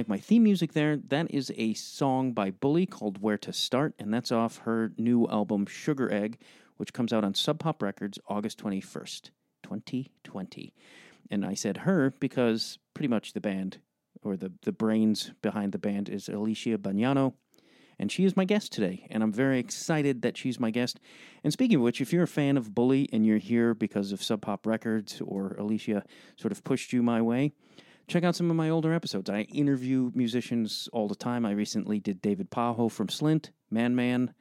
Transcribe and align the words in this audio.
like 0.00 0.08
my 0.08 0.16
theme 0.16 0.44
music 0.44 0.72
there, 0.72 0.96
that 0.96 1.30
is 1.30 1.52
a 1.58 1.74
song 1.74 2.32
by 2.32 2.50
Bully 2.50 2.86
called 2.86 3.20
Where 3.20 3.36
to 3.36 3.52
Start, 3.52 3.92
and 3.98 4.14
that's 4.14 4.32
off 4.32 4.56
her 4.60 4.92
new 4.96 5.28
album 5.28 5.66
Sugar 5.66 6.10
Egg, 6.10 6.38
which 6.78 6.94
comes 6.94 7.12
out 7.12 7.22
on 7.22 7.34
Sub 7.34 7.58
Pop 7.58 7.82
Records 7.82 8.18
August 8.26 8.58
21st, 8.64 9.28
2020. 9.62 10.72
And 11.30 11.44
I 11.44 11.52
said 11.52 11.76
her 11.78 12.14
because 12.18 12.78
pretty 12.94 13.08
much 13.08 13.34
the 13.34 13.42
band, 13.42 13.76
or 14.22 14.38
the, 14.38 14.50
the 14.62 14.72
brains 14.72 15.32
behind 15.42 15.72
the 15.72 15.78
band, 15.78 16.08
is 16.08 16.30
Alicia 16.30 16.78
Bognanno, 16.78 17.34
and 17.98 18.10
she 18.10 18.24
is 18.24 18.38
my 18.38 18.46
guest 18.46 18.72
today, 18.72 19.06
and 19.10 19.22
I'm 19.22 19.34
very 19.34 19.58
excited 19.58 20.22
that 20.22 20.38
she's 20.38 20.58
my 20.58 20.70
guest. 20.70 20.98
And 21.44 21.52
speaking 21.52 21.76
of 21.76 21.82
which, 21.82 22.00
if 22.00 22.10
you're 22.10 22.22
a 22.22 22.26
fan 22.26 22.56
of 22.56 22.74
Bully 22.74 23.06
and 23.12 23.26
you're 23.26 23.36
here 23.36 23.74
because 23.74 24.12
of 24.12 24.22
Sub 24.22 24.40
Pop 24.40 24.66
Records 24.66 25.20
or 25.20 25.54
Alicia 25.58 26.04
sort 26.38 26.52
of 26.52 26.64
pushed 26.64 26.94
you 26.94 27.02
my 27.02 27.20
way, 27.20 27.52
check 28.10 28.24
out 28.24 28.34
some 28.34 28.50
of 28.50 28.56
my 28.56 28.68
older 28.68 28.92
episodes. 28.92 29.30
I 29.30 29.42
interview 29.42 30.10
musicians 30.14 30.88
all 30.92 31.06
the 31.06 31.14
time. 31.14 31.46
I 31.46 31.52
recently 31.52 32.00
did 32.00 32.20
David 32.20 32.50
Pajo 32.50 32.90
from 32.90 33.06
Slint, 33.06 33.50
Man 33.70 33.94
Man, 33.94 34.34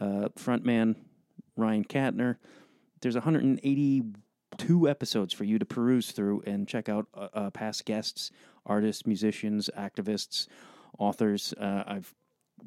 uh, 0.00 0.30
frontman 0.38 0.96
Ryan 1.54 1.84
Kattner. 1.84 2.36
There's 3.02 3.14
182 3.14 4.88
episodes 4.88 5.34
for 5.34 5.44
you 5.44 5.58
to 5.58 5.66
peruse 5.66 6.12
through 6.12 6.42
and 6.46 6.66
check 6.66 6.88
out 6.88 7.08
uh, 7.14 7.28
uh, 7.34 7.50
past 7.50 7.84
guests, 7.84 8.30
artists, 8.64 9.06
musicians, 9.06 9.68
activists, 9.76 10.48
authors. 10.98 11.52
Uh, 11.60 11.84
I've 11.86 12.14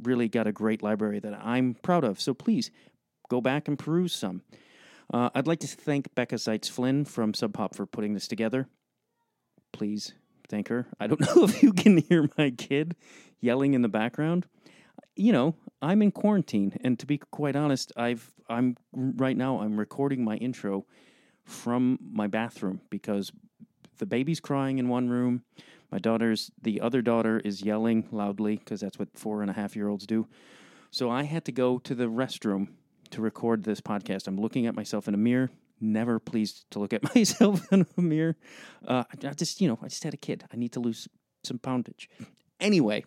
really 0.04 0.30
got 0.30 0.46
a 0.46 0.52
great 0.52 0.84
library 0.84 1.20
that 1.20 1.34
I'm 1.34 1.76
proud 1.82 2.04
of. 2.04 2.22
So 2.22 2.36
please 2.36 2.70
go 3.28 3.42
back 3.42 3.68
and 3.68 3.78
peruse 3.78 4.14
some. 4.14 4.44
Uh, 5.12 5.32
I'd 5.34 5.48
like 5.48 5.62
to 5.62 5.68
thank 5.68 6.14
Becca 6.14 6.38
Seitz 6.38 6.70
Flynn 6.70 7.06
from 7.06 7.34
Sub 7.34 7.54
Pop 7.54 7.76
for 7.76 7.88
putting 7.88 8.14
this 8.14 8.28
together. 8.28 8.68
Please 9.72 10.14
thank 10.48 10.68
her. 10.70 10.88
I 11.00 11.08
don't 11.08 11.22
know 11.36 11.44
if 11.44 11.64
you 11.64 11.74
can 11.74 11.98
hear 11.98 12.30
my 12.38 12.52
kid 12.52 12.96
yelling 13.42 13.74
in 13.74 13.82
the 13.82 13.90
background. 13.90 14.46
You 15.16 15.32
know, 15.32 15.56
I'm 15.82 16.02
in 16.02 16.12
quarantine, 16.12 16.78
and 16.84 16.98
to 17.00 17.06
be 17.06 17.18
quite 17.18 17.56
honest, 17.56 17.92
I've 17.96 18.32
I'm 18.50 18.78
right 18.94 19.38
now 19.38 19.60
I'm 19.60 19.78
recording 19.80 20.24
my 20.24 20.36
intro 20.38 20.86
from 21.46 22.00
my 22.02 22.28
bathroom 22.28 22.82
because 22.90 23.32
the 23.98 24.06
baby's 24.06 24.40
crying 24.40 24.80
in 24.80 24.88
one 24.90 25.10
room. 25.10 25.44
My 25.92 26.00
daughter's 26.00 26.52
the 26.62 26.82
other 26.82 27.02
daughter 27.02 27.40
is 27.40 27.62
yelling 27.62 28.08
loudly 28.12 28.58
because 28.58 28.82
that's 28.82 28.98
what 28.98 29.10
four 29.14 29.42
and 29.42 29.52
a 29.52 29.54
half 29.54 29.76
year 29.76 29.90
olds 29.90 30.08
do. 30.08 30.28
So 30.90 31.10
I 31.10 31.24
had 31.24 31.46
to 31.46 31.52
go 31.52 31.80
to 31.80 31.96
the 31.96 32.06
restroom 32.06 32.70
to 33.12 33.22
record 33.22 33.64
this 33.64 33.82
podcast. 33.82 34.28
I'm 34.28 34.40
looking 34.40 34.66
at 34.66 34.76
myself 34.76 35.08
in 35.08 35.14
a 35.14 35.18
mirror. 35.18 35.52
Never 35.84 36.20
pleased 36.20 36.66
to 36.72 36.80
look 36.80 36.94
at 36.94 37.04
myself 37.16 37.72
in 37.72 37.86
a 37.98 38.02
mirror. 38.02 38.36
Uh, 38.88 39.04
I 39.12 39.34
just, 39.34 39.60
you 39.62 39.68
know, 39.68 39.78
I 39.82 39.88
just 39.88 40.04
had 40.04 40.14
a 40.14 40.18
kid. 40.18 40.44
I 40.52 40.58
need 40.58 40.72
to 40.74 40.80
lose 40.80 41.08
some 41.44 41.60
poundage. 41.60 42.10
Anyway, 42.60 43.06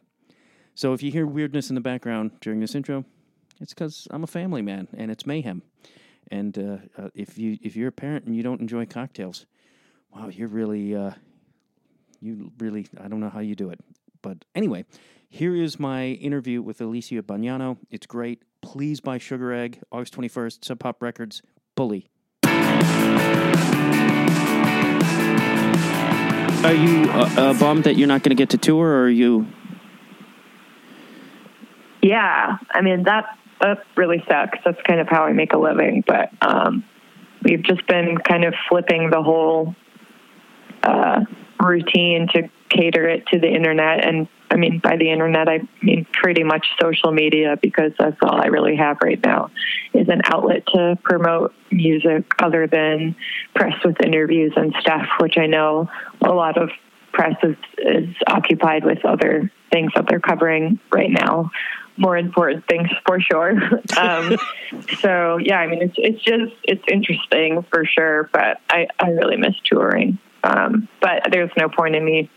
so 0.74 0.92
if 0.92 1.02
you 1.02 1.10
hear 1.10 1.26
weirdness 1.26 1.70
in 1.70 1.74
the 1.74 1.80
background 1.80 2.32
during 2.40 2.60
this 2.60 2.74
intro, 2.74 3.04
it's 3.60 3.72
because 3.72 4.06
I'm 4.10 4.24
a 4.24 4.26
family 4.28 4.62
man 4.62 4.88
and 4.96 5.10
it's 5.10 5.24
mayhem. 5.24 5.62
And 6.30 6.58
uh, 6.58 6.76
uh, 6.98 7.08
if 7.14 7.38
you 7.38 7.56
if 7.62 7.76
you're 7.76 7.88
a 7.88 7.92
parent 7.92 8.26
and 8.26 8.36
you 8.36 8.42
don't 8.42 8.60
enjoy 8.60 8.84
cocktails, 8.84 9.46
wow, 10.12 10.28
you're 10.28 10.48
really 10.48 10.94
uh, 10.94 11.12
you 12.20 12.52
really, 12.58 12.86
I 13.00 13.08
don't 13.08 13.20
know 13.20 13.30
how 13.30 13.40
you 13.40 13.54
do 13.54 13.70
it. 13.70 13.80
But 14.22 14.44
anyway, 14.54 14.84
here 15.28 15.54
is 15.54 15.78
my 15.78 16.06
interview 16.06 16.62
with 16.62 16.80
Alicia 16.80 17.22
Bognanno. 17.22 17.78
It's 17.90 18.06
great. 18.06 18.42
Please 18.62 19.00
buy 19.00 19.18
Sugar 19.18 19.52
Egg, 19.52 19.80
August 19.92 20.16
21st, 20.16 20.64
Sub 20.64 20.78
Pop 20.78 21.02
Records, 21.02 21.42
Bully. 21.74 22.10
Are 26.66 26.74
you 26.74 27.08
uh, 27.10 27.30
uh, 27.36 27.54
bummed 27.60 27.84
that 27.84 27.96
you're 27.96 28.08
not 28.08 28.24
going 28.24 28.30
to 28.30 28.34
get 28.34 28.50
to 28.50 28.58
tour, 28.58 28.88
or 28.88 29.04
are 29.04 29.08
you? 29.08 29.46
Yeah, 32.02 32.58
I 32.72 32.80
mean 32.80 33.04
that 33.04 33.38
that 33.60 33.84
really 33.96 34.24
sucks. 34.28 34.58
That's 34.64 34.80
kind 34.82 35.00
of 35.00 35.08
how 35.08 35.24
I 35.24 35.32
make 35.32 35.52
a 35.52 35.58
living. 35.58 36.02
But 36.06 36.30
um, 36.40 36.84
we've 37.42 37.62
just 37.62 37.86
been 37.86 38.18
kind 38.18 38.44
of 38.44 38.54
flipping 38.68 39.10
the 39.10 39.22
whole 39.22 39.76
uh, 40.82 41.20
routine 41.60 42.28
to 42.34 42.50
cater 42.68 43.08
it 43.08 43.26
to 43.28 43.38
the 43.38 43.48
internet. 43.48 44.04
And 44.04 44.28
I 44.56 44.58
mean, 44.58 44.78
by 44.78 44.96
the 44.96 45.10
internet, 45.10 45.50
I 45.50 45.60
mean 45.82 46.06
pretty 46.14 46.42
much 46.42 46.66
social 46.80 47.12
media 47.12 47.58
because 47.60 47.92
that's 47.98 48.16
all 48.22 48.40
I 48.40 48.46
really 48.46 48.74
have 48.76 48.96
right 49.02 49.22
now 49.22 49.50
is 49.92 50.08
an 50.08 50.22
outlet 50.24 50.66
to 50.68 50.96
promote 51.02 51.52
music 51.70 52.24
other 52.38 52.66
than 52.66 53.16
press 53.54 53.74
with 53.84 54.00
interviews 54.02 54.54
and 54.56 54.74
stuff, 54.80 55.06
which 55.20 55.36
I 55.36 55.44
know 55.44 55.90
a 56.22 56.32
lot 56.32 56.56
of 56.56 56.70
press 57.12 57.36
is, 57.42 57.56
is 57.76 58.14
occupied 58.26 58.86
with 58.86 59.04
other 59.04 59.52
things 59.70 59.92
that 59.94 60.06
they're 60.08 60.20
covering 60.20 60.80
right 60.90 61.10
now. 61.10 61.50
More 61.98 62.16
important 62.16 62.66
things 62.66 62.88
for 63.06 63.20
sure. 63.20 63.52
um, 63.98 64.38
so 65.02 65.36
yeah, 65.36 65.58
I 65.58 65.66
mean, 65.66 65.82
it's 65.82 65.96
it's 65.98 66.22
just 66.22 66.54
it's 66.64 66.84
interesting 66.90 67.62
for 67.70 67.84
sure, 67.84 68.30
but 68.32 68.62
I 68.70 68.86
I 68.98 69.10
really 69.10 69.36
miss 69.36 69.54
touring. 69.64 70.18
Um, 70.44 70.88
but 71.00 71.24
there's 71.30 71.50
no 71.58 71.68
point 71.68 71.94
in 71.94 72.04
me 72.04 72.30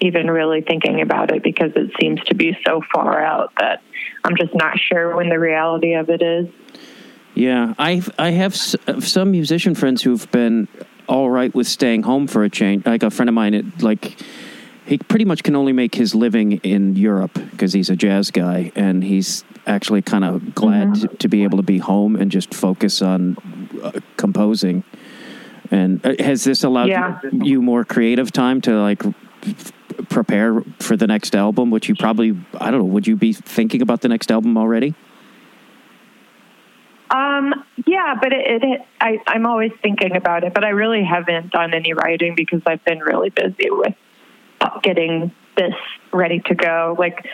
even 0.00 0.30
really 0.30 0.60
thinking 0.60 1.00
about 1.00 1.32
it 1.34 1.42
because 1.42 1.72
it 1.74 1.90
seems 2.00 2.20
to 2.24 2.34
be 2.34 2.56
so 2.66 2.82
far 2.92 3.22
out 3.22 3.52
that 3.58 3.82
I'm 4.24 4.36
just 4.36 4.54
not 4.54 4.78
sure 4.78 5.16
when 5.16 5.28
the 5.28 5.38
reality 5.38 5.94
of 5.94 6.08
it 6.08 6.22
is. 6.22 6.48
Yeah, 7.34 7.74
I 7.78 8.02
I 8.18 8.30
have 8.30 8.56
some 8.56 9.30
musician 9.30 9.74
friends 9.74 10.02
who've 10.02 10.30
been 10.30 10.66
all 11.08 11.30
right 11.30 11.54
with 11.54 11.66
staying 11.66 12.02
home 12.02 12.26
for 12.26 12.44
a 12.44 12.50
change. 12.50 12.84
Like 12.84 13.02
a 13.02 13.10
friend 13.10 13.28
of 13.28 13.34
mine, 13.34 13.54
it, 13.54 13.82
like 13.82 14.20
he 14.86 14.98
pretty 14.98 15.24
much 15.24 15.42
can 15.42 15.54
only 15.54 15.72
make 15.72 15.94
his 15.94 16.14
living 16.14 16.52
in 16.58 16.96
Europe 16.96 17.34
because 17.34 17.72
he's 17.72 17.90
a 17.90 17.96
jazz 17.96 18.30
guy, 18.30 18.72
and 18.74 19.04
he's 19.04 19.44
actually 19.66 20.02
kind 20.02 20.24
of 20.24 20.54
glad 20.54 20.88
mm-hmm. 20.88 21.16
to, 21.16 21.28
be 21.28 21.44
able 21.44 21.58
to 21.58 21.62
be 21.62 21.78
home 21.78 22.16
and 22.16 22.30
just 22.30 22.54
focus 22.54 23.02
on 23.02 23.36
uh, 23.82 23.92
composing. 24.16 24.82
And 25.70 26.04
uh, 26.04 26.14
has 26.18 26.44
this 26.44 26.64
allowed 26.64 26.88
yeah. 26.88 27.20
you 27.32 27.60
more 27.60 27.84
creative 27.84 28.32
time 28.32 28.62
to 28.62 28.80
like 28.80 29.02
prepare 30.08 30.62
for 30.80 30.96
the 30.96 31.06
next 31.06 31.34
album? 31.34 31.70
Which 31.70 31.88
you 31.88 31.94
probably, 31.94 32.38
I 32.60 32.70
don't 32.70 32.80
know, 32.80 32.86
would 32.86 33.06
you 33.06 33.16
be 33.16 33.32
thinking 33.32 33.82
about 33.82 34.00
the 34.00 34.08
next 34.08 34.30
album 34.30 34.56
already? 34.56 34.94
Um, 37.10 37.54
yeah, 37.86 38.14
but 38.20 38.32
it, 38.32 38.62
it, 38.62 38.80
I, 39.00 39.18
I'm 39.26 39.46
always 39.46 39.72
thinking 39.82 40.14
about 40.14 40.44
it, 40.44 40.52
but 40.52 40.64
I 40.64 40.70
really 40.70 41.02
haven't 41.04 41.52
done 41.52 41.72
any 41.72 41.94
writing 41.94 42.34
because 42.36 42.60
I've 42.66 42.84
been 42.84 43.00
really 43.00 43.30
busy 43.30 43.70
with 43.70 43.94
getting 44.82 45.32
this 45.56 45.74
ready 46.12 46.40
to 46.46 46.54
go. 46.54 46.96
Like 46.98 47.24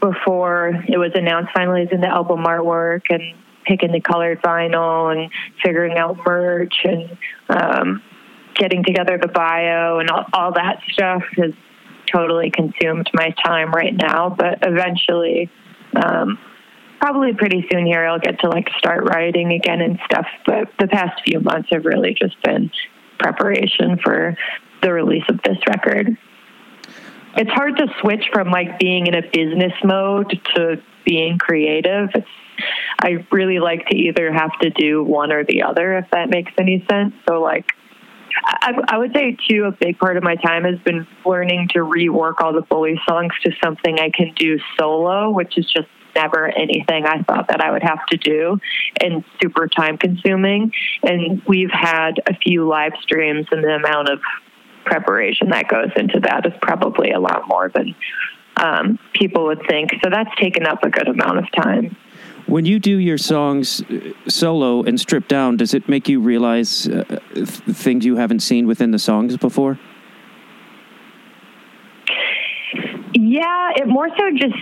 before 0.00 0.84
it 0.86 0.98
was 0.98 1.12
announced, 1.14 1.52
finalizing 1.54 2.00
the 2.00 2.08
album 2.08 2.44
artwork 2.44 3.02
and 3.10 3.34
picking 3.64 3.92
the 3.92 4.00
colored 4.00 4.42
vinyl 4.42 5.12
and 5.12 5.30
figuring 5.62 5.96
out 5.96 6.18
merch 6.26 6.74
and 6.84 7.16
um, 7.48 8.02
getting 8.54 8.84
together 8.84 9.18
the 9.20 9.28
bio 9.28 9.98
and 9.98 10.10
all, 10.10 10.24
all 10.32 10.52
that 10.52 10.80
stuff 10.92 11.22
has 11.36 11.52
totally 12.12 12.50
consumed 12.50 13.10
my 13.14 13.34
time 13.44 13.72
right 13.72 13.94
now. 13.94 14.28
But 14.30 14.58
eventually, 14.62 15.50
um, 15.96 16.38
probably 17.00 17.34
pretty 17.34 17.66
soon 17.70 17.86
here, 17.86 18.06
I'll 18.06 18.18
get 18.18 18.40
to 18.40 18.48
like 18.48 18.68
start 18.78 19.04
writing 19.04 19.52
again 19.52 19.80
and 19.80 19.98
stuff. 20.04 20.26
But 20.46 20.68
the 20.78 20.88
past 20.88 21.22
few 21.24 21.40
months 21.40 21.68
have 21.72 21.84
really 21.84 22.14
just 22.14 22.40
been 22.42 22.70
preparation 23.18 23.98
for 24.02 24.36
the 24.82 24.92
release 24.92 25.24
of 25.28 25.40
this 25.42 25.58
record. 25.68 26.16
It's 27.36 27.50
hard 27.50 27.76
to 27.76 27.86
switch 28.00 28.24
from 28.32 28.50
like 28.50 28.78
being 28.78 29.06
in 29.06 29.14
a 29.14 29.22
business 29.22 29.72
mode 29.84 30.40
to 30.54 30.82
being 31.04 31.38
creative. 31.38 32.10
It's, 32.14 32.28
I 33.00 33.24
really 33.30 33.60
like 33.60 33.86
to 33.88 33.96
either 33.96 34.32
have 34.32 34.50
to 34.60 34.70
do 34.70 35.04
one 35.04 35.30
or 35.30 35.44
the 35.44 35.62
other, 35.62 35.98
if 35.98 36.10
that 36.10 36.30
makes 36.30 36.52
any 36.58 36.84
sense. 36.90 37.14
So, 37.28 37.40
like, 37.40 37.72
I, 38.44 38.72
I, 38.88 38.98
would 38.98 39.12
say 39.14 39.36
too 39.48 39.64
a 39.64 39.72
big 39.72 39.98
part 39.98 40.16
of 40.16 40.22
my 40.22 40.36
time 40.36 40.64
has 40.64 40.78
been 40.80 41.06
learning 41.24 41.68
to 41.74 41.80
rework 41.80 42.34
all 42.40 42.52
the 42.52 42.62
bully 42.62 43.00
songs 43.08 43.32
to 43.44 43.52
something 43.62 43.98
I 43.98 44.10
can 44.10 44.34
do 44.34 44.58
solo, 44.78 45.30
which 45.30 45.56
is 45.58 45.66
just 45.66 45.88
never 46.14 46.48
anything 46.48 47.06
I 47.06 47.22
thought 47.22 47.48
that 47.48 47.60
I 47.60 47.70
would 47.70 47.82
have 47.82 48.04
to 48.06 48.16
do 48.16 48.58
and 49.00 49.24
super 49.40 49.68
time 49.68 49.98
consuming. 49.98 50.72
And 51.02 51.42
we've 51.46 51.70
had 51.70 52.20
a 52.26 52.34
few 52.34 52.66
live 52.66 52.92
streams 53.02 53.46
and 53.50 53.62
the 53.62 53.74
amount 53.74 54.08
of 54.08 54.20
preparation 54.84 55.50
that 55.50 55.68
goes 55.68 55.90
into 55.96 56.20
that 56.20 56.46
is 56.46 56.52
probably 56.62 57.10
a 57.12 57.20
lot 57.20 57.46
more 57.46 57.70
than 57.72 57.94
um, 58.56 58.98
people 59.12 59.44
would 59.46 59.62
think. 59.68 59.90
So 60.02 60.10
that's 60.10 60.34
taken 60.36 60.66
up 60.66 60.82
a 60.82 60.90
good 60.90 61.08
amount 61.08 61.38
of 61.38 61.44
time. 61.52 61.96
When 62.48 62.64
you 62.64 62.78
do 62.78 62.96
your 62.96 63.18
songs 63.18 63.82
uh, 63.82 64.12
solo 64.26 64.82
and 64.82 64.98
stripped 64.98 65.28
down, 65.28 65.58
does 65.58 65.74
it 65.74 65.86
make 65.86 66.08
you 66.08 66.18
realize 66.20 66.88
uh, 66.88 67.04
th- 67.34 67.46
things 67.46 68.06
you 68.06 68.16
haven't 68.16 68.40
seen 68.40 68.66
within 68.66 68.90
the 68.90 68.98
songs 68.98 69.36
before? 69.36 69.78
Yeah, 73.12 73.72
it 73.76 73.86
more 73.86 74.08
so 74.16 74.30
just 74.34 74.54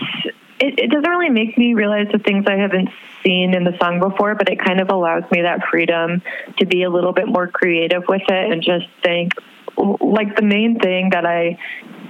it, 0.59 0.79
it, 0.79 0.91
doesn't 0.91 1.09
really 1.09 1.29
make 1.29 1.57
me 1.57 1.75
realize 1.75 2.07
the 2.11 2.19
things 2.19 2.45
I 2.47 2.55
haven't 2.55 2.89
seen 3.23 3.53
in 3.53 3.63
the 3.63 3.77
song 3.79 3.99
before, 3.99 4.35
but 4.35 4.49
it 4.49 4.59
kind 4.59 4.81
of 4.81 4.89
allows 4.89 5.23
me 5.31 5.43
that 5.43 5.61
freedom 5.71 6.21
to 6.57 6.65
be 6.65 6.83
a 6.83 6.89
little 6.89 7.13
bit 7.13 7.27
more 7.27 7.47
creative 7.47 8.03
with 8.09 8.23
it 8.27 8.51
and 8.51 8.61
just 8.61 8.87
think 9.01 9.31
like 9.77 10.35
the 10.35 10.41
main 10.41 10.79
thing 10.79 11.11
that 11.11 11.25
I 11.25 11.57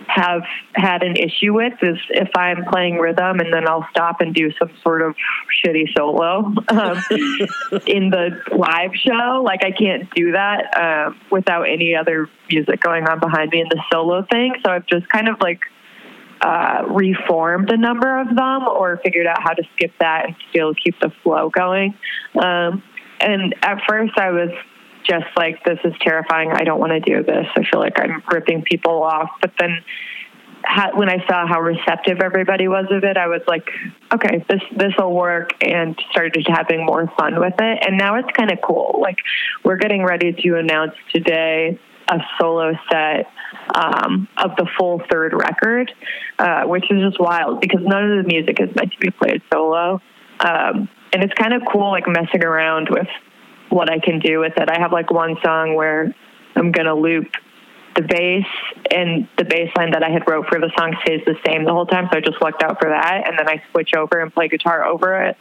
have 0.08 0.42
had 0.74 1.04
an 1.04 1.16
issue 1.16 1.54
with 1.54 1.74
is 1.82 1.98
if 2.10 2.30
I'm 2.36 2.66
playing 2.66 2.98
rhythm 2.98 3.40
and 3.40 3.54
then 3.54 3.68
I'll 3.68 3.88
stop 3.92 4.22
and 4.22 4.34
do 4.34 4.52
some 4.58 4.72
sort 4.82 5.02
of 5.02 5.16
shitty 5.64 5.96
solo 5.96 6.54
um, 6.70 7.04
in 7.88 8.10
the 8.10 8.42
live 8.56 8.92
show. 8.96 9.42
Like 9.44 9.64
I 9.64 9.72
can't 9.72 10.10
do 10.16 10.32
that 10.32 10.78
um, 10.78 11.20
without 11.32 11.64
any 11.64 11.96
other 11.96 12.30
music 12.50 12.82
going 12.82 13.08
on 13.08 13.20
behind 13.20 13.52
me 13.52 13.62
in 13.62 13.68
the 13.70 13.82
solo 13.92 14.26
thing. 14.32 14.56
So 14.66 14.72
I've 14.72 14.88
just 14.88 15.08
kind 15.10 15.28
of 15.28 15.36
like 15.42 15.62
uh, 16.42 16.84
reformed 16.90 17.72
a 17.72 17.78
number 17.78 18.20
of 18.20 18.28
them 18.28 18.68
or 18.68 19.00
figured 19.04 19.28
out 19.28 19.42
how 19.42 19.54
to 19.54 19.64
skip 19.76 19.92
that 20.00 20.26
and 20.26 20.36
still 20.50 20.74
keep 20.74 21.00
the 21.00 21.12
flow 21.24 21.50
going. 21.50 21.96
Um, 22.40 22.84
and 23.20 23.56
at 23.64 23.82
first 23.88 24.14
I 24.18 24.32
was 24.32 24.52
just 25.10 25.26
like, 25.36 25.64
this 25.64 25.80
is 25.84 25.94
terrifying. 26.02 26.52
I 26.52 26.64
don't 26.64 26.80
want 26.80 26.92
to 26.92 27.00
do 27.00 27.24
this. 27.24 27.46
I 27.56 27.64
feel 27.72 27.80
like 27.80 28.00
I'm 28.00 28.22
ripping 28.32 28.64
people 28.64 29.04
off. 29.04 29.30
But 29.42 29.52
then 29.60 29.84
when 30.94 31.10
I 31.10 31.26
saw 31.28 31.48
how 31.48 31.62
receptive 31.62 32.20
everybody 32.22 32.68
was 32.68 32.86
of 32.92 33.04
it, 33.04 33.18
I 33.18 33.28
was 33.28 33.42
like, 33.48 33.70
okay, 34.14 34.44
this 34.50 34.62
this 34.76 34.94
will 34.98 35.14
work, 35.14 35.52
and 35.62 35.98
started 36.12 36.46
having 36.48 36.86
more 36.86 37.12
fun 37.18 37.40
with 37.40 37.54
it. 37.60 37.86
And 37.86 37.98
now 37.98 38.16
it's 38.16 38.30
kind 38.36 38.52
of 38.52 38.60
cool. 38.62 39.00
Like 39.02 39.18
we're 39.64 39.78
getting 39.78 40.04
ready 40.04 40.34
to 40.34 40.58
announce 40.58 40.94
today 41.14 41.80
a 42.10 42.20
solo 42.40 42.74
set 42.92 43.28
um, 43.76 44.28
of 44.38 44.56
the 44.56 44.68
full 44.78 45.02
third 45.12 45.34
record, 45.34 45.92
uh, 46.40 46.64
which 46.64 46.90
is 46.90 47.02
just 47.02 47.20
wild 47.20 47.62
because 47.62 47.82
none 47.84 48.12
of 48.12 48.24
the 48.24 48.28
music 48.28 48.60
is 48.60 48.74
meant 48.76 48.92
to 48.92 49.00
be 49.00 49.12
played 49.12 49.42
solo. 49.52 50.02
Um, 50.40 50.90
and 51.14 51.24
it's 51.24 51.34
kind 51.34 51.54
of 51.54 51.64
cool, 51.72 51.92
like 51.92 52.08
messing 52.08 52.44
around 52.44 52.90
with 52.90 53.08
what 53.70 53.92
I 53.92 54.00
can 54.00 54.20
do 54.20 54.40
with 54.40 54.54
it. 54.58 54.70
I 54.70 54.80
have 54.80 54.92
like 54.92 55.12
one 55.12 55.38
song 55.44 55.76
where 55.76 56.14
I'm 56.56 56.72
going 56.72 56.86
to 56.86 56.96
loop 56.96 57.28
the 57.96 58.04
bass 58.04 58.46
and 58.92 59.28
the 59.38 59.44
bass 59.44 59.70
line 59.76 59.92
that 59.92 60.04
I 60.04 60.10
had 60.10 60.30
wrote 60.30 60.46
for 60.48 60.60
the 60.60 60.72
song 60.78 60.96
stays 61.02 61.22
the 61.26 61.36
same 61.46 61.66
the 61.66 61.72
whole 61.72 61.88
time. 61.88 62.08
So 62.12 62.20
I 62.20 62.22
just 62.22 62.42
lucked 62.42 62.64
out 62.64 62.80
for 62.80 62.90
that. 62.90 63.28
And 63.28 63.38
then 63.38 63.50
I 63.50 63.62
switch 63.72 63.92
over 63.98 64.20
and 64.22 64.32
play 64.32 64.48
guitar 64.48 64.86
over 64.86 65.24
it. 65.24 65.38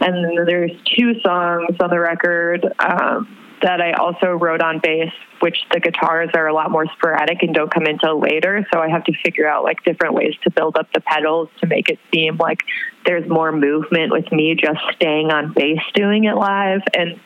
And 0.00 0.24
then 0.24 0.44
there's 0.46 0.70
two 0.96 1.20
songs 1.20 1.76
on 1.80 1.90
the 1.90 1.98
record 1.98 2.64
um, 2.78 3.36
that 3.62 3.80
I 3.80 3.92
also 3.92 4.28
wrote 4.28 4.62
on 4.62 4.78
bass, 4.80 5.10
which 5.40 5.56
the 5.72 5.80
guitars 5.80 6.30
are 6.34 6.46
a 6.46 6.54
lot 6.54 6.70
more 6.70 6.86
sporadic 6.96 7.42
and 7.42 7.52
don't 7.52 7.72
come 7.72 7.86
until 7.86 8.20
later. 8.20 8.64
So 8.72 8.80
I 8.80 8.88
have 8.88 9.04
to 9.04 9.12
figure 9.24 9.48
out 9.48 9.64
like 9.64 9.82
different 9.84 10.14
ways 10.14 10.34
to 10.44 10.50
build 10.50 10.76
up 10.76 10.92
the 10.92 11.00
pedals 11.00 11.48
to 11.60 11.66
make 11.66 11.88
it 11.88 11.98
seem 12.12 12.36
like 12.36 12.60
there's 13.04 13.28
more 13.28 13.50
movement 13.50 14.12
with 14.12 14.30
me 14.30 14.54
just 14.54 14.80
staying 14.94 15.32
on 15.32 15.52
bass 15.54 15.80
doing 15.94 16.24
it 16.24 16.34
live. 16.34 16.82
And 16.94 17.18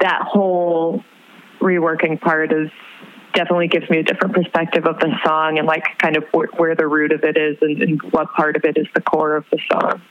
that 0.00 0.22
whole 0.22 1.04
reworking 1.60 2.20
part 2.20 2.52
is 2.52 2.70
definitely 3.34 3.68
gives 3.68 3.88
me 3.90 3.98
a 3.98 4.02
different 4.02 4.34
perspective 4.34 4.86
of 4.86 4.98
the 4.98 5.10
song 5.24 5.58
and 5.58 5.66
like 5.66 5.84
kind 5.98 6.16
of 6.16 6.24
where, 6.32 6.48
where 6.56 6.74
the 6.74 6.86
root 6.86 7.12
of 7.12 7.22
it 7.22 7.36
is 7.36 7.56
and, 7.60 7.82
and, 7.82 8.02
what 8.10 8.32
part 8.32 8.56
of 8.56 8.64
it 8.64 8.76
is 8.76 8.86
the 8.94 9.00
core 9.00 9.36
of 9.36 9.44
the 9.52 9.58
song. 9.70 10.02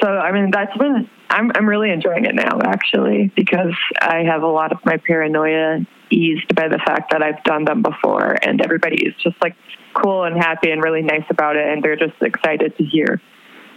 So 0.00 0.08
I 0.08 0.32
mean 0.32 0.50
that's 0.50 0.76
been 0.76 1.08
I'm 1.30 1.50
I'm 1.54 1.68
really 1.68 1.90
enjoying 1.90 2.24
it 2.24 2.34
now 2.34 2.60
actually 2.62 3.32
because 3.36 3.74
I 4.00 4.22
have 4.24 4.42
a 4.42 4.48
lot 4.48 4.72
of 4.72 4.78
my 4.84 4.96
paranoia 4.96 5.80
eased 6.10 6.54
by 6.54 6.68
the 6.68 6.78
fact 6.78 7.12
that 7.12 7.22
I've 7.22 7.42
done 7.44 7.64
them 7.64 7.82
before 7.82 8.36
and 8.42 8.60
everybody 8.60 9.04
is 9.06 9.14
just 9.22 9.36
like 9.42 9.56
cool 9.94 10.24
and 10.24 10.36
happy 10.36 10.70
and 10.70 10.82
really 10.82 11.02
nice 11.02 11.24
about 11.30 11.56
it 11.56 11.66
and 11.66 11.82
they're 11.82 11.96
just 11.96 12.20
excited 12.20 12.76
to 12.76 12.84
hear 12.84 13.20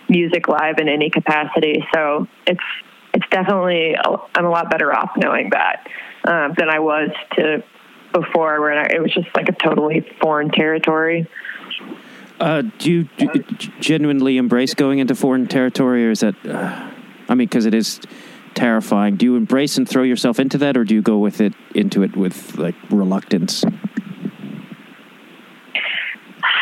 music 0.10 0.48
live 0.48 0.78
in 0.80 0.88
any 0.88 1.10
capacity. 1.10 1.86
So 1.94 2.28
it's 2.46 2.60
it's 3.14 3.28
definitely 3.30 3.96
I'm 3.98 4.46
a 4.46 4.50
lot 4.50 4.70
better 4.70 4.94
off 4.94 5.12
knowing 5.18 5.50
that 5.52 5.88
um, 6.24 6.54
than 6.58 6.70
I 6.70 6.80
was 6.80 7.10
to 7.36 7.64
before, 8.14 8.60
where 8.62 8.82
it 8.86 9.02
was 9.02 9.14
just 9.14 9.28
like 9.36 9.50
a 9.50 9.54
totally 9.54 10.06
foreign 10.22 10.50
territory. 10.50 11.28
Uh, 12.40 12.64
do 12.78 12.92
you 12.92 13.10
you 13.18 13.44
genuinely 13.80 14.38
embrace 14.38 14.74
going 14.74 15.00
into 15.00 15.16
foreign 15.16 15.48
territory, 15.48 16.06
or 16.06 16.12
is 16.12 16.20
that? 16.20 16.36
Uh, 16.46 16.92
I 17.30 17.36
mean, 17.36 17.48
because 17.48 17.66
it 17.66 17.74
is 17.74 18.00
terrifying. 18.54 19.16
Do 19.16 19.26
you 19.26 19.36
embrace 19.36 19.78
and 19.78 19.88
throw 19.88 20.04
yourself 20.04 20.40
into 20.40 20.58
that, 20.60 20.78
or 20.78 20.84
do 20.84 20.94
you 20.94 21.02
go 21.02 21.18
with 21.18 21.42
it 21.42 21.54
into 21.74 22.04
it 22.04 22.16
with 22.16 22.58
like 22.58 22.76
reluctance? 22.90 23.64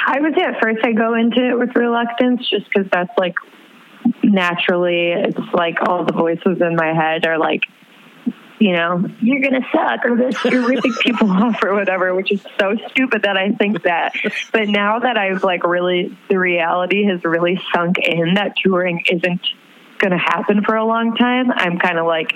I 0.08 0.20
would 0.20 0.36
say 0.36 0.44
at 0.44 0.62
first 0.62 0.86
I 0.86 0.94
go 0.94 1.16
into 1.16 1.50
it 1.50 1.58
with 1.58 1.76
reluctance, 1.76 2.48
just 2.50 2.66
because 2.70 2.88
that's 2.92 3.12
like 3.18 3.36
naturally 4.24 5.12
it's 5.12 5.54
like 5.54 5.78
all 5.88 6.06
the 6.06 6.14
voices 6.14 6.62
in 6.62 6.76
my 6.76 6.94
head 6.94 7.26
are 7.26 7.38
like 7.38 7.64
you 8.60 8.72
know, 8.72 9.06
you're 9.22 9.42
going 9.42 9.62
to 9.62 9.68
suck 9.72 10.06
or 10.06 10.16
this, 10.16 10.44
you're 10.46 10.66
ripping 10.68 10.94
people 11.02 11.30
off 11.30 11.62
or 11.64 11.74
whatever, 11.74 12.16
which 12.16 12.32
is 12.32 12.42
so 12.60 12.76
stupid 12.90 13.24
that 13.24 13.38
I 13.38 13.52
think 13.52 13.84
that. 13.84 14.14
But 14.52 14.70
now 14.70 15.00
that 15.00 15.18
I've 15.18 15.44
like 15.44 15.64
really, 15.66 16.18
the 16.30 16.40
reality 16.40 17.06
has 17.06 17.24
really 17.24 17.60
sunk 17.74 17.98
in 18.00 18.36
that 18.36 18.56
touring 18.64 19.04
isn't 19.12 19.42
going 19.98 20.12
to 20.12 20.18
happen 20.18 20.64
for 20.64 20.76
a 20.76 20.86
long 20.86 21.16
time, 21.16 21.52
I'm 21.52 21.80
kind 21.80 22.00
of 22.00 22.06
like, 22.06 22.34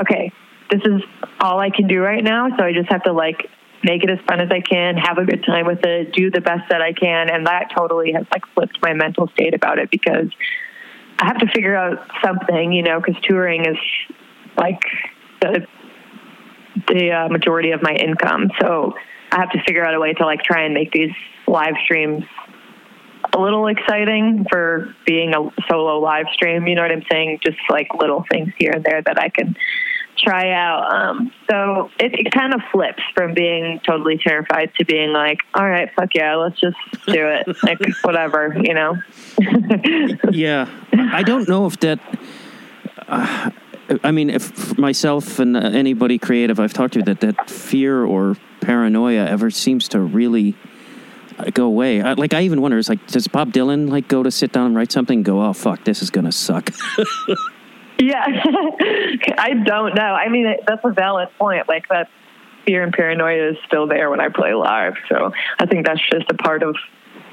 okay, 0.00 0.32
this 0.70 0.82
is 0.84 1.02
all 1.40 1.58
I 1.58 1.70
can 1.70 1.86
do 1.86 2.00
right 2.00 2.22
now. 2.22 2.48
So 2.56 2.64
I 2.64 2.72
just 2.72 2.90
have 2.90 3.04
to 3.04 3.12
like 3.12 3.48
make 3.82 4.04
it 4.04 4.10
as 4.10 4.18
fun 4.26 4.40
as 4.40 4.50
I 4.50 4.60
can, 4.60 4.96
have 4.96 5.18
a 5.18 5.24
good 5.24 5.44
time 5.44 5.66
with 5.66 5.84
it, 5.84 6.12
do 6.12 6.30
the 6.30 6.40
best 6.40 6.68
that 6.70 6.80
I 6.80 6.92
can. 6.92 7.30
And 7.30 7.46
that 7.46 7.70
totally 7.76 8.12
has 8.12 8.26
like 8.30 8.46
flipped 8.54 8.78
my 8.82 8.92
mental 8.92 9.28
state 9.28 9.54
about 9.54 9.78
it 9.78 9.90
because 9.90 10.28
I 11.22 11.26
have 11.26 11.38
to 11.38 11.46
figure 11.54 11.76
out 11.76 12.04
something, 12.24 12.72
you 12.72 12.82
know, 12.82 13.00
because 13.00 13.14
touring 13.22 13.64
is 13.64 13.76
like 14.56 14.80
the 15.40 15.64
the 16.88 17.12
uh, 17.12 17.28
majority 17.28 17.70
of 17.70 17.80
my 17.80 17.92
income. 17.92 18.50
So 18.60 18.94
I 19.30 19.38
have 19.38 19.50
to 19.50 19.62
figure 19.64 19.86
out 19.86 19.94
a 19.94 20.00
way 20.00 20.14
to 20.14 20.26
like 20.26 20.42
try 20.42 20.64
and 20.64 20.74
make 20.74 20.90
these 20.90 21.12
live 21.46 21.74
streams 21.84 22.24
a 23.32 23.40
little 23.40 23.68
exciting 23.68 24.46
for 24.50 24.96
being 25.06 25.32
a 25.32 25.48
solo 25.70 26.00
live 26.00 26.26
stream. 26.32 26.66
You 26.66 26.74
know 26.74 26.82
what 26.82 26.90
I'm 26.90 27.04
saying? 27.08 27.38
Just 27.40 27.58
like 27.70 27.86
little 27.96 28.24
things 28.28 28.52
here 28.58 28.72
and 28.74 28.84
there 28.84 29.00
that 29.00 29.20
I 29.20 29.28
can 29.28 29.54
try 30.22 30.50
out. 30.52 30.92
Um, 30.92 31.32
so 31.50 31.90
it, 31.98 32.26
it 32.26 32.32
kind 32.32 32.54
of 32.54 32.60
flips 32.70 33.02
from 33.14 33.34
being 33.34 33.80
totally 33.86 34.18
terrified 34.18 34.72
to 34.78 34.84
being 34.84 35.12
like, 35.12 35.38
all 35.54 35.68
right, 35.68 35.90
fuck 35.94 36.10
yeah, 36.14 36.36
let's 36.36 36.60
just 36.60 36.76
do 37.06 37.26
it. 37.26 37.46
like, 37.62 37.78
whatever, 38.02 38.56
you 38.62 38.74
know? 38.74 38.96
yeah. 40.30 40.68
I 40.92 41.22
don't 41.22 41.48
know 41.48 41.66
if 41.66 41.78
that. 41.80 41.98
Uh, 43.08 43.50
I 44.04 44.10
mean, 44.10 44.30
if 44.30 44.78
myself 44.78 45.38
and 45.38 45.56
anybody 45.56 46.18
creative 46.18 46.60
I've 46.60 46.72
talked 46.72 46.94
to, 46.94 47.02
that 47.02 47.20
that 47.20 47.50
fear 47.50 48.04
or 48.04 48.36
paranoia 48.60 49.26
ever 49.26 49.50
seems 49.50 49.88
to 49.88 50.00
really 50.00 50.54
uh, 51.38 51.50
go 51.50 51.66
away. 51.66 52.00
I, 52.00 52.12
like 52.14 52.32
I 52.32 52.42
even 52.42 52.60
wonder, 52.60 52.78
is 52.78 52.88
like, 52.88 53.06
does 53.08 53.28
Bob 53.28 53.52
Dylan 53.52 53.90
like 53.90 54.08
go 54.08 54.22
to 54.22 54.30
sit 54.30 54.52
down 54.52 54.66
and 54.66 54.76
write 54.76 54.92
something? 54.92 55.18
and 55.18 55.24
Go, 55.24 55.42
oh 55.42 55.52
fuck, 55.52 55.84
this 55.84 56.02
is 56.02 56.10
gonna 56.10 56.32
suck. 56.32 56.70
Yeah, 58.02 58.24
I 59.38 59.54
don't 59.64 59.94
know. 59.94 60.02
I 60.02 60.28
mean, 60.28 60.56
that's 60.66 60.84
a 60.84 60.90
valid 60.90 61.28
point. 61.38 61.68
Like 61.68 61.88
that 61.88 62.10
fear 62.64 62.82
and 62.82 62.92
paranoia 62.92 63.50
is 63.50 63.56
still 63.66 63.86
there 63.86 64.10
when 64.10 64.20
I 64.20 64.28
play 64.28 64.54
live. 64.54 64.94
So 65.08 65.32
I 65.58 65.66
think 65.66 65.86
that's 65.86 66.00
just 66.10 66.30
a 66.30 66.34
part 66.34 66.62
of 66.62 66.76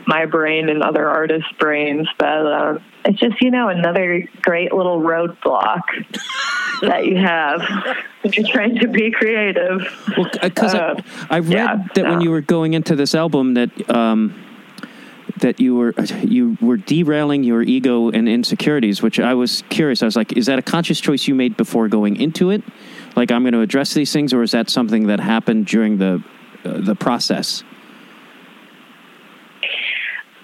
my 0.05 0.25
brain 0.25 0.69
and 0.69 0.83
other 0.83 1.07
artists' 1.07 1.51
brains. 1.59 2.07
But 2.17 2.45
uh, 2.45 2.79
it's 3.05 3.19
just 3.19 3.41
you 3.41 3.51
know 3.51 3.69
another 3.69 4.27
great 4.41 4.73
little 4.73 5.01
roadblock 5.01 5.81
that 6.81 7.05
you 7.05 7.17
have 7.17 7.61
when 8.21 8.33
you're 8.33 8.47
trying 8.47 8.77
to 8.79 8.87
be 8.87 9.11
creative. 9.11 9.81
Well, 10.15 10.29
because 10.41 10.75
uh, 10.75 11.01
I, 11.29 11.37
I, 11.37 11.39
read 11.39 11.51
yeah, 11.51 11.87
that 11.95 12.03
no. 12.03 12.11
when 12.11 12.21
you 12.21 12.29
were 12.29 12.41
going 12.41 12.73
into 12.73 12.95
this 12.95 13.15
album 13.15 13.55
that. 13.55 13.89
Um, 13.89 14.45
that 15.41 15.59
you 15.59 15.75
were 15.75 15.93
you 16.23 16.57
were 16.61 16.77
derailing 16.77 17.43
your 17.43 17.61
ego 17.61 18.09
and 18.09 18.27
insecurities, 18.27 19.01
which 19.01 19.19
I 19.19 19.33
was 19.33 19.63
curious. 19.69 20.01
I 20.01 20.05
was 20.05 20.15
like, 20.15 20.33
is 20.33 20.45
that 20.47 20.59
a 20.59 20.61
conscious 20.61 20.99
choice 20.99 21.27
you 21.27 21.35
made 21.35 21.57
before 21.57 21.87
going 21.87 22.15
into 22.17 22.51
it? 22.51 22.63
Like, 23.15 23.31
I'm 23.31 23.43
going 23.43 23.53
to 23.53 23.61
address 23.61 23.93
these 23.93 24.13
things, 24.13 24.33
or 24.33 24.43
is 24.43 24.51
that 24.51 24.69
something 24.69 25.07
that 25.07 25.19
happened 25.19 25.65
during 25.65 25.97
the 25.97 26.23
uh, 26.63 26.81
the 26.81 26.95
process? 26.95 27.63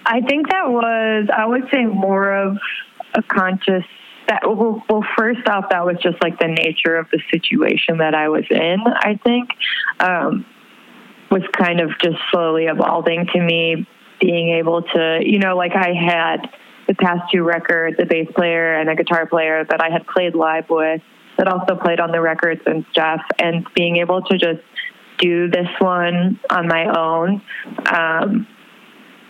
I 0.04 0.20
think 0.20 0.50
that 0.50 0.70
was, 0.70 1.28
I 1.36 1.46
would 1.46 1.68
say, 1.72 1.84
more 1.84 2.32
of 2.32 2.58
a 3.14 3.22
conscious. 3.22 3.84
That 4.28 4.42
well, 4.44 4.82
well, 4.88 5.04
first 5.16 5.46
off, 5.48 5.66
that 5.70 5.86
was 5.86 5.98
just 6.02 6.20
like 6.20 6.38
the 6.40 6.48
nature 6.48 6.96
of 6.96 7.06
the 7.12 7.20
situation 7.30 7.98
that 7.98 8.14
I 8.14 8.28
was 8.28 8.44
in. 8.50 8.78
I 8.84 9.20
think 9.22 9.50
um, 10.00 10.44
was 11.30 11.42
kind 11.52 11.80
of 11.80 11.90
just 12.02 12.16
slowly 12.30 12.64
evolving 12.64 13.26
to 13.32 13.40
me 13.40 13.86
being 14.26 14.48
able 14.48 14.82
to, 14.82 15.20
you 15.22 15.38
know, 15.38 15.56
like 15.56 15.76
I 15.76 15.92
had 15.94 16.50
the 16.88 16.94
past 16.94 17.30
two 17.32 17.44
records, 17.44 17.96
a 18.00 18.06
bass 18.06 18.26
player 18.34 18.74
and 18.74 18.90
a 18.90 18.96
guitar 18.96 19.24
player 19.26 19.64
that 19.64 19.80
I 19.80 19.88
had 19.90 20.04
played 20.06 20.34
live 20.34 20.68
with 20.68 21.00
that 21.38 21.46
also 21.46 21.76
played 21.76 22.00
on 22.00 22.10
the 22.10 22.20
records 22.20 22.60
and 22.66 22.84
stuff, 22.90 23.20
and 23.38 23.64
being 23.74 23.98
able 23.98 24.22
to 24.22 24.36
just 24.36 24.62
do 25.18 25.48
this 25.48 25.68
one 25.78 26.40
on 26.50 26.66
my 26.66 26.86
own. 26.86 27.40
Um, 27.86 28.46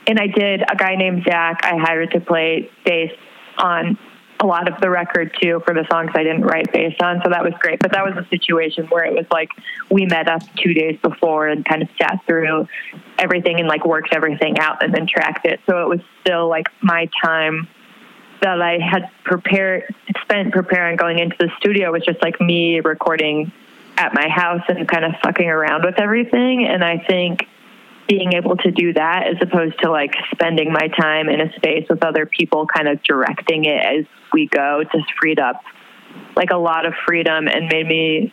and 0.06 0.18
I 0.18 0.28
did 0.28 0.62
a 0.62 0.76
guy 0.76 0.94
named 0.96 1.24
Zach 1.28 1.60
I 1.62 1.76
hired 1.76 2.12
to 2.12 2.20
play 2.20 2.70
bass 2.84 3.10
on 3.58 3.98
a 4.40 4.46
lot 4.46 4.68
of 4.68 4.80
the 4.80 4.90
record 4.90 5.34
too 5.40 5.62
for 5.64 5.74
the 5.74 5.86
songs 5.90 6.10
I 6.14 6.22
didn't 6.22 6.42
write 6.42 6.72
based 6.72 7.00
on. 7.00 7.20
So 7.24 7.30
that 7.30 7.42
was 7.42 7.54
great. 7.58 7.78
But 7.80 7.92
that 7.92 8.04
was 8.04 8.14
a 8.16 8.28
situation 8.28 8.86
where 8.86 9.04
it 9.04 9.14
was 9.14 9.26
like 9.30 9.50
we 9.90 10.06
met 10.06 10.28
up 10.28 10.42
two 10.56 10.74
days 10.74 10.98
before 11.02 11.48
and 11.48 11.64
kind 11.64 11.82
of 11.82 11.88
sat 12.00 12.20
through 12.26 12.68
everything 13.18 13.58
and 13.60 13.68
like 13.68 13.86
worked 13.86 14.12
everything 14.12 14.58
out 14.58 14.82
and 14.82 14.92
then 14.92 15.06
tracked 15.06 15.46
it. 15.46 15.60
So 15.68 15.82
it 15.82 15.88
was 15.88 16.00
still 16.20 16.48
like 16.48 16.68
my 16.82 17.08
time 17.22 17.68
that 18.42 18.60
I 18.60 18.78
had 18.78 19.10
prepared, 19.24 19.94
spent 20.22 20.52
preparing 20.52 20.96
going 20.96 21.18
into 21.18 21.36
the 21.38 21.50
studio 21.58 21.92
was 21.92 22.04
just 22.04 22.20
like 22.22 22.40
me 22.40 22.80
recording 22.80 23.50
at 23.96 24.12
my 24.12 24.28
house 24.28 24.62
and 24.68 24.86
kind 24.86 25.04
of 25.04 25.12
fucking 25.22 25.48
around 25.48 25.84
with 25.84 25.98
everything. 25.98 26.66
And 26.66 26.84
I 26.84 26.98
think 26.98 27.48
being 28.08 28.34
able 28.34 28.56
to 28.56 28.70
do 28.70 28.92
that 28.92 29.24
as 29.26 29.36
opposed 29.40 29.78
to 29.80 29.90
like 29.90 30.14
spending 30.32 30.72
my 30.72 30.88
time 30.88 31.28
in 31.28 31.40
a 31.40 31.52
space 31.56 31.86
with 31.88 32.04
other 32.04 32.26
people 32.26 32.66
kind 32.66 32.88
of 32.88 33.02
directing 33.02 33.64
it 33.64 33.84
as 33.84 34.04
we 34.32 34.46
go 34.46 34.82
just 34.92 35.06
freed 35.20 35.40
up 35.40 35.62
like 36.36 36.50
a 36.50 36.56
lot 36.56 36.86
of 36.86 36.94
freedom 37.06 37.48
and 37.48 37.68
made 37.68 37.86
me 37.86 38.32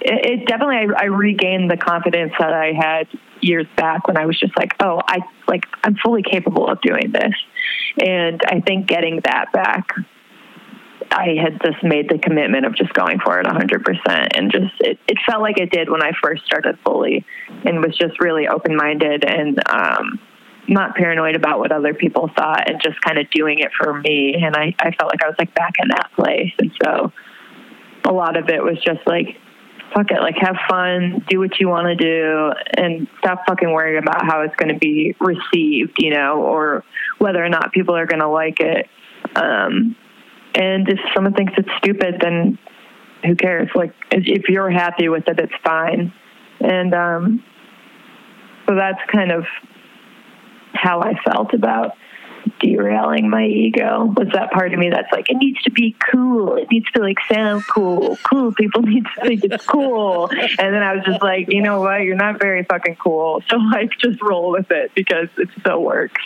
it, 0.00 0.40
it 0.40 0.46
definitely 0.46 0.94
I 0.96 1.04
regained 1.04 1.70
the 1.70 1.76
confidence 1.76 2.32
that 2.38 2.52
I 2.52 2.72
had 2.72 3.08
years 3.40 3.66
back 3.76 4.06
when 4.06 4.16
I 4.16 4.26
was 4.26 4.38
just 4.38 4.56
like, 4.56 4.74
oh, 4.80 5.00
I 5.06 5.20
like 5.48 5.64
I'm 5.84 5.96
fully 5.96 6.22
capable 6.22 6.68
of 6.68 6.80
doing 6.80 7.12
this. 7.12 7.34
And 8.04 8.40
I 8.46 8.60
think 8.60 8.86
getting 8.86 9.20
that 9.24 9.52
back 9.52 9.88
I 11.10 11.36
had 11.40 11.60
just 11.64 11.82
made 11.82 12.08
the 12.08 12.18
commitment 12.18 12.66
of 12.66 12.74
just 12.74 12.92
going 12.92 13.18
for 13.20 13.40
it 13.40 13.46
100% 13.46 14.28
and 14.34 14.50
just 14.50 14.74
it, 14.80 14.98
it 15.08 15.18
felt 15.26 15.42
like 15.42 15.58
it 15.58 15.70
did 15.70 15.90
when 15.90 16.02
I 16.02 16.12
first 16.22 16.44
started 16.44 16.78
fully 16.84 17.24
and 17.64 17.80
was 17.80 17.96
just 17.96 18.20
really 18.20 18.48
open-minded 18.48 19.24
and 19.24 19.60
um, 19.68 20.20
not 20.68 20.94
paranoid 20.94 21.36
about 21.36 21.58
what 21.58 21.72
other 21.72 21.94
people 21.94 22.30
thought 22.36 22.68
and 22.68 22.80
just 22.82 23.00
kind 23.00 23.18
of 23.18 23.30
doing 23.30 23.60
it 23.60 23.70
for 23.78 24.00
me. 24.00 24.34
And 24.34 24.56
I, 24.56 24.74
I 24.78 24.90
felt 24.92 25.12
like 25.12 25.22
I 25.22 25.28
was 25.28 25.36
like 25.38 25.54
back 25.54 25.74
in 25.78 25.88
that 25.88 26.10
place. 26.16 26.52
And 26.58 26.72
so 26.82 27.12
a 28.04 28.12
lot 28.12 28.36
of 28.36 28.48
it 28.48 28.62
was 28.62 28.78
just 28.84 29.00
like 29.06 29.36
fuck 29.94 30.10
it 30.10 30.20
like 30.20 30.34
have 30.36 30.56
fun 30.68 31.24
do 31.28 31.38
what 31.38 31.60
you 31.60 31.68
want 31.68 31.86
to 31.86 31.94
do 31.94 32.52
and 32.76 33.06
stop 33.18 33.46
fucking 33.46 33.70
worrying 33.70 33.98
about 34.02 34.26
how 34.26 34.40
it's 34.40 34.54
going 34.56 34.68
to 34.68 34.78
be 34.78 35.14
received 35.20 35.94
you 35.98 36.10
know 36.10 36.42
or 36.42 36.84
whether 37.18 37.42
or 37.42 37.48
not 37.48 37.72
people 37.72 37.94
are 37.96 38.06
going 38.06 38.20
to 38.20 38.28
like 38.28 38.60
it. 38.60 38.88
Um, 39.34 39.96
and 40.56 40.88
if 40.88 40.98
someone 41.14 41.34
thinks 41.34 41.52
it's 41.56 41.68
stupid, 41.78 42.16
then 42.20 42.58
who 43.24 43.36
cares? 43.36 43.68
Like, 43.74 43.94
if 44.10 44.48
you're 44.48 44.70
happy 44.70 45.08
with 45.08 45.28
it, 45.28 45.38
it's 45.38 45.52
fine. 45.62 46.12
And 46.60 46.94
um, 46.94 47.44
so 48.66 48.74
that's 48.74 49.00
kind 49.12 49.30
of 49.30 49.44
how 50.72 51.00
I 51.00 51.14
felt 51.24 51.52
about 51.52 51.96
derailing 52.60 53.28
my 53.28 53.44
ego. 53.44 54.12
Was 54.16 54.28
that 54.32 54.52
part 54.52 54.72
of 54.72 54.78
me 54.78 54.88
that's 54.88 55.10
like 55.12 55.28
it 55.28 55.36
needs 55.36 55.60
to 55.64 55.70
be 55.70 55.96
cool. 56.10 56.56
It 56.56 56.70
needs 56.70 56.90
to 56.92 57.02
like 57.02 57.16
sound 57.30 57.64
cool. 57.66 58.16
Cool 58.30 58.52
people 58.52 58.82
need 58.82 59.04
to 59.04 59.26
think 59.26 59.44
it's 59.44 59.66
cool. 59.66 60.30
And 60.30 60.72
then 60.74 60.82
i 60.82 60.94
was 60.94 61.04
just 61.04 61.22
like 61.22 61.52
you 61.52 61.60
know 61.60 61.80
what? 61.80 62.02
You're 62.02 62.16
not 62.16 62.38
very 62.38 62.64
fucking 62.64 62.96
cool. 62.96 63.42
So 63.50 63.56
like 63.56 63.90
just 63.98 64.22
roll 64.22 64.52
with 64.52 64.70
it 64.70 64.92
because 64.94 65.28
it 65.36 65.48
still 65.60 65.82
works 65.82 66.22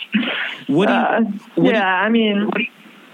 what 0.67 0.87
do 0.87 0.93
you, 0.93 0.99
uh, 0.99 1.21
what 1.55 1.73
yeah 1.73 2.07
do 2.07 2.17
you, 2.17 2.27
i 2.27 2.31
mean 2.31 2.51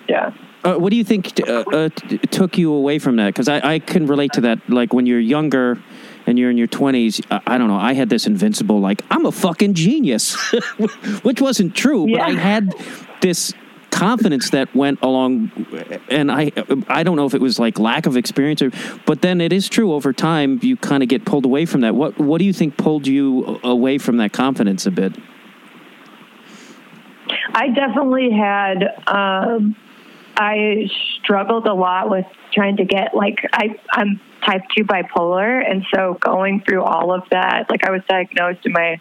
yeah 0.07 0.33
uh, 0.67 0.77
what 0.77 0.89
do 0.89 0.97
you 0.97 1.03
think 1.03 1.33
t- 1.33 1.43
uh, 1.43 1.63
uh, 1.71 1.89
t- 1.89 2.17
took 2.17 2.57
you 2.57 2.73
away 2.73 2.99
from 2.99 3.15
that? 3.15 3.27
Because 3.27 3.47
I, 3.47 3.75
I 3.75 3.79
can 3.79 4.05
relate 4.05 4.33
to 4.33 4.41
that. 4.41 4.69
Like 4.69 4.93
when 4.93 5.05
you're 5.05 5.19
younger 5.19 5.81
and 6.25 6.37
you're 6.37 6.51
in 6.51 6.57
your 6.57 6.67
20s, 6.67 7.25
I, 7.31 7.55
I 7.55 7.57
don't 7.57 7.69
know, 7.69 7.77
I 7.77 7.93
had 7.93 8.09
this 8.09 8.27
invincible, 8.27 8.81
like, 8.81 9.01
I'm 9.09 9.25
a 9.25 9.31
fucking 9.31 9.75
genius, 9.75 10.35
which 11.23 11.39
wasn't 11.39 11.73
true, 11.73 12.11
but 12.11 12.19
I 12.19 12.31
had 12.31 12.73
this 13.21 13.53
confidence 13.89 14.49
that 14.49 14.75
went 14.75 14.99
along 15.01 15.49
and 16.09 16.29
i 16.29 16.51
i 16.89 17.01
don't 17.01 17.15
know 17.15 17.25
if 17.25 17.33
it 17.33 17.39
was 17.41 17.57
like 17.57 17.79
lack 17.79 18.05
of 18.05 18.17
experience 18.17 18.61
or 18.61 18.69
but 19.05 19.21
then 19.21 19.39
it 19.39 19.51
is 19.53 19.69
true 19.69 19.93
over 19.93 20.11
time 20.11 20.59
you 20.61 20.75
kind 20.75 21.01
of 21.01 21.09
get 21.09 21.25
pulled 21.25 21.45
away 21.45 21.65
from 21.65 21.81
that 21.81 21.95
what 21.95 22.15
what 22.19 22.37
do 22.37 22.45
you 22.45 22.51
think 22.51 22.77
pulled 22.77 23.07
you 23.07 23.59
away 23.63 23.97
from 23.97 24.17
that 24.17 24.33
confidence 24.33 24.85
a 24.85 24.91
bit 24.91 25.15
i 27.55 27.69
definitely 27.69 28.29
had 28.29 28.83
um 29.07 29.73
I 30.39 30.87
struggled 31.19 31.65
a 31.65 31.73
lot 31.73 32.09
with 32.09 32.25
trying 32.53 32.77
to 32.77 32.85
get 32.85 33.15
like 33.15 33.39
I 33.51 33.79
I'm 33.91 34.21
type 34.45 34.61
2 34.77 34.83
bipolar 34.83 35.67
and 35.67 35.83
so 35.93 36.13
going 36.21 36.61
through 36.61 36.83
all 36.83 37.11
of 37.11 37.23
that 37.31 37.69
like 37.69 37.83
I 37.83 37.91
was 37.91 38.01
diagnosed 38.07 38.65
in 38.65 38.71
my 38.71 38.99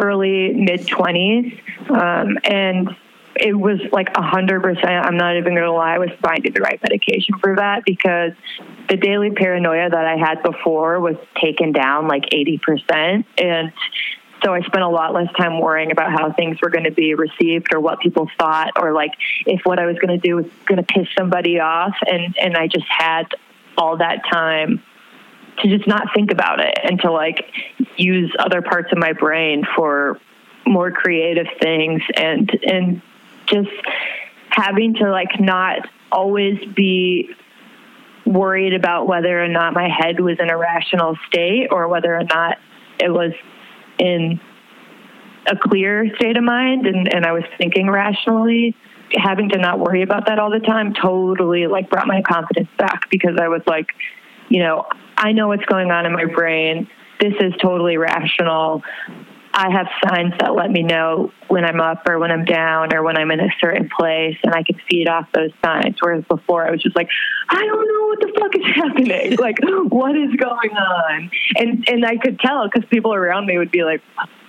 early 0.00 0.54
mid 0.54 0.80
20s 0.80 1.90
um, 1.90 2.38
and 2.44 2.96
it 3.36 3.54
was 3.54 3.80
like 3.92 4.08
a 4.14 4.22
hundred 4.22 4.62
percent. 4.62 5.06
I'm 5.06 5.16
not 5.16 5.36
even 5.36 5.54
to 5.54 5.72
lie. 5.72 5.94
I 5.94 5.98
was 5.98 6.10
finding 6.22 6.52
the 6.52 6.60
right 6.60 6.80
medication 6.82 7.38
for 7.40 7.56
that 7.56 7.82
because 7.84 8.32
the 8.88 8.96
daily 8.96 9.30
paranoia 9.30 9.88
that 9.88 10.04
I 10.04 10.16
had 10.16 10.42
before 10.42 11.00
was 11.00 11.16
taken 11.40 11.72
down 11.72 12.08
like 12.08 12.24
80%. 12.30 13.24
And 13.38 13.72
so 14.42 14.54
I 14.54 14.60
spent 14.62 14.82
a 14.82 14.88
lot 14.88 15.14
less 15.14 15.32
time 15.36 15.60
worrying 15.60 15.90
about 15.90 16.10
how 16.10 16.32
things 16.32 16.60
were 16.60 16.70
going 16.70 16.84
to 16.84 16.90
be 16.90 17.14
received 17.14 17.74
or 17.74 17.80
what 17.80 18.00
people 18.00 18.28
thought 18.38 18.72
or 18.76 18.92
like 18.92 19.12
if 19.46 19.60
what 19.64 19.78
I 19.78 19.86
was 19.86 19.96
going 19.98 20.18
to 20.20 20.26
do 20.26 20.36
was 20.36 20.46
going 20.66 20.82
to 20.82 20.94
piss 20.94 21.08
somebody 21.16 21.60
off. 21.60 21.94
And, 22.06 22.36
and 22.38 22.56
I 22.56 22.66
just 22.66 22.86
had 22.88 23.24
all 23.76 23.98
that 23.98 24.22
time 24.30 24.82
to 25.58 25.68
just 25.68 25.86
not 25.86 26.08
think 26.14 26.30
about 26.30 26.60
it 26.60 26.78
and 26.82 27.00
to 27.00 27.12
like 27.12 27.50
use 27.96 28.34
other 28.38 28.62
parts 28.62 28.90
of 28.92 28.98
my 28.98 29.12
brain 29.12 29.64
for 29.76 30.18
more 30.66 30.90
creative 30.90 31.46
things 31.60 32.02
and, 32.16 32.50
and 32.64 33.02
just 33.46 33.70
having 34.48 34.94
to 34.94 35.10
like 35.10 35.40
not 35.40 35.88
always 36.10 36.58
be 36.74 37.30
worried 38.24 38.74
about 38.74 39.06
whether 39.06 39.42
or 39.42 39.48
not 39.48 39.74
my 39.74 39.88
head 39.88 40.20
was 40.20 40.38
in 40.38 40.48
a 40.50 40.56
rational 40.56 41.16
state 41.26 41.68
or 41.70 41.88
whether 41.88 42.16
or 42.16 42.24
not 42.24 42.58
it 43.00 43.10
was 43.10 43.32
in 44.02 44.40
a 45.46 45.56
clear 45.56 46.14
state 46.16 46.36
of 46.36 46.44
mind 46.44 46.86
and, 46.86 47.12
and 47.12 47.24
I 47.24 47.32
was 47.32 47.44
thinking 47.58 47.90
rationally, 47.90 48.76
having 49.14 49.48
to 49.50 49.58
not 49.58 49.78
worry 49.78 50.02
about 50.02 50.26
that 50.26 50.38
all 50.38 50.50
the 50.50 50.60
time 50.60 50.94
totally 50.94 51.66
like 51.66 51.90
brought 51.90 52.06
my 52.06 52.22
confidence 52.22 52.68
back 52.78 53.10
because 53.10 53.36
I 53.40 53.48
was 53.48 53.62
like, 53.66 53.88
you 54.48 54.60
know, 54.60 54.86
I 55.16 55.32
know 55.32 55.48
what's 55.48 55.64
going 55.66 55.90
on 55.90 56.06
in 56.06 56.12
my 56.12 56.24
brain. 56.24 56.88
This 57.20 57.34
is 57.40 57.52
totally 57.60 57.96
rational. 57.96 58.82
I 59.54 59.70
have 59.70 59.86
signs 60.04 60.32
that 60.40 60.54
let 60.54 60.70
me 60.70 60.82
know 60.82 61.30
when 61.48 61.64
I'm 61.64 61.80
up 61.80 62.08
or 62.08 62.18
when 62.18 62.30
I'm 62.30 62.44
down 62.44 62.94
or 62.94 63.02
when 63.02 63.18
I'm 63.18 63.30
in 63.30 63.40
a 63.40 63.48
certain 63.60 63.90
place, 63.94 64.36
and 64.42 64.54
I 64.54 64.62
can 64.62 64.80
feed 64.88 65.08
off 65.08 65.26
those 65.34 65.50
signs. 65.62 65.96
Whereas 66.00 66.24
before, 66.24 66.66
I 66.66 66.70
was 66.70 66.82
just 66.82 66.96
like, 66.96 67.08
I 67.50 67.60
don't 67.60 67.86
know 67.86 68.06
what 68.06 68.20
the 68.20 68.40
fuck 68.40 68.56
is 68.56 68.74
happening. 68.74 69.36
like, 69.38 69.58
what 69.92 70.16
is 70.16 70.34
going 70.36 70.70
on? 70.70 71.30
And 71.56 71.84
and 71.88 72.06
I 72.06 72.16
could 72.16 72.38
tell 72.40 72.68
because 72.68 72.88
people 72.88 73.12
around 73.12 73.46
me 73.46 73.58
would 73.58 73.70
be 73.70 73.84
like, 73.84 74.00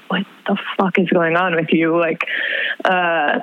What 0.08 0.26
the 0.48 0.58
fuck 0.78 0.98
is 0.98 1.10
going 1.10 1.36
on 1.36 1.56
with 1.56 1.70
you? 1.72 2.00
Like, 2.00 2.26
uh, 2.86 3.40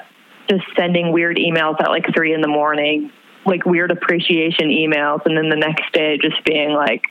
just 0.48 0.64
sending 0.76 1.12
weird 1.12 1.36
emails 1.36 1.80
at 1.80 1.90
like 1.90 2.06
three 2.14 2.32
in 2.32 2.40
the 2.40 2.48
morning, 2.48 3.12
like 3.44 3.66
weird 3.66 3.90
appreciation 3.90 4.68
emails, 4.68 5.26
and 5.26 5.36
then 5.36 5.50
the 5.50 5.56
next 5.56 5.92
day 5.92 6.16
just 6.16 6.42
being 6.44 6.70
like, 6.70 7.04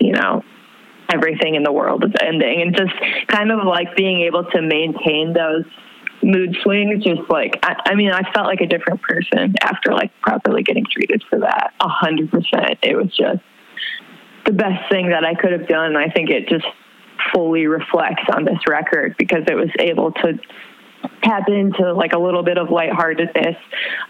you 0.00 0.12
know, 0.12 0.42
everything 1.12 1.54
in 1.54 1.62
the 1.62 1.72
world 1.72 2.04
is 2.04 2.12
ending. 2.20 2.62
And 2.62 2.76
just 2.76 2.92
kind 3.28 3.50
of 3.50 3.64
like 3.64 3.96
being 3.96 4.22
able 4.22 4.44
to 4.44 4.62
maintain 4.62 5.32
those 5.32 5.64
mood 6.22 6.56
swings 6.62 7.02
just 7.02 7.22
like 7.30 7.58
I, 7.62 7.76
I, 7.86 7.94
mean 7.94 8.10
i 8.10 8.20
felt 8.34 8.46
like 8.46 8.60
a 8.60 8.66
different 8.66 9.00
person 9.00 9.54
after 9.62 9.92
like 9.92 10.12
properly 10.20 10.62
getting 10.62 10.84
treated 10.84 11.24
for 11.30 11.38
that 11.38 11.72
a 11.80 11.88
hundred 11.88 12.30
percent. 12.30 12.78
It 12.82 12.94
was 12.94 13.06
just 13.16 13.40
the 14.44 14.52
best 14.52 14.90
thing 14.90 15.08
that 15.10 15.24
i 15.24 15.34
could 15.34 15.52
have 15.52 15.66
done. 15.66 15.96
I 15.96 16.10
think 16.10 16.30
it 16.30 16.48
just 16.48 16.66
fully 17.32 17.66
reflects 17.66 18.24
on 18.34 18.44
this 18.44 18.58
record 18.68 19.14
because 19.18 19.44
it 19.46 19.54
was 19.54 19.70
able 19.78 20.12
to 20.12 20.38
tap 21.22 21.48
into 21.48 21.92
like 21.92 22.12
a 22.12 22.18
little 22.18 22.42
bit 22.42 22.58
of 22.58 22.70
lightheartedness. 22.70 23.56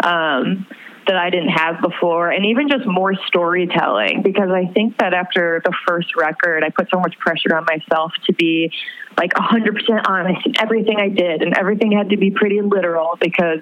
Um, 0.02 0.66
that 1.10 1.18
I 1.18 1.28
didn't 1.28 1.48
have 1.48 1.80
before, 1.82 2.30
and 2.30 2.46
even 2.46 2.68
just 2.68 2.86
more 2.86 3.14
storytelling. 3.26 4.22
Because 4.22 4.50
I 4.50 4.66
think 4.72 4.96
that 4.98 5.12
after 5.12 5.60
the 5.64 5.72
first 5.84 6.14
record, 6.14 6.62
I 6.62 6.70
put 6.70 6.88
so 6.88 7.00
much 7.00 7.18
pressure 7.18 7.56
on 7.56 7.64
myself 7.64 8.12
to 8.26 8.32
be 8.32 8.72
like 9.18 9.32
100% 9.34 10.02
honest 10.06 10.46
in 10.46 10.52
everything 10.60 11.00
I 11.00 11.08
did, 11.08 11.42
and 11.42 11.58
everything 11.58 11.90
had 11.90 12.10
to 12.10 12.16
be 12.16 12.30
pretty 12.30 12.60
literal 12.60 13.18
because 13.20 13.58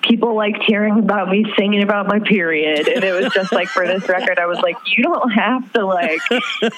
people 0.00 0.34
liked 0.34 0.62
hearing 0.66 0.98
about 0.98 1.28
me 1.28 1.44
singing 1.58 1.82
about 1.82 2.06
my 2.06 2.18
period. 2.18 2.88
And 2.88 3.04
it 3.04 3.12
was 3.12 3.30
just 3.34 3.52
like 3.52 3.68
for 3.68 3.86
this 3.86 4.08
record, 4.08 4.38
I 4.38 4.46
was 4.46 4.58
like, 4.60 4.76
you 4.96 5.04
don't 5.04 5.30
have 5.32 5.70
to 5.74 5.84
like 5.84 6.22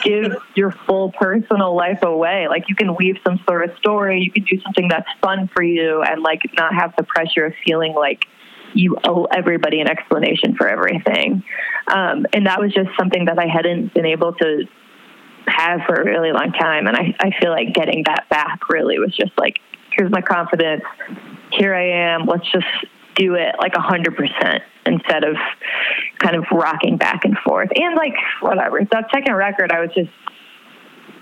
give 0.02 0.36
your 0.56 0.72
full 0.72 1.12
personal 1.12 1.76
life 1.76 2.02
away. 2.02 2.48
Like 2.48 2.68
you 2.68 2.74
can 2.74 2.96
weave 2.96 3.18
some 3.24 3.38
sort 3.48 3.70
of 3.70 3.76
story, 3.78 4.20
you 4.20 4.32
can 4.32 4.42
do 4.42 4.60
something 4.62 4.88
that's 4.88 5.08
fun 5.22 5.48
for 5.54 5.62
you, 5.62 6.02
and 6.02 6.24
like 6.24 6.42
not 6.56 6.74
have 6.74 6.92
the 6.96 7.04
pressure 7.04 7.46
of 7.46 7.54
feeling 7.64 7.94
like 7.94 8.26
you 8.74 8.96
owe 9.04 9.24
everybody 9.24 9.80
an 9.80 9.88
explanation 9.88 10.54
for 10.56 10.68
everything. 10.68 11.42
Um, 11.86 12.26
and 12.32 12.46
that 12.46 12.60
was 12.60 12.72
just 12.72 12.90
something 12.98 13.26
that 13.26 13.38
I 13.38 13.46
hadn't 13.46 13.94
been 13.94 14.06
able 14.06 14.34
to 14.34 14.64
have 15.46 15.80
for 15.86 15.94
a 15.94 16.04
really 16.04 16.32
long 16.32 16.52
time. 16.52 16.86
And 16.86 16.96
I, 16.96 17.14
I 17.20 17.30
feel 17.40 17.50
like 17.50 17.72
getting 17.72 18.04
that 18.04 18.28
back 18.28 18.68
really 18.68 18.98
was 18.98 19.14
just 19.16 19.32
like, 19.38 19.60
here's 19.96 20.10
my 20.10 20.20
confidence. 20.20 20.82
Here 21.52 21.74
I 21.74 22.12
am. 22.12 22.26
Let's 22.26 22.50
just 22.52 22.66
do 23.16 23.34
it 23.34 23.54
like 23.58 23.74
a 23.74 23.80
hundred 23.80 24.16
percent. 24.16 24.62
instead 24.88 25.24
of 25.24 25.36
kind 26.18 26.36
of 26.36 26.44
rocking 26.50 26.96
back 26.96 27.24
and 27.24 27.36
forth. 27.38 27.68
And 27.74 27.94
like 27.94 28.14
whatever. 28.40 28.80
So 28.80 28.88
that 28.92 29.10
second 29.12 29.34
record 29.34 29.70
I 29.70 29.80
was 29.80 29.90
just 29.94 30.10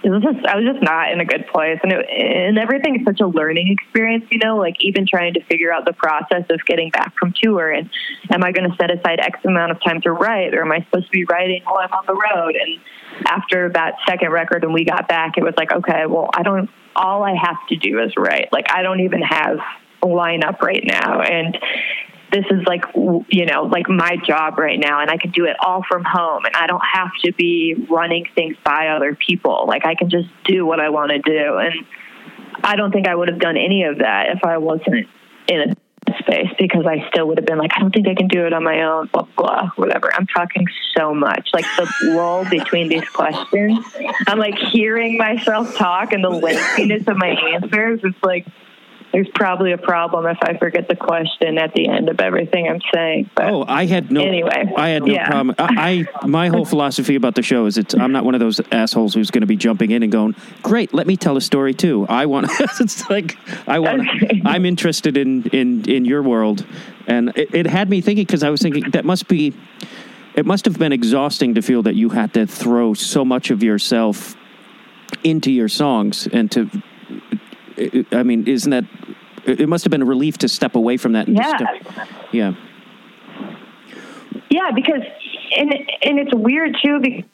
it 0.07 0.11
was 0.11 0.23
just 0.23 0.47
I 0.47 0.55
was 0.55 0.65
just 0.65 0.83
not 0.85 1.11
in 1.11 1.19
a 1.19 1.25
good 1.25 1.49
place, 1.49 1.81
and 1.83 1.91
it, 1.93 2.07
and 2.09 2.59
everything 2.59 2.95
is 2.95 3.05
such 3.05 3.19
a 3.19 3.27
learning 3.27 3.77
experience, 3.77 4.25
you 4.31 4.39
know. 4.39 4.57
Like 4.57 4.77
even 4.79 5.05
trying 5.05 5.35
to 5.35 5.43
figure 5.47 5.73
out 5.73 5.85
the 5.85 5.93
process 5.93 6.45
of 6.49 6.65
getting 6.65 6.91
back 6.91 7.13
from 7.19 7.35
tour, 7.43 7.73
and 7.73 7.91
am 8.31 8.45
I 8.45 8.53
going 8.53 8.71
to 8.71 8.77
set 8.77 8.93
aside 8.93 9.19
X 9.19 9.41
amount 9.45 9.73
of 9.73 9.83
time 9.83 10.01
to 10.03 10.13
write, 10.13 10.55
or 10.55 10.63
am 10.63 10.71
I 10.71 10.85
supposed 10.85 11.07
to 11.07 11.11
be 11.11 11.25
writing 11.25 11.63
while 11.65 11.79
I'm 11.79 11.93
on 11.93 12.05
the 12.07 12.15
road? 12.15 12.55
And 12.55 12.79
after 13.27 13.69
that 13.71 13.95
second 14.09 14.31
record, 14.31 14.63
when 14.63 14.73
we 14.73 14.85
got 14.85 15.09
back, 15.09 15.39
it 15.39 15.43
was 15.43 15.55
like, 15.57 15.73
okay, 15.73 16.07
well, 16.07 16.31
I 16.35 16.45
don't. 16.45 16.71
All 16.95 17.25
I 17.25 17.35
have 17.35 17.59
to 17.71 17.77
do 17.77 18.01
is 18.01 18.13
write. 18.17 18.53
Like 18.53 18.67
I 18.71 18.83
don't 18.83 19.01
even 19.01 19.23
have 19.23 19.59
a 20.05 20.07
lineup 20.07 20.61
right 20.63 20.85
now, 20.87 21.21
and 21.21 21.59
this 22.33 22.45
is 22.51 22.67
like 22.67 22.85
you 22.95 23.47
know 23.47 23.63
like 23.63 23.89
my 23.89 24.17
job 24.27 24.59
right 24.59 24.79
now 24.79 25.01
and 25.01 25.11
i 25.11 25.17
can 25.17 25.31
do 25.31 25.45
it 25.45 25.57
all 25.65 25.83
from 25.89 26.05
home 26.05 26.45
and 26.45 26.57
i 26.57 26.67
don't 26.67 26.83
have 26.93 27.11
to 27.25 27.33
be 27.33 27.75
running 27.89 28.27
things 28.35 28.57
by 28.65 28.89
other 28.89 29.15
people. 29.15 29.65
Like 29.67 29.87
i 29.87 29.95
can 29.95 30.11
just 30.11 30.29
do 30.45 30.67
what 30.67 30.81
i 30.81 30.89
want 30.89 31.13
to 31.13 31.19
do 31.19 31.57
and 31.59 31.75
i 32.65 32.77
don't 32.77 32.93
think 32.93 33.07
i 33.07 33.15
would 33.15 33.29
have 33.29 33.39
done 33.39 33.57
any 33.57 33.85
of 33.85 33.99
that 33.99 34.31
if 34.31 34.45
i 34.45 34.59
wasn't 34.59 35.07
in 35.49 35.71
a 35.71 35.75
space 36.21 36.49
because 36.59 36.87
i 36.87 37.09
still 37.09 37.27
would 37.29 37.39
have 37.39 37.47
been 37.47 37.59
like 37.59 37.73
i 37.77 37.81
don't 37.81 37.93
think 37.93 38.09
i 38.09 38.15
can 38.15 38.29
do 38.29 38.47
it 38.47 38.53
on 38.53 38.63
my 38.65 38.83
own 38.83 39.09
blah 39.13 39.27
blah 39.37 39.71
whatever. 39.77 40.13
I'm 40.15 40.27
talking 40.27 40.67
so 40.97 41.13
much. 41.15 41.51
Like 41.53 41.65
the 41.77 41.93
lull 42.05 42.49
between 42.49 42.89
these 42.89 43.09
questions 43.09 43.85
i'm 44.27 44.39
like 44.39 44.57
hearing 44.57 45.17
myself 45.17 45.77
talk 45.77 46.13
and 46.13 46.25
the 46.25 46.31
lengthiness 46.31 47.07
of 47.07 47.17
my 47.17 47.29
answers 47.55 48.01
it's 48.03 48.23
like 48.23 48.47
there's 49.17 49.31
probably 49.35 49.73
a 49.73 49.79
problem 49.79 50.27
if 50.27 50.37
I 50.43 50.59
forget 50.59 50.89
the 50.89 50.95
question 50.95 51.57
at 51.57 51.73
the 51.73 51.89
end 51.89 52.11
of 52.11 52.21
everything 52.21 52.69
I'm 52.69 52.83
saying. 52.95 53.31
But 53.35 53.47
oh, 53.47 53.65
I 53.67 53.87
had 53.87 54.13
no. 54.13 54.21
Anyway, 54.21 54.75
I 54.77 54.91
had 54.91 55.05
no 55.05 55.15
yeah. 55.15 55.31
problem. 55.31 55.55
I, 55.59 56.07
I 56.21 56.27
my 56.27 56.49
whole 56.49 56.65
philosophy 56.75 57.15
about 57.15 57.35
the 57.35 57.41
show 57.43 57.65
is 57.65 57.79
it's 57.79 57.95
I'm 57.95 58.13
not 58.13 58.27
one 58.27 58.35
of 58.35 58.41
those 58.41 58.61
assholes 58.71 59.15
who's 59.15 59.31
going 59.31 59.41
to 59.41 59.47
be 59.47 59.57
jumping 59.57 59.91
in 59.91 60.03
and 60.03 60.13
going, 60.13 60.37
"Great, 60.63 60.93
let 60.93 61.07
me 61.07 61.17
tell 61.17 61.39
a 61.39 61.41
story 61.41 61.73
too." 61.73 62.05
I 62.11 62.27
want. 62.27 62.51
it's 62.61 63.09
like 63.09 63.39
I 63.67 63.79
want. 63.79 64.07
Okay. 64.07 64.43
I'm 64.45 64.67
interested 64.67 65.17
in 65.17 65.45
in 65.45 65.89
in 65.89 66.05
your 66.05 66.23
world, 66.23 66.67
and 67.07 67.33
it, 67.37 67.55
it 67.55 67.67
had 67.67 67.89
me 67.89 68.03
thinking 68.03 68.27
because 68.27 68.43
I 68.43 68.51
was 68.51 68.61
thinking 68.61 68.91
that 68.91 69.07
must 69.07 69.29
be. 69.29 69.55
It 70.35 70.45
must 70.45 70.67
have 70.67 70.79
been 70.79 70.93
exhausting 70.93 71.55
to 71.55 71.63
feel 71.63 71.83
that 71.85 71.95
you 71.95 72.11
had 72.11 72.35
to 72.35 72.47
throw 72.47 72.93
so 72.93 73.25
much 73.25 73.51
of 73.51 73.63
yourself 73.63 74.37
into 75.25 75.51
your 75.51 75.69
songs 75.71 76.29
and 76.31 76.53
to 76.53 76.69
I 78.13 78.23
mean, 78.23 78.47
isn't 78.47 78.71
that? 78.71 78.85
It 79.47 79.69
must 79.69 79.85
have 79.85 79.91
been 79.91 80.03
a 80.03 80.07
relief 80.07 80.39
to 80.39 80.49
step 80.49 80.75
away 80.75 80.97
from 80.97 81.13
that. 81.13 81.29
And 81.29 81.37
Yeah. 81.37 81.57
step- 81.57 82.09
yeah. 82.33 82.53
Yeah, 84.51 84.71
because 84.75 85.03
and 85.57 85.73
and 86.03 86.19
it's 86.19 86.35
weird 86.35 86.77
too 86.83 86.99
because 87.01 87.25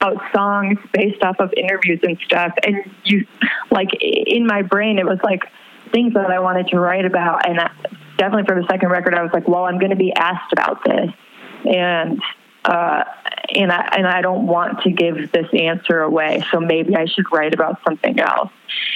about 0.00 0.22
songs 0.34 0.78
based 0.92 1.22
off 1.22 1.36
of 1.40 1.52
interviews 1.56 2.00
and 2.02 2.18
stuff, 2.24 2.52
and 2.66 2.76
you 3.04 3.26
like 3.70 3.88
in 4.00 4.46
my 4.46 4.62
brain 4.62 4.98
it 4.98 5.04
was 5.06 5.18
like 5.22 5.42
things 5.92 6.14
that 6.14 6.30
I 6.30 6.38
wanted 6.40 6.68
to 6.68 6.78
write 6.80 7.04
about, 7.04 7.46
and 7.48 7.60
I, 7.60 7.70
definitely 8.16 8.44
for 8.44 8.60
the 8.60 8.66
second 8.68 8.88
record 8.88 9.14
I 9.14 9.22
was 9.22 9.32
like, 9.32 9.46
well, 9.48 9.64
I'm 9.64 9.78
going 9.78 9.90
to 9.90 9.96
be 9.96 10.12
asked 10.14 10.52
about 10.52 10.82
this, 10.84 11.10
and 11.66 12.20
uh, 12.64 13.04
and 13.54 13.72
I 13.72 13.88
and 13.96 14.06
I 14.06 14.20
don't 14.22 14.46
want 14.46 14.82
to 14.82 14.90
give 14.90 15.32
this 15.32 15.46
answer 15.52 16.02
away, 16.02 16.44
so 16.50 16.60
maybe 16.60 16.94
I 16.96 17.06
should 17.06 17.24
write 17.32 17.54
about 17.54 17.80
something 17.84 18.20
else. 18.20 18.50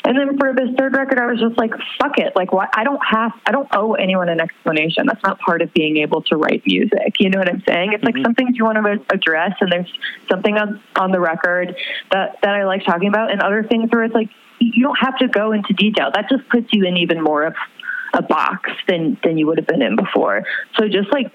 And 0.04 0.16
then 0.16 0.38
for 0.38 0.54
this 0.54 0.68
third 0.78 0.94
record, 0.94 1.18
I 1.18 1.26
was 1.26 1.40
just 1.40 1.58
like, 1.58 1.72
fuck 1.98 2.18
it. 2.18 2.36
Like, 2.36 2.52
what? 2.52 2.68
I 2.76 2.84
don't 2.84 3.00
have, 3.04 3.32
I 3.46 3.52
don't 3.52 3.68
owe 3.72 3.94
anyone 3.94 4.28
an 4.28 4.40
explanation. 4.40 5.06
That's 5.06 5.22
not 5.22 5.40
part 5.40 5.62
of 5.62 5.72
being 5.72 5.96
able 5.96 6.22
to 6.22 6.36
write 6.36 6.62
music. 6.66 7.14
You 7.18 7.30
know 7.30 7.38
what 7.38 7.48
I'm 7.48 7.62
saying? 7.66 7.94
It's 7.94 8.04
like 8.04 8.16
some 8.22 8.34
things 8.34 8.56
you 8.56 8.64
want 8.64 8.78
to 8.78 9.14
address, 9.14 9.52
and 9.60 9.72
there's 9.72 9.92
something 10.28 10.56
on, 10.56 10.80
on 10.96 11.10
the 11.10 11.20
record 11.20 11.74
that, 12.12 12.38
that 12.42 12.54
I 12.54 12.64
like 12.64 12.84
talking 12.84 13.08
about, 13.08 13.32
and 13.32 13.40
other 13.40 13.64
things 13.64 13.90
where 13.90 14.04
it's 14.04 14.14
like, 14.14 14.28
you 14.60 14.84
don't 14.84 14.98
have 15.00 15.18
to 15.18 15.28
go 15.28 15.52
into 15.52 15.72
detail. 15.72 16.10
That 16.14 16.28
just 16.28 16.48
puts 16.48 16.68
you 16.72 16.84
in 16.84 16.96
even 16.98 17.22
more 17.22 17.44
of 17.44 17.54
a 18.12 18.22
box 18.22 18.70
than, 18.86 19.18
than 19.24 19.36
you 19.36 19.46
would 19.48 19.58
have 19.58 19.66
been 19.66 19.82
in 19.82 19.96
before. 19.96 20.44
So 20.78 20.88
just 20.88 21.12
like, 21.12 21.32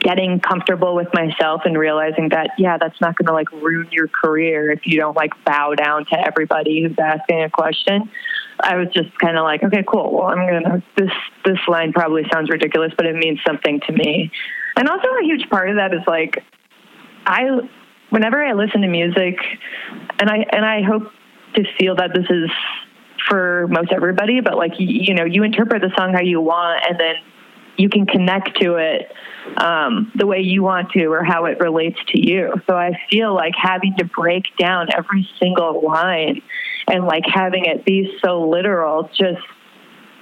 getting 0.00 0.40
comfortable 0.40 0.94
with 0.94 1.08
myself 1.12 1.62
and 1.64 1.78
realizing 1.78 2.30
that 2.30 2.50
yeah 2.58 2.78
that's 2.78 3.00
not 3.00 3.16
going 3.16 3.26
to 3.26 3.32
like 3.32 3.50
ruin 3.52 3.88
your 3.92 4.08
career 4.08 4.70
if 4.70 4.80
you 4.84 4.98
don't 4.98 5.16
like 5.16 5.30
bow 5.44 5.74
down 5.74 6.06
to 6.06 6.18
everybody 6.18 6.82
who's 6.82 6.96
asking 6.98 7.42
a 7.42 7.50
question. 7.50 8.10
I 8.62 8.76
was 8.76 8.88
just 8.92 9.16
kind 9.18 9.38
of 9.38 9.44
like 9.44 9.62
okay 9.62 9.84
cool. 9.86 10.12
Well 10.12 10.28
i'm 10.28 10.46
going 10.46 10.64
to 10.64 10.82
this 10.96 11.12
this 11.44 11.58
line 11.68 11.92
probably 11.92 12.22
sounds 12.32 12.50
ridiculous 12.50 12.92
but 12.96 13.06
it 13.06 13.14
means 13.14 13.38
something 13.46 13.80
to 13.86 13.92
me. 13.92 14.30
And 14.76 14.88
also 14.88 15.08
a 15.08 15.24
huge 15.24 15.48
part 15.50 15.68
of 15.68 15.76
that 15.76 15.92
is 15.94 16.02
like 16.06 16.42
i 17.26 17.42
whenever 18.08 18.42
i 18.42 18.52
listen 18.52 18.80
to 18.80 18.88
music 18.88 19.36
and 20.18 20.30
i 20.30 20.44
and 20.52 20.64
i 20.64 20.82
hope 20.82 21.12
to 21.54 21.64
feel 21.78 21.96
that 21.96 22.10
this 22.14 22.26
is 22.30 22.50
for 23.28 23.66
most 23.68 23.92
everybody 23.92 24.40
but 24.40 24.56
like 24.56 24.72
you, 24.78 24.86
you 24.88 25.14
know 25.14 25.24
you 25.24 25.42
interpret 25.42 25.82
the 25.82 25.90
song 25.96 26.14
how 26.14 26.22
you 26.22 26.40
want 26.40 26.82
and 26.88 26.98
then 26.98 27.14
you 27.76 27.88
can 27.88 28.06
connect 28.06 28.60
to 28.60 28.74
it 28.76 29.12
um, 29.56 30.12
the 30.14 30.26
way 30.26 30.40
you 30.40 30.62
want 30.62 30.90
to 30.92 31.06
or 31.06 31.24
how 31.24 31.46
it 31.46 31.58
relates 31.60 31.98
to 32.08 32.20
you. 32.20 32.52
So 32.68 32.76
I 32.76 32.98
feel 33.10 33.34
like 33.34 33.54
having 33.56 33.96
to 33.98 34.04
break 34.04 34.44
down 34.58 34.88
every 34.96 35.28
single 35.40 35.82
line 35.84 36.42
and 36.88 37.04
like 37.06 37.24
having 37.26 37.64
it 37.64 37.84
be 37.84 38.18
so 38.24 38.48
literal 38.48 39.08
just 39.16 39.42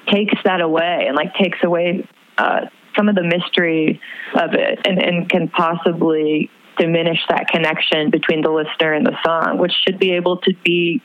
takes 0.07 0.35
that 0.45 0.61
away 0.61 1.05
and 1.07 1.17
like 1.17 1.35
takes 1.35 1.59
away 1.63 2.07
uh, 2.39 2.67
some 2.97 3.09
of 3.09 3.15
the 3.15 3.23
mystery 3.23 4.01
of 4.35 4.55
it 4.55 4.81
and, 4.87 5.03
and 5.03 5.29
can 5.29 5.49
possibly 5.49 6.51
diminish 6.79 7.19
that 7.29 7.49
connection 7.49 8.11
between 8.11 8.41
the 8.43 8.51
listener 8.51 8.93
and 8.93 9.05
the 9.07 9.17
song, 9.25 9.59
which 9.59 9.73
should 9.85 9.99
be 9.99 10.13
able 10.13 10.39
to 10.39 10.55
be 10.65 11.03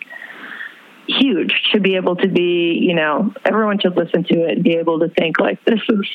huge, 1.08 1.54
should 1.72 1.84
be 1.84 1.96
able 1.96 2.16
to 2.16 2.28
be, 2.28 2.80
you 2.82 2.94
know, 2.94 3.34
everyone 3.44 3.80
should 3.80 3.98
listen 3.98 4.24
to 4.24 4.46
it 4.46 4.52
and 4.52 4.64
be 4.64 4.74
able 4.74 5.00
to 5.00 5.10
think 5.10 5.40
like 5.40 5.64
this 5.66 5.80
is 5.90 6.08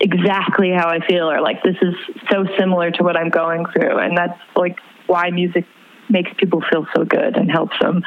exactly 0.00 0.70
how 0.70 0.88
I 0.88 1.00
feel, 1.06 1.30
or 1.30 1.40
like 1.40 1.62
this 1.62 1.76
is 1.82 1.94
so 2.30 2.46
similar 2.58 2.90
to 2.92 3.02
what 3.02 3.16
I'm 3.16 3.30
going 3.30 3.66
through, 3.72 3.98
and 3.98 4.16
that's 4.16 4.38
like 4.56 4.78
why 5.06 5.30
music 5.30 5.66
makes 6.08 6.30
people 6.38 6.62
feel 6.70 6.86
so 6.94 7.04
good 7.04 7.36
and 7.36 7.50
helps 7.50 7.78
them 7.80 8.02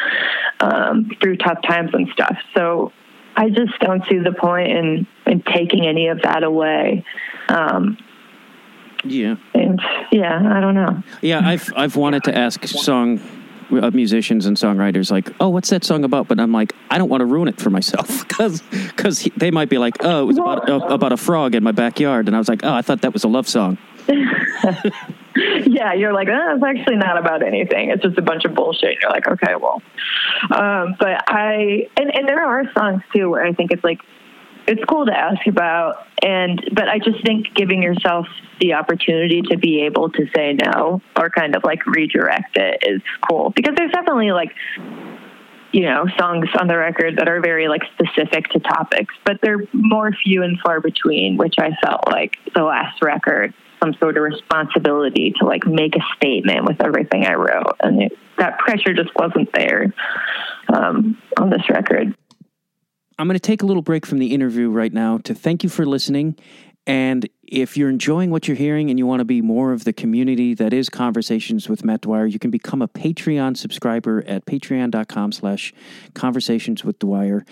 um, 0.60 1.10
through 1.22 1.38
tough 1.38 1.62
times 1.68 1.92
and 1.94 2.10
stuff. 2.14 2.38
So 2.56 2.92
I 3.36 3.50
just 3.50 3.80
don't 3.80 4.04
see 4.10 4.20
the 4.20 4.34
point 4.34 4.70
in 4.72 5.08
in 5.26 5.42
taking 5.42 5.86
any 5.86 6.08
of 6.08 6.22
that 6.24 6.44
away. 6.44 7.06
Um, 7.50 7.98
Yeah. 9.06 9.36
and 9.54 9.82
yeah, 10.12 10.36
I 10.56 10.60
don't 10.60 10.76
know. 10.76 11.02
Yeah, 11.22 11.42
I've 11.44 11.72
I've 11.76 11.96
wanted 11.96 12.24
to 12.26 12.38
ask 12.38 12.66
song 12.68 13.20
musicians 13.70 14.46
and 14.46 14.58
songwriters 14.58 15.12
like, 15.12 15.30
"Oh, 15.40 15.50
what's 15.50 15.70
that 15.70 15.84
song 15.84 16.04
about?" 16.04 16.28
But 16.28 16.40
I'm 16.40 16.52
like, 16.52 16.74
I 16.90 16.98
don't 16.98 17.10
want 17.10 17.22
to 17.22 17.26
ruin 17.26 17.48
it 17.48 17.60
for 17.60 17.70
myself 17.70 18.28
because 18.28 18.62
because 18.62 19.30
they 19.38 19.52
might 19.52 19.70
be 19.70 19.78
like, 19.78 19.98
"Oh, 20.02 20.24
it 20.24 20.26
was 20.26 20.38
about 20.38 20.70
uh, 20.70 20.80
about 20.88 21.12
a 21.12 21.18
frog 21.18 21.56
in 21.56 21.64
my 21.64 21.72
backyard," 21.72 22.28
and 22.28 22.36
I 22.36 22.40
was 22.40 22.50
like, 22.50 22.64
"Oh, 22.64 22.74
I 22.74 22.82
thought 22.82 23.02
that 23.02 23.14
was 23.14 23.24
a 23.24 23.28
love 23.28 23.48
song." 23.48 23.78
yeah, 25.66 25.94
you're 25.94 26.14
like, 26.14 26.28
oh, 26.30 26.56
it's 26.56 26.64
actually 26.64 26.98
not 26.98 27.18
about 27.18 27.42
anything. 27.42 27.90
It's 27.90 28.04
just 28.04 28.18
a 28.18 28.22
bunch 28.22 28.46
of 28.46 28.54
bullshit. 28.54 28.92
And 28.92 28.98
you're 29.02 29.12
like, 29.12 29.28
okay, 29.28 29.56
well, 29.56 29.82
um, 30.52 30.96
but 31.00 31.24
I 31.28 31.88
and 31.98 32.14
and 32.14 32.28
there 32.28 32.44
are 32.44 32.64
songs 32.74 33.02
too 33.16 33.30
where 33.30 33.46
I 33.46 33.54
think 33.54 33.72
it's 33.72 33.84
like 33.84 34.00
it's 34.68 34.84
cool 34.86 35.06
to 35.06 35.18
ask 35.18 35.46
about, 35.48 36.08
and 36.22 36.64
but 36.74 36.88
I 36.88 37.00
just 37.00 37.24
think 37.26 37.54
giving 37.54 37.82
yourself 37.84 38.28
the 38.62 38.74
opportunity 38.74 39.42
to 39.50 39.58
be 39.58 39.82
able 39.82 40.10
to 40.12 40.26
say 40.36 40.54
no 40.54 41.02
or 41.18 41.30
kind 41.30 41.56
of 41.56 41.64
like 41.64 41.86
redirect 41.86 42.58
it 42.58 42.84
is 42.88 43.02
cool. 43.28 43.50
Because 43.50 43.76
there's 43.76 43.92
definitely 43.92 44.32
like 44.32 44.52
you 45.74 45.82
know 45.82 46.06
songs 46.18 46.48
on 46.60 46.68
the 46.68 46.78
record 46.78 47.18
that 47.18 47.28
are 47.28 47.42
very 47.42 47.68
like 47.68 47.82
specific 47.94 48.48
to 48.50 48.60
topics 48.60 49.14
but 49.26 49.40
they're 49.42 49.64
more 49.74 50.14
few 50.24 50.44
and 50.44 50.60
far 50.60 50.80
between 50.80 51.36
which 51.36 51.56
i 51.58 51.72
felt 51.84 52.08
like 52.08 52.38
the 52.54 52.62
last 52.62 53.02
record 53.02 53.54
some 53.82 53.94
sort 53.96 54.16
of 54.16 54.24
responsibility 54.24 55.34
to 55.40 55.46
like 55.46 55.66
make 55.66 55.96
a 55.96 56.02
statement 56.16 56.64
with 56.64 56.80
everything 56.82 57.26
i 57.26 57.34
wrote 57.34 57.76
and 57.82 58.04
it, 58.04 58.18
that 58.38 58.60
pressure 58.60 58.94
just 58.94 59.10
wasn't 59.16 59.52
there 59.54 59.92
um, 60.74 61.18
on 61.40 61.50
this 61.50 61.68
record 61.70 62.16
I'm 63.18 63.28
going 63.28 63.36
to 63.36 63.40
take 63.40 63.62
a 63.62 63.66
little 63.66 63.82
break 63.82 64.06
from 64.06 64.20
the 64.20 64.34
interview 64.34 64.70
right 64.70 64.92
now 64.92 65.20
to 65.20 65.36
thank 65.36 65.64
you 65.64 65.70
for 65.70 65.86
listening. 65.86 66.38
And 66.86 67.30
if 67.44 67.78
you're 67.78 67.90
enjoying 67.90 68.30
what 68.30 68.48
you're 68.48 68.58
hearing 68.58 68.90
and 68.90 69.00
you 69.00 69.06
want 69.06 69.22
to 69.22 69.26
be 69.26 69.42
more 69.42 69.72
of 69.72 69.86
the 69.86 69.94
community 69.94 70.54
that 70.56 70.74
is 70.74 70.90
Conversations 70.90 71.70
with 71.70 71.86
Matt 71.86 72.02
Dwyer, 72.02 72.26
you 72.26 72.40
can 72.40 72.52
become 72.52 72.82
a 72.82 72.90
Patreon 72.90 73.56
subscriber 73.56 74.24
at 74.28 74.46
patreon.com 74.46 75.32
slash 75.32 75.74
conversations 76.14 76.84
with 76.84 77.00
Dwyer. 77.00 77.46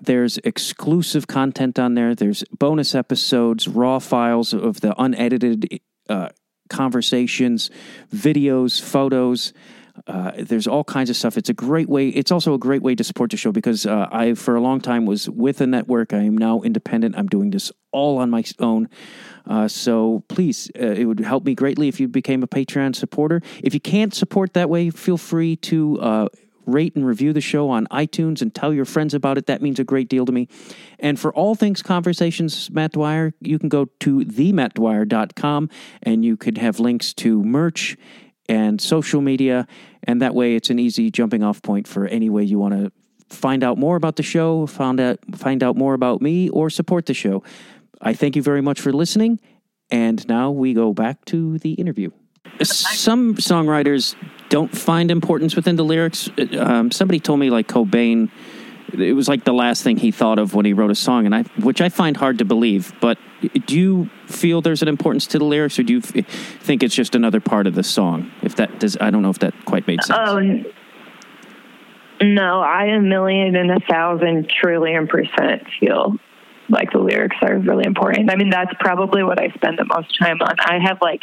There's 0.00 0.38
exclusive 0.38 1.28
content 1.28 1.78
on 1.78 1.94
there. 1.94 2.14
There's 2.14 2.42
bonus 2.58 2.94
episodes, 2.94 3.68
raw 3.68 4.00
files 4.00 4.52
of 4.52 4.80
the 4.80 5.00
unedited 5.00 5.80
uh, 6.08 6.30
conversations, 6.68 7.70
videos, 8.12 8.80
photos. 8.80 9.52
Uh, 10.06 10.32
there's 10.38 10.66
all 10.66 10.84
kinds 10.84 11.10
of 11.10 11.16
stuff. 11.16 11.36
It's 11.36 11.48
a 11.48 11.54
great 11.54 11.88
way. 11.88 12.08
It's 12.08 12.32
also 12.32 12.54
a 12.54 12.58
great 12.58 12.82
way 12.82 12.94
to 12.94 13.04
support 13.04 13.30
the 13.30 13.36
show 13.36 13.52
because 13.52 13.86
uh, 13.86 14.08
I, 14.10 14.34
for 14.34 14.56
a 14.56 14.60
long 14.60 14.80
time, 14.80 15.06
was 15.06 15.28
with 15.28 15.60
a 15.60 15.66
network. 15.66 16.12
I 16.12 16.22
am 16.22 16.36
now 16.36 16.62
independent. 16.62 17.16
I'm 17.16 17.28
doing 17.28 17.50
this 17.50 17.70
all 17.92 18.18
on 18.18 18.30
my 18.30 18.42
own. 18.58 18.88
Uh, 19.46 19.68
so 19.68 20.24
please, 20.28 20.70
uh, 20.80 20.86
it 20.86 21.04
would 21.04 21.20
help 21.20 21.44
me 21.44 21.54
greatly 21.54 21.88
if 21.88 22.00
you 22.00 22.08
became 22.08 22.42
a 22.42 22.48
Patreon 22.48 22.96
supporter. 22.96 23.42
If 23.62 23.74
you 23.74 23.80
can't 23.80 24.14
support 24.14 24.54
that 24.54 24.70
way, 24.70 24.90
feel 24.90 25.18
free 25.18 25.56
to 25.56 26.00
uh, 26.00 26.28
rate 26.66 26.94
and 26.96 27.06
review 27.06 27.32
the 27.32 27.40
show 27.40 27.68
on 27.70 27.86
iTunes 27.88 28.40
and 28.40 28.54
tell 28.54 28.72
your 28.72 28.84
friends 28.84 29.14
about 29.14 29.38
it. 29.38 29.46
That 29.46 29.62
means 29.62 29.78
a 29.78 29.84
great 29.84 30.08
deal 30.08 30.24
to 30.26 30.32
me. 30.32 30.48
And 30.98 31.18
for 31.18 31.32
all 31.34 31.54
things 31.54 31.82
conversations, 31.82 32.70
Matt 32.70 32.92
Dwyer, 32.92 33.34
you 33.40 33.58
can 33.58 33.68
go 33.68 33.86
to 34.00 34.20
themattdwyer.com 34.20 35.70
and 36.02 36.24
you 36.24 36.36
could 36.36 36.58
have 36.58 36.80
links 36.80 37.12
to 37.14 37.42
merch 37.42 37.96
and 38.52 38.82
social 38.82 39.22
media. 39.22 39.66
And 40.02 40.20
that 40.20 40.34
way 40.34 40.56
it's 40.56 40.68
an 40.68 40.78
easy 40.78 41.10
jumping 41.10 41.42
off 41.42 41.62
point 41.62 41.88
for 41.88 42.06
any 42.06 42.28
way 42.28 42.44
you 42.44 42.58
want 42.58 42.74
to 42.74 42.92
find 43.34 43.64
out 43.64 43.78
more 43.78 43.96
about 43.96 44.16
the 44.16 44.22
show, 44.22 44.66
find 44.66 45.00
out, 45.00 45.18
find 45.34 45.62
out 45.62 45.74
more 45.74 45.94
about 45.94 46.20
me, 46.20 46.50
or 46.50 46.68
support 46.68 47.06
the 47.06 47.14
show. 47.14 47.42
I 48.02 48.12
thank 48.12 48.36
you 48.36 48.42
very 48.42 48.60
much 48.60 48.78
for 48.78 48.92
listening. 48.92 49.40
And 49.90 50.28
now 50.28 50.50
we 50.50 50.74
go 50.74 50.92
back 50.92 51.24
to 51.26 51.58
the 51.58 51.72
interview. 51.72 52.10
Some 52.60 53.36
songwriters 53.36 54.16
don't 54.50 54.76
find 54.76 55.10
importance 55.10 55.56
within 55.56 55.76
the 55.76 55.84
lyrics. 55.84 56.28
Um, 56.58 56.90
somebody 56.90 57.20
told 57.20 57.40
me 57.40 57.48
like 57.48 57.68
Cobain, 57.68 58.30
it 58.92 59.14
was 59.14 59.28
like 59.28 59.44
the 59.44 59.52
last 59.52 59.82
thing 59.82 59.96
he 59.96 60.10
thought 60.10 60.38
of 60.38 60.54
when 60.54 60.64
he 60.64 60.72
wrote 60.72 60.90
a 60.90 60.94
song, 60.94 61.26
and 61.26 61.34
I, 61.34 61.42
which 61.60 61.80
I 61.80 61.88
find 61.88 62.16
hard 62.16 62.38
to 62.38 62.44
believe. 62.44 62.92
But 63.00 63.18
do 63.66 63.78
you 63.78 64.10
feel 64.26 64.60
there's 64.60 64.82
an 64.82 64.88
importance 64.88 65.26
to 65.28 65.38
the 65.38 65.44
lyrics, 65.44 65.78
or 65.78 65.82
do 65.82 65.94
you 65.94 65.98
f- 65.98 66.26
think 66.60 66.82
it's 66.82 66.94
just 66.94 67.14
another 67.14 67.40
part 67.40 67.66
of 67.66 67.74
the 67.74 67.82
song? 67.82 68.30
If 68.42 68.56
that 68.56 68.80
does, 68.80 68.96
I 69.00 69.10
don't 69.10 69.22
know 69.22 69.30
if 69.30 69.38
that 69.40 69.54
quite 69.64 69.86
made 69.86 70.02
sense. 70.02 70.18
Oh, 70.20 70.64
no, 72.22 72.60
I 72.60 72.86
a 72.86 73.00
million 73.00 73.56
and 73.56 73.70
a 73.70 73.80
thousand 73.80 74.48
trillion 74.48 75.08
percent 75.08 75.64
feel 75.80 76.16
like 76.68 76.92
the 76.92 76.98
lyrics 76.98 77.36
are 77.42 77.58
really 77.58 77.84
important. 77.84 78.30
I 78.30 78.36
mean, 78.36 78.50
that's 78.50 78.72
probably 78.80 79.22
what 79.22 79.40
I 79.40 79.50
spend 79.50 79.78
the 79.78 79.84
most 79.84 80.16
time 80.18 80.40
on. 80.40 80.54
I 80.60 80.78
have 80.82 80.98
like 81.00 81.22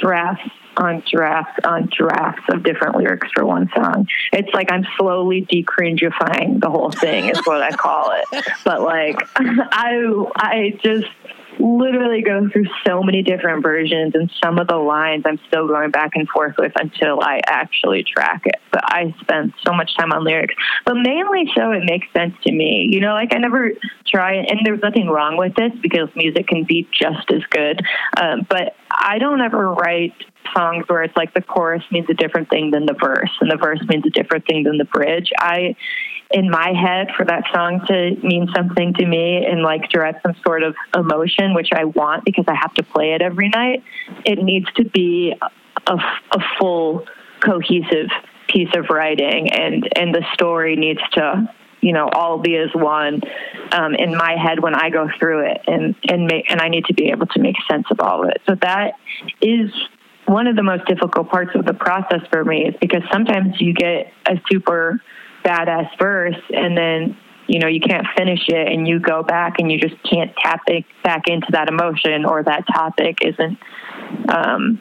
drafts 0.00 0.48
on 0.78 1.02
drafts 1.10 1.58
on 1.64 1.90
drafts 1.94 2.44
of 2.50 2.62
different 2.62 2.96
lyrics 2.96 3.28
for 3.34 3.44
one 3.44 3.68
song. 3.74 4.06
It's 4.32 4.52
like 4.54 4.70
I'm 4.72 4.86
slowly 4.96 5.44
decringifying 5.44 6.60
the 6.60 6.70
whole 6.70 6.90
thing 6.90 7.28
is 7.28 7.38
what 7.44 7.62
I 7.62 7.72
call 7.72 8.12
it. 8.12 8.46
But 8.64 8.82
like 8.82 9.16
I 9.36 10.24
I 10.36 10.78
just 10.82 11.06
literally 11.58 12.22
go 12.22 12.48
through 12.52 12.66
so 12.86 13.02
many 13.02 13.22
different 13.22 13.62
versions 13.62 14.14
and 14.14 14.30
some 14.42 14.58
of 14.58 14.68
the 14.68 14.76
lines 14.76 15.24
I'm 15.26 15.38
still 15.48 15.66
going 15.66 15.90
back 15.90 16.12
and 16.14 16.28
forth 16.28 16.54
with 16.58 16.72
until 16.80 17.20
I 17.20 17.40
actually 17.46 18.04
track 18.04 18.42
it. 18.44 18.56
But 18.70 18.82
I 18.84 19.14
spend 19.20 19.54
so 19.66 19.72
much 19.72 19.96
time 19.96 20.12
on 20.12 20.24
lyrics. 20.24 20.54
But 20.84 20.94
mainly 20.94 21.50
so 21.56 21.72
it 21.72 21.84
makes 21.84 22.06
sense 22.12 22.34
to 22.44 22.52
me. 22.52 22.88
You 22.90 23.00
know, 23.00 23.12
like 23.12 23.34
I 23.34 23.38
never 23.38 23.72
try 24.06 24.34
and 24.34 24.60
there's 24.64 24.82
nothing 24.82 25.08
wrong 25.08 25.36
with 25.36 25.54
this 25.54 25.72
because 25.82 26.08
music 26.14 26.48
can 26.48 26.64
be 26.64 26.88
just 26.92 27.30
as 27.30 27.42
good. 27.50 27.80
Um, 28.20 28.46
but 28.48 28.76
I 28.90 29.18
don't 29.18 29.40
ever 29.40 29.72
write 29.72 30.14
songs 30.56 30.84
where 30.88 31.02
it's 31.02 31.16
like 31.16 31.34
the 31.34 31.42
chorus 31.42 31.82
means 31.90 32.06
a 32.08 32.14
different 32.14 32.48
thing 32.48 32.70
than 32.70 32.86
the 32.86 32.94
verse 32.94 33.30
and 33.40 33.50
the 33.50 33.56
verse 33.56 33.80
means 33.88 34.04
a 34.06 34.10
different 34.10 34.46
thing 34.46 34.64
than 34.64 34.78
the 34.78 34.84
bridge. 34.84 35.30
I 35.38 35.76
in 36.30 36.50
my 36.50 36.72
head 36.72 37.08
for 37.16 37.24
that 37.24 37.44
song 37.54 37.80
to 37.86 38.16
mean 38.22 38.48
something 38.54 38.92
to 38.94 39.06
me 39.06 39.46
and 39.46 39.62
like 39.62 39.88
direct 39.88 40.22
some 40.22 40.34
sort 40.44 40.62
of 40.62 40.74
emotion, 40.94 41.54
which 41.54 41.70
I 41.72 41.84
want 41.84 42.24
because 42.24 42.44
I 42.48 42.54
have 42.54 42.74
to 42.74 42.82
play 42.82 43.12
it 43.12 43.22
every 43.22 43.48
night, 43.48 43.82
it 44.24 44.38
needs 44.42 44.66
to 44.74 44.84
be 44.84 45.34
a, 45.86 45.94
a 45.94 46.40
full 46.58 47.06
cohesive 47.40 48.10
piece 48.48 48.74
of 48.74 48.86
writing 48.90 49.52
and, 49.52 49.88
and 49.96 50.14
the 50.14 50.24
story 50.34 50.76
needs 50.76 51.00
to 51.12 51.48
you 51.80 51.92
know 51.92 52.08
all 52.08 52.38
be 52.38 52.56
as 52.56 52.70
one 52.74 53.20
um, 53.72 53.94
in 53.94 54.16
my 54.16 54.36
head 54.36 54.60
when 54.60 54.74
I 54.74 54.90
go 54.90 55.08
through 55.18 55.46
it 55.46 55.60
and 55.66 55.94
and 56.08 56.26
make 56.26 56.50
and 56.50 56.60
I 56.60 56.68
need 56.68 56.86
to 56.86 56.94
be 56.94 57.10
able 57.10 57.26
to 57.26 57.40
make 57.40 57.54
sense 57.70 57.86
of 57.90 58.00
all 58.00 58.24
of 58.24 58.30
it. 58.30 58.42
So 58.48 58.56
that 58.62 58.94
is 59.40 59.70
one 60.26 60.46
of 60.46 60.56
the 60.56 60.62
most 60.62 60.86
difficult 60.86 61.30
parts 61.30 61.52
of 61.54 61.64
the 61.64 61.74
process 61.74 62.20
for 62.30 62.44
me 62.44 62.66
is 62.66 62.74
because 62.80 63.02
sometimes 63.12 63.60
you 63.60 63.72
get 63.72 64.12
a 64.26 64.40
super 64.50 65.00
badass 65.48 65.88
verse 65.98 66.40
and 66.50 66.76
then 66.76 67.16
you 67.46 67.58
know 67.58 67.66
you 67.66 67.80
can't 67.80 68.06
finish 68.16 68.44
it 68.48 68.68
and 68.68 68.86
you 68.86 69.00
go 69.00 69.22
back 69.22 69.54
and 69.58 69.72
you 69.72 69.78
just 69.78 69.96
can't 70.02 70.30
tap 70.36 70.60
it 70.66 70.84
back 71.02 71.22
into 71.26 71.46
that 71.52 71.68
emotion 71.68 72.24
or 72.24 72.42
that 72.42 72.64
topic 72.72 73.18
isn't 73.22 73.58
um, 74.28 74.80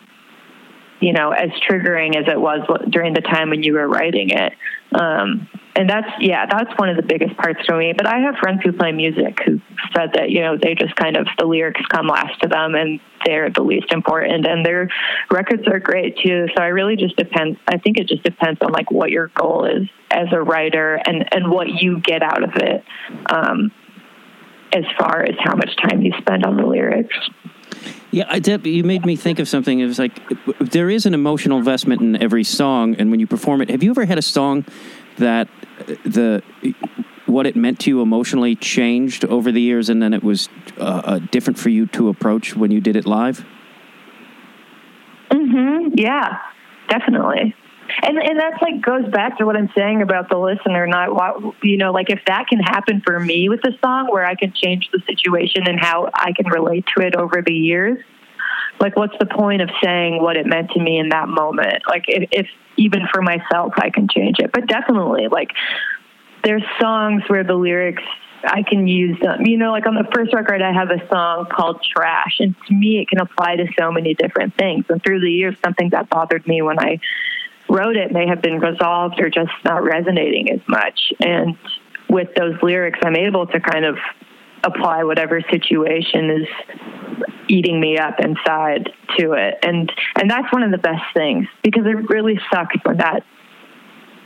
you 1.00 1.14
know 1.14 1.32
as 1.32 1.50
triggering 1.70 2.16
as 2.16 2.28
it 2.28 2.40
was 2.40 2.68
during 2.90 3.14
the 3.14 3.22
time 3.22 3.50
when 3.50 3.64
you 3.64 3.74
were 3.74 3.88
writing 3.88 4.30
it. 4.30 4.54
Um, 4.94 5.48
and 5.78 5.90
that's 5.90 6.10
yeah 6.20 6.46
that's 6.50 6.72
one 6.78 6.90
of 6.90 6.98
the 6.98 7.04
biggest 7.04 7.38
parts 7.38 7.60
for 7.66 7.78
me. 7.78 7.94
But 7.96 8.08
i 8.08 8.20
have 8.20 8.36
friends 8.36 8.62
who 8.64 8.74
play 8.74 8.92
music 8.92 9.38
who 9.46 9.62
said 9.96 10.12
that 10.14 10.30
you 10.30 10.42
know 10.42 10.58
they 10.62 10.76
just 10.76 10.96
kind 10.96 11.16
of 11.16 11.28
the 11.38 11.46
lyrics 11.46 11.82
come 11.90 12.08
last 12.08 12.42
to 12.42 12.50
them 12.50 12.76
and 12.76 13.00
they're 13.26 13.50
the 13.50 13.62
least 13.62 13.94
important 13.94 14.46
and 14.46 14.66
their 14.66 14.90
records 15.32 15.64
are 15.68 15.80
great 15.80 16.18
too. 16.18 16.48
So 16.56 16.64
i 16.64 16.68
really 16.68 16.96
just 16.96 17.16
depends 17.16 17.60
i 17.68 17.78
think 17.78 17.98
it 17.98 18.08
just 18.08 18.24
depends 18.24 18.60
on 18.62 18.72
like 18.72 18.92
what 18.92 19.12
your 19.12 19.28
goal 19.36 19.66
is 19.66 19.88
as 20.12 20.28
a 20.32 20.42
writer 20.42 20.96
and 21.06 21.26
and 21.34 21.52
what 21.52 21.68
you 21.68 22.00
get 22.00 22.24
out 22.24 22.44
of 22.44 22.56
it 22.56 22.84
um, 23.30 23.72
as 24.74 24.84
far 24.98 25.24
as 25.24 25.36
how 25.40 25.56
much 25.56 25.76
time 25.78 26.02
you 26.02 26.12
spend 26.20 26.46
on 26.46 26.58
the 26.58 26.66
lyrics. 26.66 27.16
Yeah, 28.12 28.26
I 28.30 28.40
did, 28.40 28.66
you 28.66 28.84
made 28.84 29.06
me 29.06 29.16
think 29.16 29.40
of 29.40 29.48
something. 29.48 29.80
It 29.80 29.86
was 29.86 30.00
like 30.00 30.18
there 30.60 30.90
is 30.90 31.06
an 31.06 31.14
emotional 31.14 31.58
investment 31.58 32.02
in 32.02 32.16
every 32.22 32.44
song, 32.44 32.96
and 32.96 33.12
when 33.12 33.20
you 33.20 33.28
perform 33.28 33.62
it, 33.62 33.70
have 33.70 33.84
you 33.84 33.92
ever 33.92 34.06
had 34.06 34.18
a 34.18 34.22
song 34.22 34.66
that 35.18 35.48
the 36.04 36.44
what 37.26 37.46
it 37.46 37.56
meant 37.56 37.80
to 37.82 37.90
you 37.90 38.02
emotionally 38.02 38.56
changed 38.56 39.26
over 39.26 39.52
the 39.52 39.62
years, 39.62 39.90
and 39.90 40.02
then 40.02 40.14
it 40.14 40.24
was 40.24 40.50
uh, 40.78 41.02
uh, 41.04 41.20
different 41.32 41.60
for 41.60 41.70
you 41.70 41.86
to 41.88 42.10
approach 42.10 42.56
when 42.56 42.72
you 42.72 42.80
did 42.80 42.96
it 42.96 43.06
live? 43.06 43.46
Hmm. 45.32 45.90
Yeah. 45.94 46.40
Definitely. 46.90 47.54
And 48.04 48.18
and 48.18 48.40
that's 48.40 48.62
like 48.62 48.82
goes 48.82 49.10
back 49.12 49.38
to 49.38 49.46
what 49.46 49.56
I'm 49.56 49.70
saying 49.76 50.02
about 50.02 50.30
the 50.30 50.38
listener, 50.38 50.88
not 50.88 51.14
what 51.14 51.56
you 51.64 51.78
know, 51.78 51.92
like 51.92 52.10
if 52.10 52.20
that 52.28 52.48
can 52.48 52.60
happen 52.60 53.02
for 53.06 53.18
me 53.20 53.48
with 53.48 53.62
the 53.62 53.72
song, 53.84 54.08
where 54.12 54.26
I 54.26 54.36
can 54.36 54.54
change 54.54 54.90
the 54.92 55.02
situation 55.08 55.68
and 55.68 55.80
how 55.80 56.10
I 56.14 56.34
can 56.34 56.48
relate 56.48 56.86
to 56.98 57.06
it 57.06 57.16
over 57.16 57.42
the 57.46 57.54
years. 57.54 58.04
Like, 58.80 58.96
what's 58.96 59.16
the 59.20 59.26
point 59.26 59.62
of 59.62 59.70
saying 59.84 60.22
what 60.22 60.38
it 60.38 60.46
meant 60.46 60.72
to 60.72 60.80
me 60.80 61.00
in 61.00 61.10
that 61.10 61.28
moment? 61.28 61.84
Like, 61.88 62.06
if, 62.08 62.30
if 62.32 62.48
even 62.78 63.08
for 63.12 63.22
myself, 63.22 63.74
I 63.78 63.90
can 63.90 64.08
change 64.08 64.38
it. 64.40 64.52
But 64.52 64.68
definitely, 64.68 65.28
like, 65.32 65.50
there's 66.44 66.64
songs 66.80 67.24
where 67.28 67.44
the 67.44 67.56
lyrics 67.56 68.04
I 68.44 68.64
can 68.64 68.88
use 68.88 69.20
them. 69.20 69.46
You 69.46 69.58
know, 69.58 69.72
like 69.72 69.88
on 69.88 69.96
the 69.96 70.08
first 70.14 70.34
record, 70.34 70.62
I 70.62 70.72
have 70.72 70.90
a 70.92 71.06
song 71.10 71.48
called 71.52 71.84
Trash, 71.84 72.38
and 72.40 72.56
to 72.68 72.74
me, 72.74 73.00
it 73.00 73.10
can 73.10 73.20
apply 73.20 73.56
to 73.56 73.66
so 73.80 73.92
many 73.92 74.14
different 74.14 74.56
things. 74.58 74.86
And 74.90 75.02
through 75.04 75.22
the 75.22 75.32
years, 75.32 75.56
something 75.64 75.90
that 75.90 76.10
bothered 76.10 76.46
me 76.48 76.62
when 76.62 76.80
I 76.80 77.00
wrote 77.70 77.96
it 77.96 78.12
may 78.12 78.28
have 78.28 78.42
been 78.42 78.60
resolved 78.60 79.20
or 79.20 79.30
just 79.30 79.52
not 79.66 79.84
resonating 79.84 80.52
as 80.52 80.62
much. 80.68 81.14
And 81.20 81.58
with 82.10 82.30
those 82.36 82.56
lyrics, 82.62 83.00
I'm 83.04 83.16
able 83.16 83.48
to 83.48 83.60
kind 83.60 83.86
of 83.86 83.98
apply 84.64 85.04
whatever 85.04 85.42
situation 85.42 86.30
is 86.30 86.48
eating 87.48 87.80
me 87.80 87.98
up 87.98 88.20
inside 88.20 88.90
to 89.18 89.34
it. 89.34 89.56
And 89.64 89.92
and 90.20 90.30
that's 90.30 90.52
one 90.52 90.64
of 90.64 90.72
the 90.72 90.78
best 90.78 91.04
things 91.14 91.48
because 91.64 91.86
it 91.86 92.10
really 92.10 92.40
sucks 92.52 92.76
when 92.84 92.98
that 92.98 93.24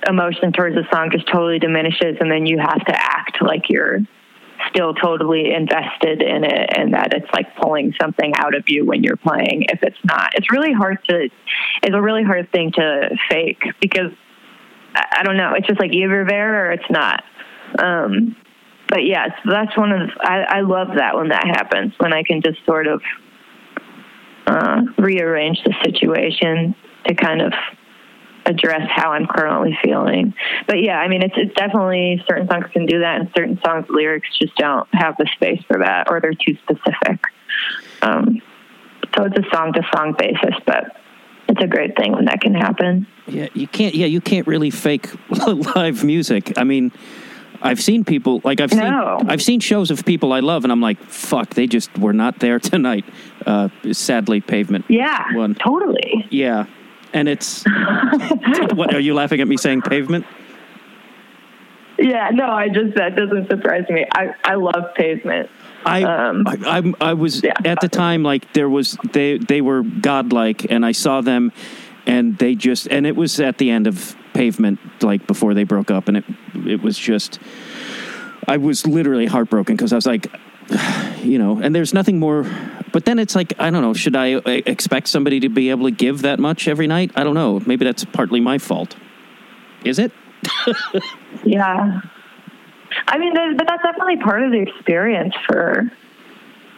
emotion 0.07 0.51
towards 0.51 0.75
the 0.75 0.84
song 0.91 1.10
just 1.12 1.27
totally 1.27 1.60
diminishes 1.60 2.17
and 2.19 2.31
then 2.31 2.45
you 2.45 2.57
have 2.57 2.84
to 2.86 2.93
act 2.95 3.38
like 3.41 3.69
you're 3.69 3.99
still 4.69 4.93
totally 4.93 5.53
invested 5.53 6.21
in 6.21 6.43
it 6.43 6.69
and 6.75 6.93
that 6.93 7.13
it's 7.13 7.31
like 7.34 7.55
pulling 7.55 7.93
something 7.99 8.34
out 8.36 8.55
of 8.55 8.63
you 8.67 8.86
when 8.86 9.03
you're 9.03 9.17
playing 9.17 9.63
if 9.69 9.81
it's 9.84 9.97
not. 10.03 10.34
It's 10.36 10.51
really 10.51 10.73
hard 10.73 10.99
to 11.10 11.29
it's 11.84 11.95
a 11.95 12.01
really 12.01 12.23
hard 12.23 12.51
thing 12.51 12.71
to 12.73 13.10
fake 13.29 13.63
because 13.79 14.12
i 14.93 15.23
don't 15.23 15.38
know. 15.38 15.53
It's 15.55 15.67
just 15.67 15.79
like 15.79 15.93
either 15.93 16.25
there 16.27 16.65
or 16.67 16.71
it's 16.71 16.89
not. 16.89 17.23
Um 17.79 18.36
but 18.91 19.04
yes 19.04 19.32
that's 19.45 19.75
one 19.75 19.91
of 19.91 20.10
I, 20.19 20.41
I 20.41 20.62
love 20.62 20.89
that 20.97 21.15
when 21.15 21.30
that 21.30 21.47
happens 21.47 21.93
when 21.97 22.13
i 22.13 22.21
can 22.21 22.43
just 22.43 22.63
sort 22.65 22.86
of 22.86 23.01
uh, 24.47 24.82
rearrange 24.97 25.60
the 25.63 25.73
situation 25.84 26.75
to 27.08 27.15
kind 27.15 27.41
of 27.41 27.54
address 28.45 28.88
how 28.89 29.13
I'm 29.13 29.27
currently 29.27 29.77
feeling. 29.84 30.34
But 30.67 30.82
yeah, 30.82 30.97
I 30.97 31.08
mean, 31.08 31.21
it's, 31.21 31.36
it's 31.38 31.54
definitely 31.56 32.23
certain 32.27 32.47
songs 32.47 32.65
can 32.73 32.86
do 32.86 32.99
that, 32.99 33.21
and 33.21 33.30
certain 33.36 33.60
songs 33.65 33.86
lyrics 33.89 34.27
just 34.39 34.56
don't 34.56 34.88
have 34.93 35.15
the 35.17 35.30
space 35.36 35.62
for 35.67 35.80
that, 35.80 36.10
or 36.10 36.19
they're 36.19 36.34
too 36.34 36.58
specific. 36.63 37.23
Um, 38.01 38.41
so 39.15 39.25
it's 39.25 39.38
a 39.38 39.56
song 39.56 39.73
to 39.73 39.82
song 39.93 40.15
basis, 40.17 40.56
but 40.65 40.97
it's 41.47 41.62
a 41.62 41.67
great 41.67 41.95
thing 41.97 42.13
when 42.13 42.25
that 42.25 42.41
can 42.41 42.54
happen. 42.54 43.08
Yeah, 43.27 43.47
you 43.54 43.67
can't. 43.67 43.93
Yeah, 43.93 44.08
you 44.08 44.21
can't 44.21 44.47
really 44.47 44.69
fake 44.69 45.10
live 45.75 46.04
music. 46.04 46.58
I 46.58 46.63
mean. 46.63 46.91
I've 47.62 47.82
seen 47.82 48.04
people 48.04 48.41
like 48.43 48.60
I've 48.60 48.71
seen. 48.71 48.82
I've 48.82 49.41
seen 49.41 49.60
shows 49.60 49.91
of 49.91 50.06
people 50.06 50.34
I 50.34 50.39
love, 50.39 50.63
and 50.63 50.71
I'm 50.71 50.82
like, 50.82 51.00
fuck, 51.04 51.52
they 51.52 51.67
just 51.67 51.95
were 51.97 52.13
not 52.13 52.39
there 52.39 52.60
tonight. 52.71 53.06
Uh, 53.45 53.69
sadly, 53.91 54.41
pavement. 54.41 54.86
Yeah, 54.89 55.36
one. 55.36 55.56
totally. 55.56 56.28
Yeah, 56.30 56.65
and 57.13 57.28
it's 57.28 57.63
what 58.74 58.93
are 58.93 59.00
you 59.00 59.13
laughing 59.13 59.41
at 59.41 59.47
me 59.47 59.58
saying 59.58 59.82
pavement? 59.84 60.26
Yeah, 61.97 62.30
no, 62.32 62.45
I 62.45 62.69
just 62.69 62.95
that 62.95 63.15
doesn't 63.15 63.50
surprise 63.50 63.86
me. 63.89 64.06
I 64.12 64.34
I 64.43 64.56
love 64.56 64.93
pavement. 64.95 65.50
I, 65.84 66.04
um, 66.04 66.43
I, 66.47 66.58
I, 67.02 67.10
I 67.10 67.13
was 67.13 67.43
yeah. 67.43 67.54
at 67.65 67.82
the 67.82 67.89
time 67.89 68.21
like 68.21 68.54
there 68.54 68.69
was 68.69 68.97
they 69.13 69.38
they 69.38 69.62
were 69.62 69.84
godlike, 69.84 70.71
and 70.71 70.86
I 70.86 70.91
saw 70.91 71.21
them, 71.21 71.52
and 72.06 72.38
they 72.38 72.56
just 72.56 72.88
and 72.88 73.06
it 73.06 73.15
was 73.15 73.39
at 73.39 73.58
the 73.58 73.69
end 73.69 73.88
of 73.88 74.15
pavement 74.34 74.80
like 75.02 75.28
before 75.28 75.54
they 75.54 75.63
broke 75.63 75.91
up, 75.91 76.08
and 76.08 76.17
it 76.17 76.26
it 76.65 76.82
was 76.82 76.98
just 76.98 77.39
I 78.48 78.58
was 78.58 78.88
literally 78.88 79.26
heartbroken 79.26 79.76
because 79.76 79.94
I 79.94 79.96
was 79.96 80.06
like, 80.06 80.28
you 81.24 81.38
know, 81.38 81.60
and 81.60 81.74
there's 81.74 81.94
nothing 81.94 82.20
more. 82.20 82.46
But 82.91 83.06
then 83.06 83.20
it's 83.20 83.36
like 83.36 83.54
I 83.60 83.70
don't 83.70 83.82
know. 83.82 83.94
Should 83.94 84.15
I 84.15 84.34
uh, 84.34 84.41
expect 84.46 85.08
somebody 85.08 85.39
to 85.41 85.50
be 85.50 85.70
able 85.70 85.86
to 85.86 85.91
give 85.91 86.24
that 86.24 86.39
much 86.39 86.67
every 86.67 86.88
night? 86.88 87.12
I 87.15 87.24
don't 87.24 87.36
know. 87.36 87.62
Maybe 87.65 87.86
that's 87.86 88.04
partly 88.06 88.39
my 88.39 88.58
fault. 88.58 88.96
Is 89.86 90.00
it? 90.00 90.12
yeah. 91.44 92.02
I 93.08 93.17
mean, 93.17 93.34
but 93.34 93.65
that's 93.67 93.84
definitely 93.84 94.17
part 94.17 94.44
of 94.44 94.52
the 94.52 94.60
experience 94.60 95.34
for 95.48 95.91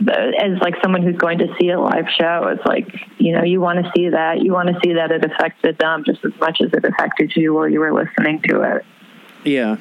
as 0.02 0.60
like 0.62 0.76
someone 0.82 1.02
who's 1.04 1.18
going 1.18 1.38
to 1.40 1.48
see 1.60 1.70
a 1.70 1.80
live 1.80 2.06
show. 2.20 2.48
It's 2.48 2.66
like 2.66 2.88
you 3.18 3.34
know 3.34 3.44
you 3.44 3.62
want 3.62 3.84
to 3.84 3.92
see 3.96 4.10
that 4.10 4.42
you 4.42 4.54
want 4.54 4.70
to 4.70 4.80
see 4.84 4.94
that 4.94 5.12
it 5.12 5.24
affected 5.24 5.78
them 5.78 6.04
just 6.06 6.24
as 6.26 6.34
much 6.40 6.60
as 6.62 6.72
it 6.74 6.84
affected 6.86 7.34
you 7.36 7.54
while 7.54 7.70
you 7.70 7.80
were 7.80 7.94
listening 7.94 8.42
to 8.50 8.62
it. 8.62 8.86
Yeah, 9.44 9.78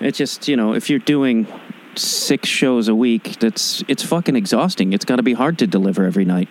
it's 0.00 0.18
just 0.18 0.48
you 0.48 0.56
know 0.56 0.74
if 0.74 0.90
you're 0.90 0.98
doing 0.98 1.46
six 1.96 2.48
shows 2.48 2.88
a 2.88 2.94
week, 2.94 3.38
that's 3.40 3.82
it's 3.88 4.02
fucking 4.02 4.36
exhausting. 4.36 4.92
It's 4.92 5.04
got 5.04 5.16
to 5.16 5.22
be 5.22 5.34
hard 5.34 5.58
to 5.58 5.66
deliver 5.66 6.04
every 6.04 6.24
night 6.24 6.48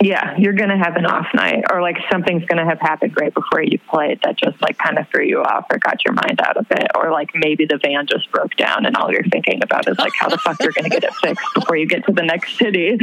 yeah, 0.00 0.36
you're 0.38 0.52
going 0.52 0.68
to 0.68 0.76
have 0.76 0.94
an 0.94 1.06
off 1.06 1.26
night 1.34 1.64
or 1.72 1.82
like 1.82 1.96
something's 2.10 2.44
going 2.44 2.58
to 2.58 2.64
have 2.64 2.80
happened 2.80 3.16
right 3.20 3.34
before 3.34 3.62
you 3.62 3.78
played 3.90 4.20
that 4.22 4.38
just 4.38 4.60
like 4.62 4.78
kind 4.78 4.96
of 4.96 5.08
threw 5.08 5.24
you 5.24 5.40
off 5.40 5.66
or 5.70 5.78
got 5.78 6.04
your 6.04 6.14
mind 6.14 6.40
out 6.40 6.56
of 6.56 6.66
it. 6.70 6.86
Or 6.94 7.10
like 7.10 7.30
maybe 7.34 7.66
the 7.66 7.78
van 7.82 8.06
just 8.06 8.30
broke 8.30 8.54
down 8.56 8.86
and 8.86 8.96
all 8.96 9.10
you're 9.10 9.24
thinking 9.24 9.60
about 9.62 9.88
is 9.88 9.98
like 9.98 10.12
how 10.18 10.28
the 10.28 10.38
fuck 10.38 10.62
you're 10.62 10.72
going 10.72 10.84
to 10.84 10.90
get 10.90 11.02
it 11.02 11.12
fixed 11.14 11.44
before 11.52 11.76
you 11.76 11.86
get 11.86 12.06
to 12.06 12.12
the 12.12 12.22
next 12.22 12.56
city 12.56 12.96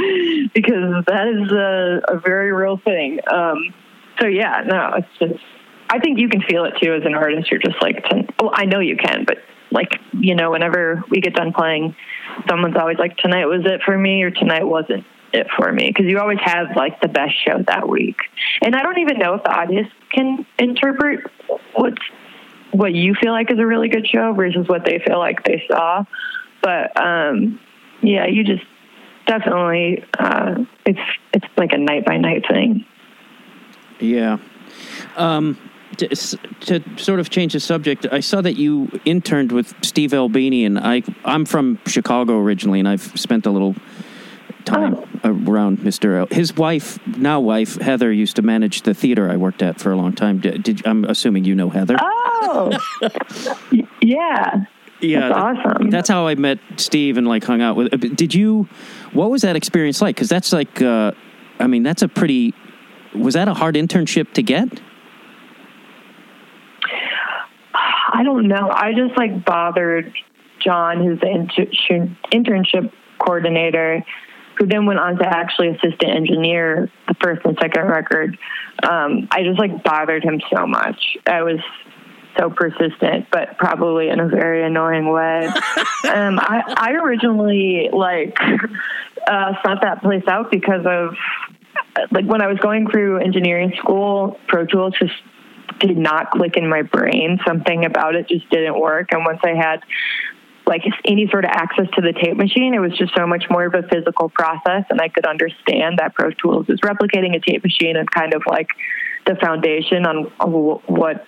because 0.54 1.04
that 1.08 1.28
is 1.28 1.52
a, 1.52 2.02
a 2.16 2.20
very 2.20 2.54
real 2.54 2.78
thing. 2.78 3.20
Um, 3.28 3.74
so 4.22 4.28
yeah, 4.28 4.64
no, 4.66 4.94
it's 4.98 5.20
just, 5.20 5.44
I 5.90 6.00
think 6.00 6.18
you 6.18 6.30
can 6.30 6.42
feel 6.44 6.64
it 6.64 6.76
too 6.82 6.94
as 6.94 7.04
an 7.06 7.14
artist. 7.14 7.52
You're 7.52 7.60
just 7.60 7.82
like, 7.82 8.06
well, 8.40 8.52
I 8.54 8.66
know 8.66 8.80
you 8.80 8.96
can, 8.96 9.26
but 9.26 9.40
like, 9.70 10.00
you 10.14 10.36
know, 10.36 10.52
whenever 10.52 11.04
we 11.10 11.20
get 11.20 11.34
done 11.34 11.52
playing, 11.52 11.94
someone's 12.48 12.78
always 12.78 12.98
like, 12.98 13.18
tonight 13.18 13.48
was 13.48 13.66
it 13.66 13.82
for 13.84 13.98
me 13.98 14.24
or 14.24 14.32
tonight 14.32 14.64
wasn't 14.64 15.06
it 15.36 15.48
for 15.56 15.72
me 15.72 15.88
because 15.90 16.06
you 16.06 16.20
always 16.20 16.40
have 16.42 16.76
like 16.76 17.00
the 17.02 17.08
best 17.08 17.34
show 17.46 17.62
that 17.68 17.88
week. 17.88 18.18
And 18.62 18.76
I 18.76 18.82
don't 18.82 19.00
even 19.00 19.20
know 19.20 19.36
if 19.36 19.44
the 19.44 19.52
audience 19.52 19.90
can 20.12 20.46
interpret 20.58 21.20
what's 21.74 22.02
what 22.72 22.94
you 22.94 23.16
feel 23.16 23.32
like 23.32 23.52
is 23.52 23.60
a 23.60 23.66
really 23.66 23.88
good 23.88 24.08
show 24.08 24.34
versus 24.34 24.68
what 24.68 24.86
they 24.86 25.02
feel 25.06 25.20
like 25.20 25.44
they 25.44 25.64
saw. 25.68 26.04
But 26.62 27.00
um, 27.00 27.60
yeah, 28.02 28.26
you 28.28 28.44
just 28.44 28.64
definitely 29.28 30.04
uh, 30.18 30.66
it's 30.86 31.00
it's 31.34 31.48
like 31.58 31.74
a 31.74 31.78
night 31.78 32.06
by 32.06 32.18
night 32.18 32.46
thing. 32.50 32.86
Yeah. 34.00 34.38
Um, 35.16 35.58
to, 35.98 36.08
to, 36.10 36.84
sort 36.98 37.20
of 37.20 37.30
change 37.30 37.54
the 37.54 37.60
subject, 37.60 38.06
I 38.12 38.20
saw 38.20 38.42
that 38.42 38.58
you 38.58 39.00
interned 39.06 39.52
with 39.52 39.74
Steve 39.82 40.14
Albini, 40.14 40.66
and 40.66 40.78
I 40.78 41.04
I'm 41.24 41.46
from 41.46 41.80
Chicago 41.86 42.40
originally, 42.40 42.80
and 42.80 42.88
I've 42.88 43.18
spent 43.18 43.46
a 43.46 43.52
little 43.52 43.76
time 44.66 44.96
oh. 45.24 45.30
around 45.30 45.80
Mr. 45.80 46.20
L. 46.20 46.28
His 46.32 46.56
wife, 46.56 47.00
now 47.08 47.40
wife 47.40 47.80
Heather, 47.80 48.12
used 48.12 48.36
to 48.38 48.42
manage 48.42 48.82
the 48.84 48.94
theater 48.94 49.30
I 49.30 49.38
worked 49.38 49.62
at 49.62 49.80
for 49.80 49.92
a 49.92 49.96
long 49.96 50.14
time. 50.14 50.40
Did, 50.40 50.64
did 50.64 50.86
I'm 50.86 51.06
assuming 51.06 51.46
you 51.46 51.56
know 51.56 51.70
Heather? 51.70 51.96
Oh, 52.00 52.78
yeah. 54.02 54.66
Yeah, 55.02 55.30
that's 55.30 55.36
awesome. 55.36 55.90
That's 55.90 56.10
how 56.10 56.26
I 56.28 56.36
met 56.36 56.60
Steve 56.78 57.18
and 57.18 57.28
like 57.28 57.44
hung 57.44 57.62
out 57.62 57.76
with. 57.76 57.94
Uh, 57.94 57.98
did 57.98 58.34
you? 58.34 58.68
What 59.14 59.30
was 59.30 59.42
that 59.42 59.56
experience 59.56 60.02
like? 60.02 60.16
Because 60.16 60.30
that's 60.30 60.54
like, 60.54 60.82
uh, 60.82 61.12
I 61.60 61.68
mean, 61.68 61.84
that's 61.84 62.02
a 62.02 62.08
pretty. 62.08 62.54
Was 63.14 63.34
that 63.34 63.48
a 63.48 63.54
hard 63.54 63.76
internship 63.76 64.34
to 64.34 64.42
get? 64.44 64.82
I 67.74 68.24
don't 68.24 68.48
know. 68.48 68.70
I 68.72 68.94
just 68.94 69.18
like 69.18 69.44
bothered 69.44 70.14
John, 70.64 71.04
who's 71.04 71.20
the 71.20 71.30
inter- 71.30 72.16
internship 72.32 72.92
coordinator, 73.20 74.04
who 74.58 74.66
then 74.66 74.86
went 74.86 75.00
on 75.00 75.18
to 75.18 75.26
actually 75.26 75.70
assistant 75.70 76.16
engineer 76.16 76.90
the 77.08 77.16
first 77.22 77.46
and 77.46 77.58
second 77.62 77.88
record. 77.88 78.38
Um, 78.84 79.28
I 79.32 79.44
just 79.44 79.60
like 79.60 79.84
bothered 79.84 80.24
him 80.24 80.42
so 80.54 80.66
much. 80.66 81.18
I 81.26 81.44
was 81.44 81.60
so 82.38 82.50
persistent, 82.50 83.28
but 83.32 83.58
probably 83.58 84.10
in 84.10 84.20
a 84.20 84.28
very 84.28 84.66
annoying 84.66 85.12
way. 85.12 85.46
um, 85.48 86.40
I, 86.40 86.64
I 86.78 86.92
originally 86.92 87.90
like 87.92 88.38
uh, 89.28 89.54
sought 89.64 89.82
that 89.82 90.02
place 90.02 90.24
out 90.28 90.52
because 90.52 90.86
of 90.86 91.16
like 92.12 92.26
when 92.26 92.42
I 92.42 92.48
was 92.48 92.58
going 92.60 92.90
through 92.90 93.20
engineering 93.20 93.74
school, 93.78 94.38
Pro 94.48 94.66
Tools 94.66 94.94
just 95.00 95.14
did 95.80 95.98
not 95.98 96.32
click 96.32 96.58
in 96.58 96.70
my 96.70 96.82
brain. 96.82 97.40
Something 97.46 97.86
about 97.86 98.16
it 98.16 98.28
just 98.28 98.50
didn't 98.50 98.80
work. 98.80 99.12
And 99.12 99.26
once 99.26 99.40
I 99.44 99.54
had 99.56 99.82
like 100.68 100.82
any 101.06 101.28
sort 101.30 101.46
of 101.46 101.52
access 101.52 101.86
to 101.96 102.02
the 102.02 102.14
tape 102.14 102.38
machine. 102.38 102.74
It 102.74 102.80
was 102.80 102.98
just 102.98 103.14
so 103.16 103.28
much 103.28 103.46
more 103.50 103.66
of 103.66 103.74
a 103.74 103.84
physical 103.88 104.30
process, 104.30 104.84
and 104.90 105.00
I 105.00 105.10
could 105.10 105.26
understand 105.26 106.00
that 106.00 106.16
Pro 106.16 106.32
Tools 106.32 106.68
is 106.70 106.80
replicating 106.82 107.36
a 107.36 107.40
tape 107.40 107.64
machine 107.64 107.96
and 107.98 108.10
kind 108.10 108.34
of 108.34 108.44
like 108.48 108.70
the 109.26 109.36
foundation 109.36 110.06
on, 110.06 110.32
what 110.88 111.26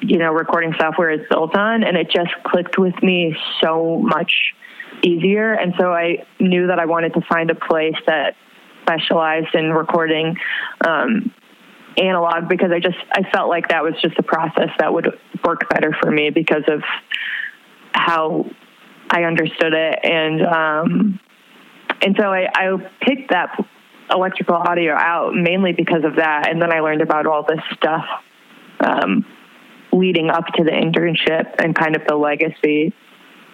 you 0.00 0.18
know 0.18 0.32
recording 0.32 0.74
software 0.78 1.10
is 1.10 1.20
built 1.28 1.56
on, 1.56 1.84
and 1.84 1.96
it 1.96 2.10
just 2.10 2.30
clicked 2.44 2.78
with 2.78 2.94
me 3.02 3.36
so 3.62 3.98
much 4.02 4.32
easier. 5.02 5.52
And 5.52 5.74
so 5.78 5.92
I 5.92 6.26
knew 6.40 6.68
that 6.68 6.78
I 6.78 6.86
wanted 6.86 7.14
to 7.14 7.20
find 7.28 7.50
a 7.50 7.54
place 7.54 7.96
that 8.06 8.36
specialized 8.82 9.54
in 9.54 9.72
recording. 9.72 10.36
Um, 10.86 11.32
analog 11.98 12.46
because 12.46 12.70
I 12.72 12.78
just 12.78 12.98
I 13.10 13.22
felt 13.32 13.48
like 13.48 13.68
that 13.68 13.82
was 13.82 13.94
just 14.02 14.18
a 14.18 14.22
process 14.22 14.68
that 14.78 14.92
would 14.92 15.18
work 15.42 15.68
better 15.70 15.96
for 15.98 16.10
me 16.10 16.28
because 16.28 16.64
of 16.68 16.82
how 17.96 18.46
I 19.10 19.24
understood 19.24 19.72
it, 19.72 19.98
and 20.04 20.42
um, 20.46 21.20
and 22.02 22.16
so 22.18 22.32
I, 22.32 22.48
I 22.54 22.76
picked 23.00 23.30
that 23.30 23.58
electrical 24.10 24.54
audio 24.54 24.94
out 24.94 25.34
mainly 25.34 25.72
because 25.72 26.04
of 26.04 26.16
that, 26.16 26.48
and 26.48 26.60
then 26.60 26.72
I 26.72 26.80
learned 26.80 27.02
about 27.02 27.26
all 27.26 27.42
this 27.42 27.60
stuff 27.74 28.04
um, 28.80 29.24
leading 29.92 30.30
up 30.30 30.46
to 30.56 30.64
the 30.64 30.70
internship 30.70 31.54
and 31.58 31.74
kind 31.74 31.96
of 31.96 32.02
the 32.06 32.16
legacy 32.16 32.92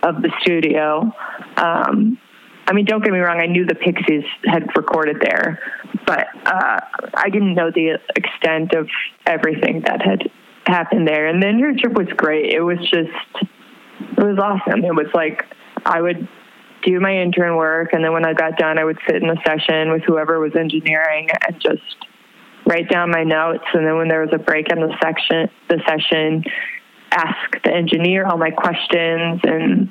of 0.03 0.21
the 0.23 0.31
studio. 0.43 1.13
Um, 1.57 2.19
I 2.67 2.73
mean, 2.73 2.85
don't 2.85 3.03
get 3.03 3.13
me 3.13 3.19
wrong, 3.19 3.41
I 3.41 3.47
knew 3.47 3.65
the 3.67 3.75
Pixies 3.75 4.25
had 4.45 4.69
recorded 4.77 5.17
there, 5.21 5.59
but 6.07 6.27
uh, 6.47 6.81
I 7.15 7.29
didn't 7.31 7.55
know 7.55 7.71
the 7.71 7.99
extent 8.17 8.75
of 8.75 8.89
everything 9.27 9.83
that 9.87 10.01
had 10.03 10.31
happened 10.67 11.07
there. 11.07 11.27
And 11.27 11.43
the 11.43 11.47
internship 11.47 11.95
was 11.95 12.09
great. 12.17 12.53
It 12.53 12.61
was 12.61 12.79
just 12.79 13.51
it 14.19 14.25
was 14.25 14.39
awesome. 14.39 14.85
It 14.85 14.95
was 14.95 15.09
like 15.15 15.45
I 15.85 16.01
would 16.01 16.29
do 16.85 17.01
my 17.01 17.17
intern 17.17 17.57
work, 17.57 17.93
and 17.93 18.05
then 18.05 18.13
when 18.13 18.25
I 18.25 18.33
got 18.33 18.57
done, 18.57 18.79
I 18.79 18.85
would 18.85 18.99
sit 19.07 19.23
in 19.23 19.29
a 19.31 19.37
session 19.47 19.93
with 19.93 20.03
whoever 20.03 20.39
was 20.41 20.55
engineering 20.57 21.29
and 21.47 21.61
just 21.61 22.07
write 22.67 22.89
down 22.89 23.11
my 23.11 23.25
notes. 23.25 23.65
And 23.75 23.87
then 23.87 23.97
when 23.97 24.09
there 24.09 24.21
was 24.21 24.31
a 24.33 24.39
break 24.39 24.71
in 24.71 24.81
the 24.81 24.95
section, 25.03 25.49
the 25.69 25.81
session, 25.87 26.45
ask 27.11 27.63
the 27.65 27.73
engineer 27.73 28.27
all 28.27 28.39
my 28.39 28.51
questions 28.51 29.41
and 29.45 29.91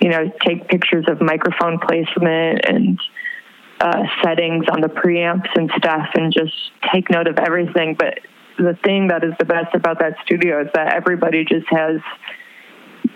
you 0.00 0.08
know 0.08 0.30
take 0.44 0.68
pictures 0.68 1.04
of 1.08 1.20
microphone 1.20 1.78
placement 1.78 2.64
and 2.66 2.98
uh, 3.80 4.02
settings 4.22 4.64
on 4.70 4.80
the 4.80 4.88
preamps 4.88 5.48
and 5.54 5.70
stuff, 5.76 6.08
and 6.14 6.32
just 6.32 6.54
take 6.92 7.10
note 7.10 7.26
of 7.26 7.38
everything. 7.38 7.96
But 7.98 8.20
the 8.58 8.78
thing 8.84 9.08
that 9.08 9.24
is 9.24 9.32
the 9.38 9.44
best 9.44 9.74
about 9.74 9.98
that 10.00 10.14
studio 10.24 10.62
is 10.62 10.68
that 10.74 10.94
everybody 10.94 11.44
just 11.44 11.66
has 11.70 12.00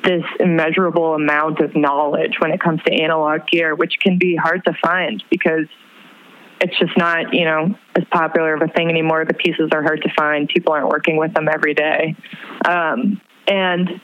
this 0.06 0.22
immeasurable 0.38 1.14
amount 1.14 1.60
of 1.60 1.74
knowledge 1.74 2.36
when 2.38 2.52
it 2.52 2.60
comes 2.60 2.80
to 2.84 2.92
analog 2.92 3.46
gear, 3.48 3.74
which 3.74 3.98
can 4.00 4.18
be 4.18 4.36
hard 4.36 4.64
to 4.64 4.72
find 4.80 5.22
because 5.30 5.66
it's 6.60 6.78
just 6.78 6.96
not, 6.96 7.34
you 7.34 7.44
know, 7.44 7.74
as 7.96 8.04
popular 8.10 8.54
of 8.54 8.62
a 8.62 8.68
thing 8.68 8.88
anymore. 8.88 9.24
The 9.24 9.34
pieces 9.34 9.70
are 9.72 9.82
hard 9.82 10.02
to 10.02 10.10
find. 10.16 10.48
People 10.48 10.72
aren't 10.72 10.88
working 10.88 11.16
with 11.16 11.34
them 11.34 11.48
every 11.52 11.74
day. 11.74 12.16
Um, 12.66 13.20
and 13.48 14.00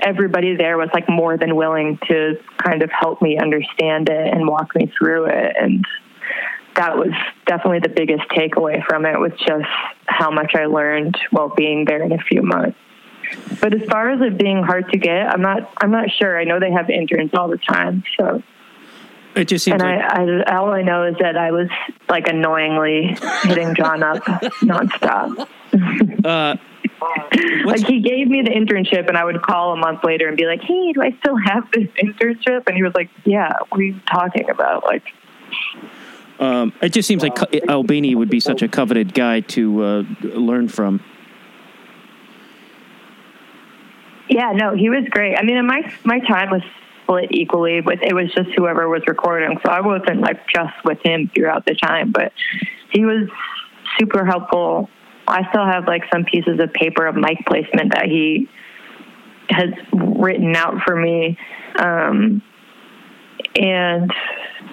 everybody 0.00 0.54
there 0.54 0.76
was 0.76 0.90
like 0.92 1.08
more 1.08 1.36
than 1.36 1.56
willing 1.56 1.98
to 2.08 2.34
kind 2.62 2.82
of 2.82 2.90
help 2.90 3.20
me 3.22 3.38
understand 3.38 4.08
it 4.08 4.32
and 4.32 4.46
walk 4.46 4.74
me 4.76 4.92
through 4.96 5.26
it. 5.26 5.56
And 5.58 5.84
that 6.76 6.96
was 6.96 7.12
definitely 7.46 7.80
the 7.80 7.88
biggest 7.88 8.28
takeaway 8.30 8.84
from 8.86 9.04
it 9.04 9.18
was 9.18 9.32
just 9.46 9.66
how 10.06 10.30
much 10.30 10.52
I 10.54 10.66
learned 10.66 11.18
while 11.30 11.52
being 11.54 11.84
there 11.84 12.02
in 12.02 12.12
a 12.12 12.18
few 12.18 12.42
months. 12.42 12.78
But 13.60 13.74
as 13.74 13.82
far 13.88 14.10
as 14.10 14.20
it 14.20 14.38
being 14.38 14.62
hard 14.62 14.90
to 14.92 14.98
get, 14.98 15.28
I'm 15.28 15.42
not 15.42 15.70
I'm 15.80 15.90
not 15.90 16.10
sure. 16.10 16.38
I 16.38 16.44
know 16.44 16.60
they 16.60 16.72
have 16.72 16.90
interns 16.90 17.30
all 17.34 17.48
the 17.48 17.58
time, 17.58 18.04
so 18.18 18.42
It 19.34 19.46
just 19.46 19.64
seems 19.64 19.80
And 19.80 19.90
like 19.90 20.00
I, 20.00 20.52
I, 20.52 20.56
all 20.56 20.72
I 20.72 20.82
know 20.82 21.04
is 21.04 21.16
that 21.20 21.36
I 21.36 21.50
was 21.52 21.68
like 22.08 22.28
annoyingly 22.28 23.16
hitting 23.42 23.74
John 23.74 24.02
up 24.02 24.18
nonstop. 24.62 25.48
uh, 26.24 26.56
Like 27.64 27.86
he 27.86 28.00
gave 28.00 28.28
me 28.28 28.42
the 28.42 28.50
internship, 28.50 29.08
and 29.08 29.16
I 29.16 29.24
would 29.24 29.40
call 29.42 29.72
a 29.72 29.76
month 29.76 30.02
later 30.02 30.26
and 30.26 30.36
be 30.36 30.46
like, 30.46 30.60
"Hey, 30.62 30.92
do 30.92 31.02
I 31.02 31.14
still 31.20 31.36
have 31.36 31.70
this 31.70 31.88
internship?" 32.02 32.66
And 32.66 32.76
he 32.76 32.82
was 32.82 32.92
like, 32.94 33.08
"Yeah, 33.24 33.52
what 33.68 33.80
are 33.80 33.84
you 33.84 34.00
talking 34.10 34.50
about?" 34.50 34.84
Like, 34.84 35.04
um, 36.40 36.72
it 36.82 36.90
just 36.90 37.06
seems 37.06 37.22
like 37.22 37.36
Albini 37.68 38.14
would 38.14 38.30
be 38.30 38.40
such 38.40 38.62
a 38.62 38.68
coveted 38.68 39.14
guy 39.14 39.40
to 39.40 39.82
uh, 39.82 40.02
learn 40.22 40.68
from. 40.68 41.00
Yeah, 44.28 44.52
no, 44.52 44.74
he 44.74 44.90
was 44.90 45.04
great. 45.10 45.36
I 45.36 45.42
mean, 45.42 45.66
my 45.66 45.92
my 46.04 46.20
time 46.20 46.50
was 46.50 46.62
split 47.02 47.32
equally 47.32 47.80
with 47.80 48.00
it 48.02 48.14
was 48.14 48.32
just 48.34 48.50
whoever 48.56 48.88
was 48.88 49.02
recording, 49.06 49.58
so 49.64 49.70
I 49.70 49.80
wasn't 49.80 50.20
like 50.20 50.46
just 50.54 50.74
with 50.84 50.98
him 51.04 51.30
throughout 51.34 51.64
the 51.64 51.74
time, 51.74 52.12
but 52.12 52.32
he 52.90 53.04
was 53.04 53.28
super 53.98 54.24
helpful. 54.24 54.90
I 55.26 55.48
still 55.50 55.66
have 55.66 55.86
like 55.86 56.02
some 56.12 56.24
pieces 56.24 56.60
of 56.60 56.72
paper 56.72 57.06
of 57.06 57.14
mic 57.14 57.44
placement 57.46 57.94
that 57.94 58.06
he 58.06 58.48
has 59.50 59.70
written 59.92 60.54
out 60.56 60.82
for 60.86 60.96
me. 60.96 61.38
Um, 61.78 62.42
and 63.54 64.12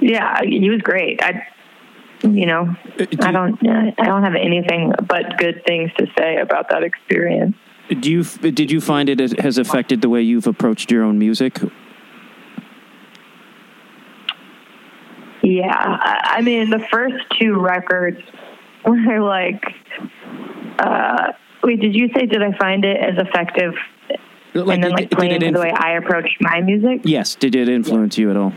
yeah, 0.02 0.42
he 0.44 0.70
was 0.70 0.82
great. 0.82 1.22
I, 1.22 1.48
you 2.22 2.46
know, 2.46 2.76
I 3.22 3.32
don't, 3.32 3.60
I 3.68 4.06
don't 4.06 4.24
have 4.24 4.36
anything 4.36 4.94
but 5.08 5.38
good 5.38 5.64
things 5.66 5.92
to 5.98 6.08
say 6.18 6.38
about 6.38 6.70
that 6.70 6.84
experience. 6.84 7.56
Do 7.88 8.12
you 8.12 8.24
did 8.24 8.72
you 8.72 8.82
find 8.82 9.10
it 9.10 9.40
has 9.40 9.58
affected 9.58 10.02
the 10.02 10.10
way 10.10 10.22
you've 10.22 10.48
approached 10.48 10.92
your 10.92 11.04
own 11.04 11.20
music? 11.20 11.60
Yeah, 15.44 15.72
I 15.72 16.42
mean, 16.42 16.72
the 16.72 16.80
first 16.92 17.24
two 17.40 17.60
records 17.60 18.20
were 18.86 19.22
like, 19.22 19.64
uh, 20.80 21.34
wait, 21.64 21.80
did 21.80 21.96
you 21.96 22.10
say 22.16 22.26
did 22.26 22.42
I 22.42 22.58
find 22.58 22.84
it 22.84 22.98
as 22.98 23.18
effective? 23.18 23.76
and 24.56 24.84
then 24.84 24.92
like 24.92 25.10
did 25.10 25.18
playing 25.18 25.32
it 25.34 25.40
to 25.40 25.52
the 25.52 25.60
way 25.60 25.72
I 25.72 25.98
approach 25.98 26.38
my 26.40 26.62
music? 26.62 27.02
yes, 27.04 27.36
did 27.36 27.56
it 27.56 27.70
influence 27.70 28.18
you 28.18 28.32
at 28.32 28.38
all? 28.38 28.54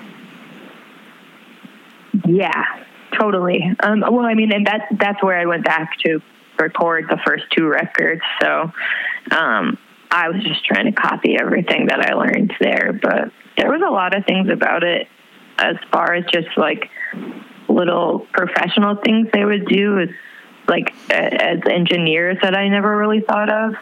Yeah, 2.26 2.64
totally. 3.18 3.74
Um, 3.82 4.00
well, 4.00 4.24
I 4.24 4.34
mean, 4.34 4.52
and 4.52 4.66
that 4.66 4.88
that's 4.92 5.22
where 5.22 5.38
I 5.38 5.44
went 5.44 5.64
back 5.64 5.98
to 6.06 6.22
record 6.58 7.06
the 7.08 7.18
first 7.24 7.44
two 7.56 7.66
records. 7.66 8.22
So 8.40 8.72
um, 9.32 9.78
I 10.10 10.28
was 10.28 10.42
just 10.42 10.64
trying 10.64 10.86
to 10.86 10.92
copy 10.92 11.36
everything 11.38 11.86
that 11.86 12.00
I 12.00 12.14
learned 12.14 12.54
there, 12.60 12.98
but 13.00 13.30
there 13.56 13.70
was 13.70 13.82
a 13.86 13.90
lot 13.90 14.16
of 14.16 14.24
things 14.24 14.48
about 14.50 14.84
it 14.84 15.08
as 15.58 15.76
far 15.92 16.14
as 16.14 16.24
just 16.32 16.48
like 16.56 16.90
little 17.68 18.26
professional 18.32 18.96
things 18.96 19.28
they 19.32 19.44
would 19.44 19.66
do 19.66 20.00
as 20.00 20.08
like 20.68 20.94
as 21.10 21.58
engineers 21.70 22.38
that 22.42 22.54
I 22.54 22.68
never 22.68 22.96
really 22.96 23.20
thought 23.20 23.50
of. 23.50 23.74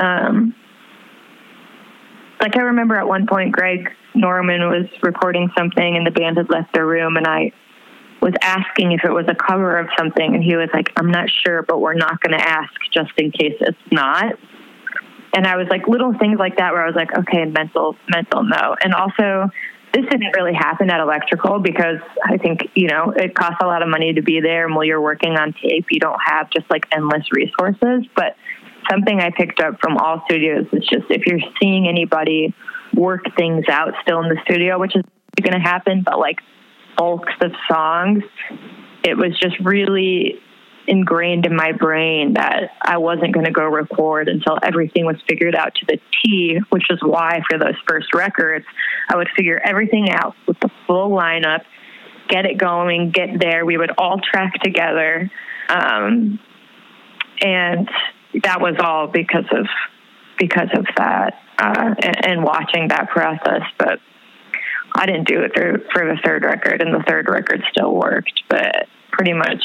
Um, 0.00 0.54
like 2.40 2.56
I 2.56 2.60
remember 2.60 2.96
at 2.96 3.06
one 3.06 3.26
point 3.26 3.52
Greg 3.52 3.90
Norman 4.14 4.68
was 4.68 4.86
recording 5.02 5.50
something 5.56 5.96
and 5.96 6.06
the 6.06 6.10
band 6.10 6.36
had 6.36 6.50
left 6.50 6.72
their 6.72 6.86
room 6.86 7.16
and 7.16 7.26
I 7.26 7.52
was 8.26 8.34
asking 8.42 8.90
if 8.90 9.04
it 9.04 9.12
was 9.12 9.26
a 9.28 9.36
cover 9.36 9.78
of 9.78 9.86
something 9.96 10.34
and 10.34 10.42
he 10.42 10.56
was 10.56 10.68
like, 10.74 10.90
I'm 10.96 11.12
not 11.12 11.30
sure, 11.30 11.62
but 11.62 11.80
we're 11.80 11.94
not 11.94 12.20
gonna 12.20 12.42
ask 12.42 12.72
just 12.92 13.12
in 13.18 13.30
case 13.30 13.54
it's 13.60 13.78
not. 13.92 14.34
And 15.32 15.46
I 15.46 15.56
was 15.56 15.68
like 15.70 15.86
little 15.86 16.12
things 16.18 16.36
like 16.36 16.56
that 16.56 16.72
where 16.72 16.82
I 16.82 16.86
was 16.86 16.96
like, 16.96 17.16
okay, 17.16 17.44
mental 17.44 17.94
mental 18.08 18.42
no. 18.42 18.74
And 18.82 18.94
also 18.94 19.48
this 19.94 20.04
didn't 20.10 20.34
really 20.36 20.54
happen 20.54 20.90
at 20.90 21.00
electrical 21.00 21.60
because 21.60 22.00
I 22.24 22.36
think, 22.36 22.62
you 22.74 22.88
know, 22.88 23.14
it 23.16 23.36
costs 23.36 23.58
a 23.62 23.66
lot 23.66 23.82
of 23.82 23.88
money 23.88 24.12
to 24.14 24.22
be 24.22 24.40
there 24.40 24.66
and 24.66 24.74
while 24.74 24.84
you're 24.84 25.00
working 25.00 25.36
on 25.36 25.54
tape 25.62 25.86
you 25.90 26.00
don't 26.00 26.20
have 26.26 26.50
just 26.50 26.68
like 26.68 26.84
endless 26.90 27.30
resources. 27.30 28.08
But 28.16 28.34
something 28.90 29.20
I 29.20 29.30
picked 29.30 29.60
up 29.60 29.78
from 29.80 29.98
all 29.98 30.22
studios 30.28 30.66
is 30.72 30.82
just 30.82 31.06
if 31.10 31.26
you're 31.26 31.46
seeing 31.62 31.86
anybody 31.86 32.52
work 32.92 33.22
things 33.36 33.66
out 33.70 33.94
still 34.02 34.20
in 34.20 34.28
the 34.28 34.40
studio, 34.44 34.80
which 34.80 34.96
is 34.96 35.02
going 35.40 35.52
to 35.52 35.60
happen, 35.60 36.02
but 36.04 36.18
like 36.18 36.40
bulks 36.96 37.32
of 37.40 37.52
songs, 37.68 38.22
it 39.04 39.16
was 39.16 39.38
just 39.40 39.58
really 39.60 40.40
ingrained 40.88 41.46
in 41.46 41.56
my 41.56 41.72
brain 41.72 42.34
that 42.34 42.70
I 42.80 42.98
wasn't 42.98 43.32
going 43.34 43.46
to 43.46 43.52
go 43.52 43.64
record 43.64 44.28
until 44.28 44.58
everything 44.62 45.04
was 45.04 45.16
figured 45.28 45.54
out 45.54 45.74
to 45.74 45.86
the 45.86 45.98
T, 46.24 46.60
which 46.70 46.84
is 46.90 46.98
why 47.02 47.40
for 47.48 47.58
those 47.58 47.74
first 47.88 48.14
records, 48.14 48.64
I 49.08 49.16
would 49.16 49.28
figure 49.36 49.60
everything 49.64 50.10
out 50.10 50.34
with 50.46 50.58
the 50.60 50.70
full 50.86 51.10
lineup, 51.10 51.62
get 52.28 52.44
it 52.46 52.58
going, 52.58 53.10
get 53.10 53.40
there. 53.40 53.64
We 53.66 53.76
would 53.76 53.92
all 53.98 54.20
track 54.20 54.54
together. 54.62 55.30
Um, 55.68 56.38
and 57.40 57.88
that 58.42 58.60
was 58.60 58.76
all 58.80 59.08
because 59.08 59.46
of 59.52 59.66
because 60.38 60.68
of 60.76 60.86
that 60.96 61.34
uh, 61.58 61.94
and, 62.02 62.26
and 62.26 62.44
watching 62.44 62.88
that 62.88 63.08
process. 63.08 63.62
But 63.78 63.98
I 64.98 65.06
didn't 65.06 65.28
do 65.28 65.42
it 65.42 65.52
through, 65.54 65.84
for 65.92 66.04
the 66.06 66.18
third 66.24 66.42
record, 66.42 66.80
and 66.80 66.94
the 66.94 67.04
third 67.06 67.28
record 67.28 67.62
still 67.70 67.94
worked. 67.94 68.42
But 68.48 68.88
pretty 69.10 69.34
much 69.34 69.62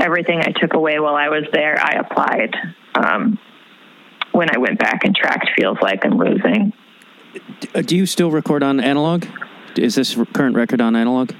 everything 0.00 0.40
I 0.40 0.52
took 0.52 0.74
away 0.74 1.00
while 1.00 1.16
I 1.16 1.28
was 1.28 1.44
there, 1.52 1.76
I 1.78 1.94
applied 1.94 2.54
um, 2.94 3.38
when 4.32 4.48
I 4.54 4.58
went 4.58 4.78
back 4.78 5.04
and 5.04 5.14
tracked. 5.14 5.50
Feels 5.58 5.78
like 5.82 6.04
I'm 6.04 6.16
losing. 6.18 6.72
Uh, 7.74 7.82
Do 7.82 7.96
you 7.96 8.06
still 8.06 8.30
record 8.30 8.62
on 8.62 8.78
analog? 8.80 9.26
Is 9.76 9.96
this 9.96 10.16
current 10.32 10.54
record 10.54 10.80
on 10.80 10.94
analog? 10.94 11.32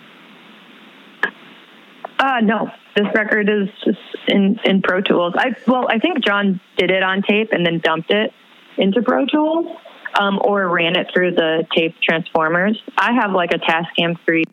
Uh, 2.18 2.40
no, 2.42 2.68
this 2.96 3.06
record 3.14 3.48
is 3.48 3.68
just 3.84 3.98
in, 4.26 4.58
in 4.64 4.82
Pro 4.82 5.00
Tools. 5.00 5.34
I 5.36 5.54
well, 5.68 5.86
I 5.88 6.00
think 6.00 6.24
John 6.24 6.60
did 6.76 6.90
it 6.90 7.02
on 7.04 7.22
tape 7.22 7.50
and 7.52 7.64
then 7.64 7.78
dumped 7.78 8.10
it 8.10 8.32
into 8.76 9.02
Pro 9.02 9.24
Tools, 9.26 9.76
um, 10.18 10.40
or 10.44 10.68
ran 10.68 10.96
it 10.96 11.08
through 11.14 11.32
the 11.32 11.66
tape 11.74 11.94
transformers. 12.02 12.80
I 12.96 13.12
have 13.14 13.32
like 13.32 13.52
a 13.52 13.58
Tascam 13.58 14.16
three 14.24 14.44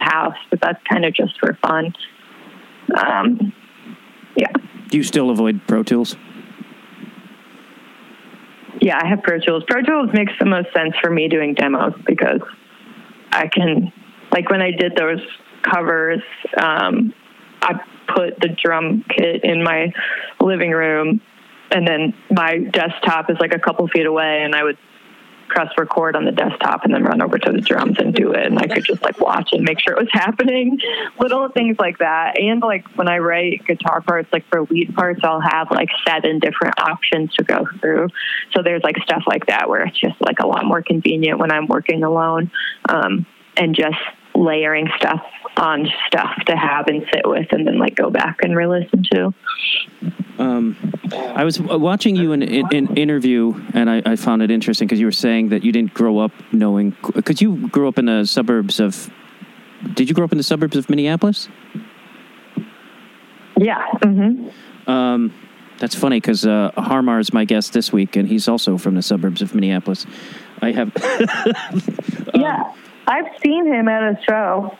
house, 0.00 0.36
but 0.50 0.60
that's 0.60 0.82
kind 0.88 1.04
of 1.04 1.14
just 1.14 1.38
for 1.40 1.56
fun. 1.62 1.94
Um, 2.96 3.52
yeah, 4.36 4.52
Do 4.88 4.98
you 4.98 5.04
still 5.04 5.30
avoid 5.30 5.60
Pro 5.66 5.82
Tools? 5.82 6.16
yeah, 8.80 8.98
I 9.00 9.06
have 9.06 9.22
Pro 9.22 9.38
Tools. 9.38 9.62
Pro 9.68 9.80
Tools 9.82 10.10
makes 10.12 10.32
the 10.40 10.44
most 10.46 10.72
sense 10.74 10.94
for 11.00 11.08
me 11.10 11.28
doing 11.28 11.54
demos 11.54 11.94
because 12.04 12.40
I 13.30 13.46
can, 13.46 13.92
like 14.32 14.50
when 14.50 14.60
I 14.60 14.72
did 14.72 14.96
those 14.96 15.20
covers, 15.62 16.20
um, 16.60 17.14
I 17.62 17.74
put 18.08 18.40
the 18.40 18.48
drum 18.48 19.04
kit 19.08 19.44
in 19.44 19.62
my 19.62 19.92
living 20.40 20.72
room, 20.72 21.20
and 21.72 21.86
then 21.86 22.14
my 22.30 22.58
desktop 22.58 23.30
is 23.30 23.36
like 23.40 23.54
a 23.54 23.58
couple 23.58 23.86
feet 23.88 24.06
away, 24.06 24.42
and 24.42 24.54
I 24.54 24.62
would 24.62 24.78
press 25.52 25.68
record 25.76 26.16
on 26.16 26.24
the 26.24 26.32
desktop 26.32 26.84
and 26.84 26.94
then 26.94 27.04
run 27.04 27.20
over 27.20 27.38
to 27.38 27.52
the 27.52 27.60
drums 27.60 27.98
and 27.98 28.14
do 28.14 28.32
it. 28.32 28.46
And 28.46 28.58
I 28.58 28.66
could 28.66 28.84
just 28.84 29.02
like 29.02 29.20
watch 29.20 29.50
and 29.52 29.62
make 29.62 29.80
sure 29.80 29.94
it 29.94 30.00
was 30.00 30.08
happening. 30.12 30.78
Little 31.20 31.48
things 31.50 31.76
like 31.78 31.98
that. 31.98 32.38
And 32.38 32.62
like 32.62 32.86
when 32.96 33.08
I 33.08 33.18
write 33.18 33.66
guitar 33.66 34.00
parts 34.00 34.28
like 34.32 34.46
for 34.48 34.62
lead 34.62 34.94
parts 34.94 35.20
I'll 35.22 35.40
have 35.40 35.70
like 35.70 35.90
seven 36.06 36.38
different 36.38 36.80
options 36.80 37.34
to 37.34 37.44
go 37.44 37.66
through. 37.80 38.08
So 38.52 38.62
there's 38.62 38.82
like 38.82 38.96
stuff 39.02 39.24
like 39.26 39.46
that 39.46 39.68
where 39.68 39.84
it's 39.84 39.98
just 39.98 40.20
like 40.20 40.38
a 40.40 40.46
lot 40.46 40.64
more 40.64 40.82
convenient 40.82 41.38
when 41.38 41.52
I'm 41.52 41.66
working 41.66 42.02
alone 42.02 42.50
um, 42.88 43.26
and 43.56 43.74
just 43.74 43.98
layering 44.34 44.88
stuff 44.96 45.22
on 45.56 45.86
stuff 46.06 46.30
to 46.46 46.56
have 46.56 46.86
and 46.86 47.04
sit 47.12 47.22
with 47.28 47.46
and 47.52 47.66
then 47.66 47.78
like 47.78 47.94
go 47.94 48.10
back 48.10 48.38
and 48.42 48.56
re-listen 48.56 49.04
to 49.12 49.34
Um, 50.38 50.76
I 51.12 51.44
was 51.44 51.60
watching 51.60 52.16
you 52.16 52.32
in 52.32 52.42
an 52.42 52.68
in, 52.72 52.96
interview, 52.96 53.52
and 53.74 53.90
I, 53.90 54.02
I 54.06 54.16
found 54.16 54.42
it 54.42 54.50
interesting 54.50 54.88
because 54.88 54.98
you 54.98 55.06
were 55.06 55.12
saying 55.12 55.50
that 55.50 55.62
you 55.62 55.70
didn't 55.70 55.92
grow 55.92 56.18
up 56.18 56.32
knowing 56.52 56.96
because 57.14 57.42
you 57.42 57.68
grew 57.68 57.86
up 57.86 57.98
in 57.98 58.06
the 58.06 58.24
suburbs 58.24 58.80
of. 58.80 59.10
Did 59.94 60.08
you 60.08 60.14
grow 60.14 60.24
up 60.24 60.32
in 60.32 60.38
the 60.38 60.44
suburbs 60.44 60.76
of 60.76 60.88
Minneapolis? 60.88 61.48
yeah 63.58 63.84
hmm 64.02 64.48
Um, 64.86 65.34
that's 65.78 65.94
funny 65.94 66.18
because 66.18 66.46
uh, 66.46 66.70
Harmar 66.76 67.18
is 67.18 67.32
my 67.32 67.44
guest 67.44 67.72
this 67.72 67.92
week, 67.92 68.16
and 68.16 68.26
he's 68.26 68.48
also 68.48 68.78
from 68.78 68.94
the 68.94 69.02
suburbs 69.02 69.42
of 69.42 69.54
Minneapolis. 69.54 70.06
I 70.62 70.72
have. 70.72 70.92
yeah 72.34 72.72
I've 73.06 73.36
seen 73.42 73.66
him 73.66 73.88
at 73.88 74.02
a 74.02 74.18
show 74.22 74.78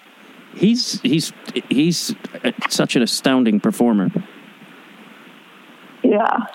he's 0.54 1.00
he's 1.00 1.32
he's 1.68 2.14
such 2.68 2.96
an 2.96 3.02
astounding 3.02 3.60
performer. 3.60 4.10
yeah 6.02 6.46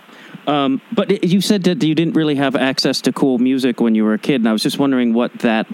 Um, 0.47 0.82
but 0.93 1.24
you 1.24 1.41
said 1.41 1.63
that 1.63 1.84
you 1.84 1.95
didn't 1.95 2.13
really 2.13 2.36
have 2.36 2.55
access 2.55 3.01
to 3.01 3.11
cool 3.11 3.38
music 3.38 3.82
when 3.82 3.95
you 3.95 4.05
were 4.05 4.13
a 4.13 4.20
kid, 4.20 4.41
and 4.41 4.49
I 4.49 4.53
was 4.53 4.63
just 4.63 4.80
wondering 4.80 5.13
what 5.13 5.39
that, 5.39 5.68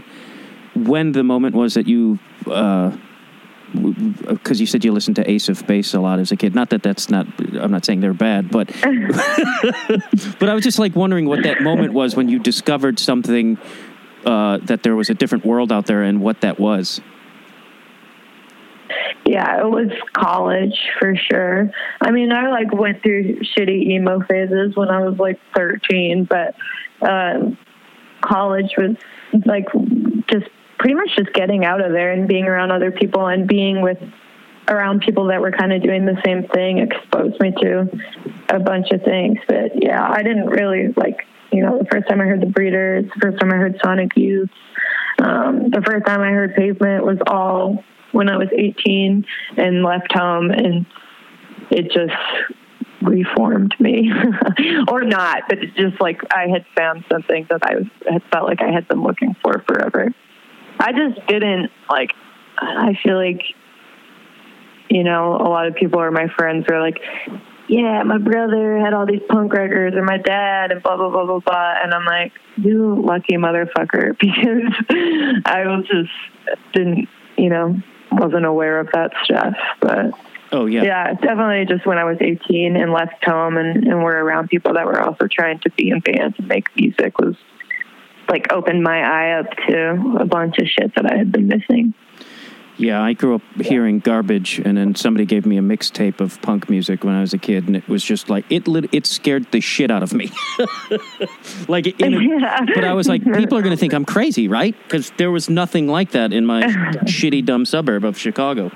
when 0.74 1.12
the 1.12 1.24
moment 1.24 1.56
was 1.56 1.76
that 1.76 1.88
you, 1.88 2.18
because 3.74 4.60
you 4.60 4.66
said 4.66 4.84
you 4.84 4.92
listened 4.92 5.18
to 5.18 5.30
Ace 5.30 5.48
of 5.48 5.66
Base 5.68 5.94
a 5.94 6.00
lot 6.00 6.18
as 6.18 6.32
a 6.32 6.36
kid. 6.36 6.56
Not 6.56 6.72
that 6.72 6.82
that's 6.82 7.12
not, 7.12 7.28
I'm 7.56 7.70
not 7.70 7.86
saying 7.86 8.02
they're 8.02 8.16
bad, 8.16 8.50
but, 8.50 8.68
but 10.40 10.50
I 10.50 10.56
was 10.56 10.64
just 10.64 10.80
like 10.80 10.96
wondering 10.96 11.28
what 11.28 11.44
that 11.44 11.62
moment 11.62 11.94
was 11.94 12.16
when 12.16 12.28
you 12.28 12.40
discovered 12.40 12.98
something 12.98 13.60
uh, 14.26 14.58
that 14.64 14.84
there 14.84 14.96
was 14.96 15.10
a 15.10 15.14
different 15.14 15.46
world 15.46 15.72
out 15.72 15.86
there 15.86 16.04
and 16.04 16.22
what 16.22 16.42
that 16.42 16.60
was. 16.60 17.02
Yeah, 19.26 19.62
it 19.62 19.70
was 19.70 19.90
college 20.14 20.78
for 21.00 21.16
sure. 21.16 21.72
I 22.02 22.12
mean, 22.12 22.32
I 22.32 22.50
like 22.50 22.74
went 22.74 23.02
through 23.02 23.40
shitty 23.40 23.88
emo 23.92 24.22
phases 24.30 24.76
when 24.76 24.90
I 24.90 25.00
was 25.02 25.18
like 25.18 25.40
13, 25.56 26.26
but 26.30 26.56
um, 27.02 27.58
college 28.22 28.72
was 28.78 28.98
like 29.46 29.66
just 30.30 30.46
pretty 30.78 30.96
much 30.96 31.10
just 31.16 31.34
getting 31.34 31.64
out 31.64 31.84
of 31.84 31.94
there 31.94 32.12
and 32.12 32.28
being 32.28 32.46
around 32.46 32.72
other 32.72 32.92
people 32.92 33.28
and 33.28 33.48
being 33.48 33.82
with 33.82 33.98
around 34.68 35.02
people 35.02 35.28
that 35.28 35.42
were 35.42 35.52
kind 35.52 35.74
of 35.74 35.82
doing 35.82 36.06
the 36.06 36.20
same 36.26 36.48
thing 36.50 36.80
exposed 36.80 37.40
me 37.40 37.54
to 37.62 37.90
a 38.50 38.60
bunch 38.60 38.92
of 38.92 39.02
things. 39.04 39.40
But 39.48 39.82
yeah, 39.82 40.06
I 40.08 40.24
didn't 40.24 40.48
really 40.48 40.94
like, 40.96 41.26
you 41.54 41.62
know, 41.62 41.78
the 41.78 41.86
first 41.86 42.08
time 42.08 42.20
I 42.20 42.26
heard 42.26 42.42
the 42.42 42.48
Breeders, 42.48 43.06
the 43.14 43.20
first 43.22 43.40
time 43.40 43.52
I 43.52 43.56
heard 43.56 43.80
Sonic 43.84 44.12
Youth, 44.16 44.50
um, 45.20 45.70
the 45.70 45.82
first 45.86 46.06
time 46.06 46.22
I 46.22 46.32
heard 46.32 46.56
Pavement 46.56 47.06
was 47.06 47.18
all 47.28 47.84
when 48.12 48.30
I 48.30 48.38
was 48.38 48.48
18 48.52 49.26
and 49.58 49.84
left 49.84 50.12
home, 50.12 50.52
and 50.52 50.86
it 51.70 51.92
just 51.92 52.14
reformed 53.02 53.76
me, 53.80 54.12
or 54.88 55.04
not, 55.04 55.44
but 55.48 55.60
it's 55.60 55.76
just 55.76 56.02
like 56.02 56.22
I 56.32 56.48
had 56.48 56.66
found 56.76 57.06
something 57.12 57.46
that 57.50 57.62
I 57.64 57.76
was 57.76 57.86
had 58.10 58.24
felt 58.32 58.48
like 58.48 58.62
I 58.62 58.72
had 58.72 58.88
been 58.88 59.04
looking 59.04 59.36
for 59.44 59.64
forever. 59.68 60.14
I 60.80 60.92
just 60.92 61.26
didn't 61.28 61.72
like. 61.90 62.14
I 62.58 62.98
feel 63.04 63.18
like 63.18 63.42
you 64.90 65.04
know, 65.04 65.36
a 65.36 65.50
lot 65.50 65.68
of 65.68 65.76
people 65.76 66.00
or 66.00 66.12
my 66.12 66.28
friends 66.28 66.66
are 66.70 66.80
like, 66.80 67.00
yeah, 67.68 68.04
my 68.04 68.18
brother 68.18 68.78
had 68.80 68.94
all 68.94 69.06
these 69.06 69.22
punk 69.30 69.54
records 69.54 69.96
or 69.96 70.04
my 70.04 70.18
dad 70.18 70.72
and 70.72 70.84
blah, 70.84 70.98
blah, 70.98 71.10
blah, 71.10 71.26
blah, 71.26 71.40
blah. 71.40 71.76
And 71.82 71.94
I'm 71.94 72.06
like, 72.06 72.34
you 72.58 73.02
lucky 73.02 73.36
motherfucker 73.36 74.18
because 74.20 75.44
I 75.46 75.66
was 75.66 75.86
just 75.88 76.64
didn't, 76.74 77.08
you 77.38 77.50
know, 77.50 77.82
wasn't 78.12 78.46
aware 78.46 78.80
of 78.80 78.90
that 78.94 79.12
stuff. 79.24 79.56
But 79.80 80.12
oh, 80.52 80.66
yeah. 80.66 80.84
Yeah, 80.84 81.14
definitely 81.14 81.66
just 81.66 81.86
when 81.86 81.98
I 81.98 82.04
was 82.04 82.18
18 82.20 82.76
and 82.76 82.92
left 82.92 83.24
home 83.24 83.58
and, 83.58 83.88
and 83.88 84.04
were 84.04 84.24
around 84.24 84.50
people 84.50 84.74
that 84.74 84.86
were 84.86 85.02
also 85.02 85.28
trying 85.32 85.60
to 85.60 85.70
be 85.72 85.90
in 85.90 86.02
bands 86.02 86.36
and 86.38 86.48
make 86.48 86.76
music 86.76 87.18
was 87.20 87.36
like 88.30 88.52
opened 88.52 88.84
my 88.84 89.02
eye 89.02 89.40
up 89.40 89.46
to 89.68 90.18
a 90.20 90.26
bunch 90.26 90.58
of 90.58 90.68
shit 90.68 90.96
that 90.96 91.12
I 91.12 91.18
had 91.18 91.32
been 91.32 91.48
missing. 91.48 91.94
Yeah, 92.78 93.02
I 93.02 93.14
grew 93.14 93.36
up 93.36 93.42
hearing 93.62 94.00
garbage, 94.00 94.60
and 94.60 94.78
then 94.78 94.96
somebody 94.96 95.26
gave 95.26 95.46
me 95.46 95.58
a 95.58 95.62
mixtape 95.62 96.20
of 96.20 96.42
punk 96.42 96.70
music 96.70 97.04
when 97.04 97.14
I 97.14 97.22
was 97.22 97.34
a 97.34 97.38
kid, 97.38 97.68
and 97.68 97.76
it 97.76 97.88
was 97.88 98.04
just 98.04 98.30
like 98.30 98.46
it. 98.50 98.68
Lit, 98.68 98.90
it 98.92 99.06
scared 99.06 99.52
the 99.52 99.62
shit 99.62 99.92
out 99.92 100.02
of 100.02 100.12
me. 100.14 100.32
like, 101.68 101.86
a, 101.86 101.94
yeah. 102.00 102.66
but 102.74 102.84
I 102.84 102.94
was 102.94 103.08
like, 103.08 103.24
people 103.24 103.58
are 103.58 103.62
going 103.62 103.76
to 103.76 103.78
think 103.78 103.94
I'm 103.94 104.06
crazy, 104.06 104.48
right? 104.48 104.76
Because 104.84 105.12
there 105.18 105.30
was 105.30 105.50
nothing 105.50 105.88
like 105.88 106.12
that 106.12 106.34
in 106.34 106.46
my 106.46 106.64
shitty, 107.06 107.46
dumb 107.46 107.66
suburb 107.66 108.04
of 108.04 108.18
Chicago. 108.18 108.72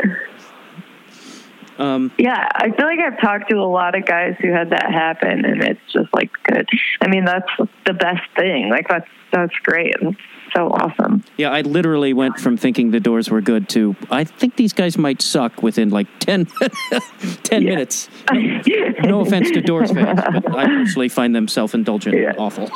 Um, 1.79 2.11
yeah, 2.17 2.47
I 2.53 2.71
feel 2.71 2.85
like 2.85 2.99
I've 2.99 3.19
talked 3.19 3.49
to 3.49 3.57
a 3.57 3.69
lot 3.69 3.95
of 3.95 4.05
guys 4.05 4.35
who 4.41 4.51
had 4.51 4.71
that 4.71 4.91
happen, 4.91 5.45
and 5.45 5.63
it's 5.63 5.81
just 5.91 6.13
like 6.13 6.31
good. 6.43 6.67
I 7.01 7.07
mean, 7.07 7.25
that's 7.25 7.49
the 7.85 7.93
best 7.93 8.23
thing. 8.35 8.69
Like 8.69 8.87
that's 8.87 9.07
that's 9.31 9.53
great. 9.63 9.95
That's 10.01 10.17
so 10.57 10.69
awesome. 10.69 11.23
Yeah, 11.37 11.51
I 11.51 11.61
literally 11.61 12.13
went 12.13 12.39
from 12.39 12.57
thinking 12.57 12.89
the 12.89 12.99
Doors 12.99 13.29
were 13.29 13.41
good 13.41 13.69
to 13.69 13.95
I 14.09 14.23
think 14.23 14.55
these 14.55 14.73
guys 14.73 14.97
might 14.97 15.21
suck 15.21 15.61
within 15.61 15.89
like 15.89 16.07
10, 16.19 16.47
10 17.43 17.63
minutes. 17.63 18.09
No, 18.33 18.61
no, 19.03 19.19
offense 19.21 19.51
to 19.51 19.61
Doors 19.61 19.91
fans, 19.91 20.19
but 20.19 20.55
I 20.55 20.65
personally 20.65 21.09
find 21.09 21.35
them 21.35 21.47
self 21.47 21.75
indulgent 21.75 22.17
yeah. 22.17 22.33
awful. 22.39 22.71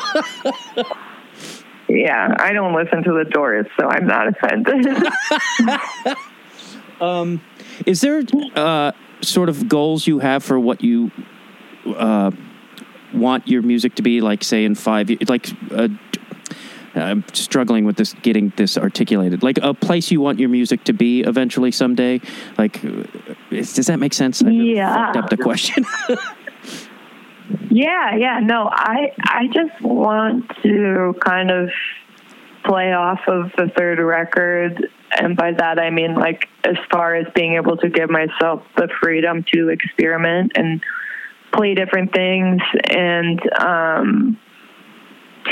yeah, 1.89 2.35
I 2.37 2.53
don't 2.53 2.75
listen 2.75 3.03
to 3.03 3.13
the 3.13 3.25
Doors, 3.31 3.65
so 3.79 3.87
I'm 3.87 4.05
not 4.05 4.27
offended. 4.27 5.07
um, 7.01 7.41
is 7.87 8.01
there 8.01 8.21
uh, 8.55 8.91
sort 9.21 9.49
of 9.49 9.67
goals 9.67 10.05
you 10.05 10.19
have 10.19 10.43
for 10.43 10.59
what 10.59 10.83
you 10.83 11.09
uh, 11.87 12.29
want 13.11 13.47
your 13.47 13.63
music 13.63 13.95
to 13.95 14.03
be? 14.03 14.21
Like, 14.21 14.43
say, 14.43 14.65
in 14.65 14.75
five 14.75 15.09
years, 15.09 15.27
like. 15.27 15.49
Uh, 15.71 15.87
I'm 16.95 17.23
struggling 17.33 17.85
with 17.85 17.95
this, 17.95 18.13
getting 18.21 18.51
this 18.57 18.77
articulated. 18.77 19.43
Like 19.43 19.57
a 19.61 19.73
place 19.73 20.11
you 20.11 20.21
want 20.21 20.39
your 20.39 20.49
music 20.49 20.83
to 20.85 20.93
be 20.93 21.21
eventually 21.21 21.71
someday. 21.71 22.21
Like, 22.57 22.83
is, 23.49 23.73
does 23.73 23.87
that 23.87 23.99
make 23.99 24.13
sense? 24.13 24.43
I 24.43 24.49
yeah. 24.49 25.05
Fucked 25.05 25.17
up 25.17 25.29
the 25.29 25.37
question. 25.37 25.85
yeah, 27.69 28.15
yeah. 28.15 28.39
No, 28.41 28.69
I 28.71 29.13
I 29.23 29.47
just 29.47 29.81
want 29.81 30.51
to 30.63 31.15
kind 31.23 31.51
of 31.51 31.69
play 32.63 32.93
off 32.93 33.21
of 33.27 33.51
the 33.57 33.71
third 33.75 33.99
record 33.99 34.87
and 35.17 35.35
by 35.35 35.51
that 35.51 35.79
I 35.79 35.89
mean 35.89 36.13
like 36.15 36.47
as 36.63 36.77
far 36.91 37.15
as 37.15 37.25
being 37.33 37.55
able 37.55 37.77
to 37.77 37.89
give 37.89 38.09
myself 38.09 38.63
the 38.77 38.87
freedom 39.01 39.43
to 39.53 39.69
experiment 39.69 40.51
and 40.55 40.83
play 41.51 41.73
different 41.73 42.13
things 42.13 42.61
and 42.89 43.41
um, 43.59 44.39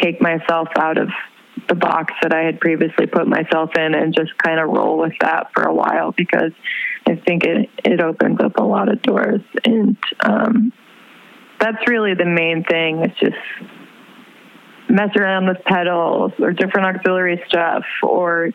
take 0.01 0.21
myself 0.21 0.69
out 0.77 0.97
of 0.97 1.09
the 1.69 1.75
box 1.75 2.13
that 2.21 2.33
I 2.33 2.41
had 2.41 2.59
previously 2.59 3.05
put 3.05 3.27
myself 3.27 3.71
in 3.77 3.93
and 3.93 4.13
just 4.13 4.37
kind 4.37 4.59
of 4.59 4.69
roll 4.69 4.97
with 4.97 5.13
that 5.21 5.51
for 5.53 5.63
a 5.63 5.73
while 5.73 6.11
because 6.11 6.51
I 7.07 7.15
think 7.15 7.43
it 7.43 7.69
it 7.85 8.01
opens 8.01 8.39
up 8.41 8.57
a 8.57 8.63
lot 8.63 8.89
of 8.89 9.01
doors 9.01 9.41
and 9.63 9.97
um, 10.21 10.73
that's 11.59 11.87
really 11.87 12.15
the 12.15 12.25
main 12.25 12.63
thing. 12.63 13.03
It's 13.03 13.19
just 13.19 13.37
mess 14.89 15.15
around 15.15 15.47
with 15.47 15.63
pedals 15.65 16.31
or 16.39 16.51
different 16.51 16.95
auxiliary 16.95 17.41
stuff 17.47 17.83
or 18.01 18.49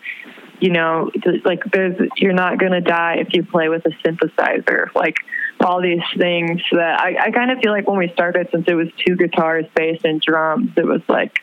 you 0.60 0.70
know 0.70 1.10
like 1.44 1.62
there's 1.72 1.96
you're 2.16 2.32
not 2.32 2.58
going 2.58 2.72
to 2.72 2.80
die 2.80 3.16
if 3.18 3.28
you 3.32 3.44
play 3.44 3.68
with 3.68 3.84
a 3.86 3.90
synthesizer 4.04 4.92
like 4.94 5.16
all 5.60 5.80
these 5.80 6.02
things 6.18 6.60
that 6.72 7.00
I, 7.00 7.26
I 7.26 7.30
kind 7.30 7.52
of 7.52 7.58
feel 7.58 7.70
like 7.70 7.86
when 7.88 7.98
we 7.98 8.10
started 8.12 8.48
since 8.52 8.64
it 8.66 8.74
was 8.74 8.88
two 9.06 9.14
guitars 9.14 9.64
bass 9.76 10.00
and 10.02 10.20
drums 10.20 10.72
it 10.76 10.84
was 10.84 11.02
like 11.08 11.38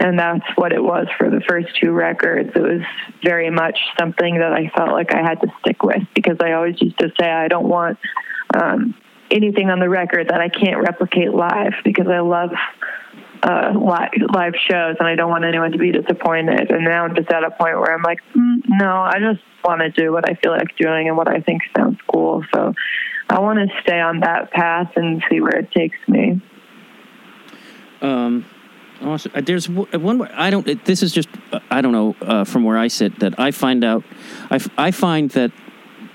and 0.00 0.18
that's 0.18 0.46
what 0.56 0.72
it 0.72 0.82
was 0.82 1.06
for 1.18 1.30
the 1.30 1.40
first 1.48 1.68
two 1.80 1.92
records 1.92 2.50
it 2.54 2.62
was 2.62 2.82
very 3.22 3.50
much 3.50 3.78
something 3.98 4.38
that 4.38 4.52
i 4.52 4.68
felt 4.76 4.90
like 4.90 5.14
i 5.14 5.20
had 5.22 5.40
to 5.40 5.48
stick 5.60 5.82
with 5.82 6.02
because 6.14 6.36
i 6.40 6.52
always 6.52 6.80
used 6.80 6.98
to 6.98 7.12
say 7.20 7.30
i 7.30 7.46
don't 7.48 7.68
want 7.68 7.98
um, 8.54 8.94
anything 9.30 9.70
on 9.70 9.78
the 9.78 9.88
record 9.88 10.28
that 10.28 10.40
i 10.40 10.48
can't 10.48 10.82
replicate 10.82 11.32
live 11.32 11.74
because 11.84 12.08
i 12.08 12.20
love 12.20 12.50
uh, 13.42 13.72
live, 13.74 14.54
shows, 14.68 14.96
and 14.98 15.08
I 15.08 15.14
don't 15.14 15.30
want 15.30 15.44
anyone 15.44 15.72
to 15.72 15.78
be 15.78 15.92
disappointed. 15.92 16.70
And 16.70 16.84
now 16.84 17.04
I'm 17.04 17.14
just 17.14 17.30
at 17.30 17.44
a 17.44 17.50
point 17.50 17.78
where 17.78 17.94
I'm 17.94 18.02
like, 18.02 18.20
mm, 18.36 18.62
no, 18.68 19.00
I 19.00 19.18
just 19.18 19.40
want 19.64 19.80
to 19.80 19.90
do 19.90 20.12
what 20.12 20.28
I 20.28 20.34
feel 20.34 20.52
like 20.52 20.76
doing 20.76 21.08
and 21.08 21.16
what 21.16 21.28
I 21.28 21.40
think 21.40 21.62
sounds 21.76 21.98
cool. 22.12 22.44
So 22.54 22.74
I 23.28 23.40
want 23.40 23.58
to 23.58 23.80
stay 23.82 24.00
on 24.00 24.20
that 24.20 24.50
path 24.50 24.92
and 24.96 25.22
see 25.30 25.40
where 25.40 25.56
it 25.56 25.70
takes 25.72 25.96
me. 26.08 26.40
Um, 28.02 28.44
also, 29.02 29.30
uh, 29.34 29.40
there's 29.40 29.68
one. 29.68 30.22
I 30.28 30.50
don't. 30.50 30.84
This 30.84 31.02
is 31.02 31.12
just. 31.12 31.28
I 31.70 31.80
don't 31.80 31.92
know. 31.92 32.16
Uh, 32.20 32.44
from 32.44 32.64
where 32.64 32.78
I 32.78 32.88
sit, 32.88 33.18
that 33.20 33.38
I 33.38 33.50
find 33.50 33.84
out. 33.84 34.04
I, 34.50 34.60
I 34.76 34.90
find 34.90 35.30
that 35.30 35.52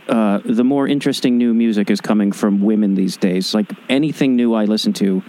uh, 0.08 0.40
the 0.46 0.64
more 0.64 0.88
interesting 0.88 1.38
new 1.38 1.54
music 1.54 1.90
is 1.90 2.02
coming 2.02 2.32
from 2.32 2.62
women 2.62 2.96
these 2.96 3.18
days. 3.18 3.54
Like 3.54 3.72
anything 3.90 4.36
new 4.36 4.54
I 4.54 4.66
listen 4.66 4.94
to 4.94 5.24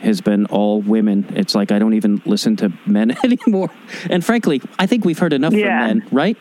has 0.00 0.20
been 0.20 0.46
all 0.46 0.80
women. 0.80 1.26
It's 1.30 1.54
like 1.54 1.72
I 1.72 1.78
don't 1.78 1.94
even 1.94 2.22
listen 2.24 2.56
to 2.56 2.72
men 2.86 3.16
anymore. 3.24 3.70
And 4.08 4.24
frankly, 4.24 4.62
I 4.78 4.86
think 4.86 5.04
we've 5.04 5.18
heard 5.18 5.32
enough 5.32 5.52
yeah. 5.52 5.88
from 5.88 5.98
men, 5.98 6.08
right? 6.10 6.38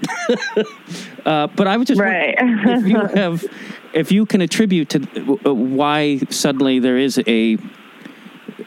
uh, 1.25 1.47
but 1.47 1.67
I 1.67 1.77
was 1.77 1.87
just 1.87 1.99
right. 1.99 2.35
if 2.37 2.85
you 2.85 2.99
have, 2.99 3.45
if 3.93 4.11
you 4.11 4.25
can 4.25 4.41
attribute 4.41 4.89
to 4.89 5.39
uh, 5.45 5.53
why 5.53 6.19
suddenly 6.29 6.79
there 6.79 6.97
is 6.97 7.21
a, 7.27 7.55
uh, 7.55 7.57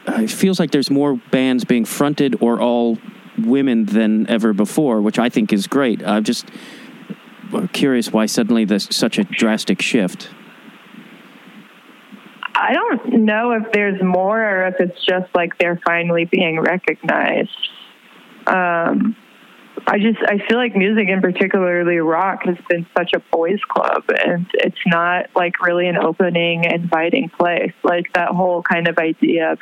it 0.07 0.29
feels 0.29 0.59
like 0.59 0.71
there's 0.71 0.89
more 0.89 1.15
bands 1.15 1.63
being 1.63 1.85
fronted 1.85 2.37
or 2.41 2.59
all 2.59 2.97
women 3.37 3.85
than 3.85 4.29
ever 4.29 4.53
before, 4.53 5.01
which 5.01 5.17
I 5.17 5.29
think 5.29 5.53
is 5.53 5.67
great. 5.67 6.05
I'm 6.05 6.23
just 6.23 6.47
curious 7.71 8.11
why 8.11 8.25
suddenly 8.25 8.65
there's 8.65 8.93
such 8.95 9.17
a 9.17 9.23
drastic 9.23 9.81
shift. 9.81 10.29
I 12.55 12.73
don't 12.73 13.25
know 13.25 13.51
if 13.51 13.71
there's 13.71 14.01
more 14.01 14.41
or 14.41 14.67
if 14.67 14.75
it's 14.79 15.05
just 15.05 15.33
like 15.35 15.57
they're 15.57 15.81
finally 15.85 16.25
being 16.25 16.59
recognized. 16.59 17.49
Um, 18.47 19.15
I 19.87 19.97
just 19.99 20.19
I 20.25 20.37
feel 20.47 20.57
like 20.57 20.75
music 20.75 21.07
and 21.09 21.21
particularly 21.21 21.97
rock 21.97 22.43
has 22.45 22.57
been 22.69 22.85
such 22.97 23.11
a 23.13 23.19
boys 23.31 23.59
club 23.67 24.03
and 24.25 24.45
it's 24.53 24.79
not 24.85 25.27
like 25.35 25.59
really 25.61 25.87
an 25.87 25.97
opening 25.97 26.63
inviting 26.63 27.29
place 27.29 27.73
like 27.83 28.11
that 28.13 28.29
whole 28.29 28.61
kind 28.61 28.87
of 28.87 28.97
idea 28.97 29.53
of 29.53 29.59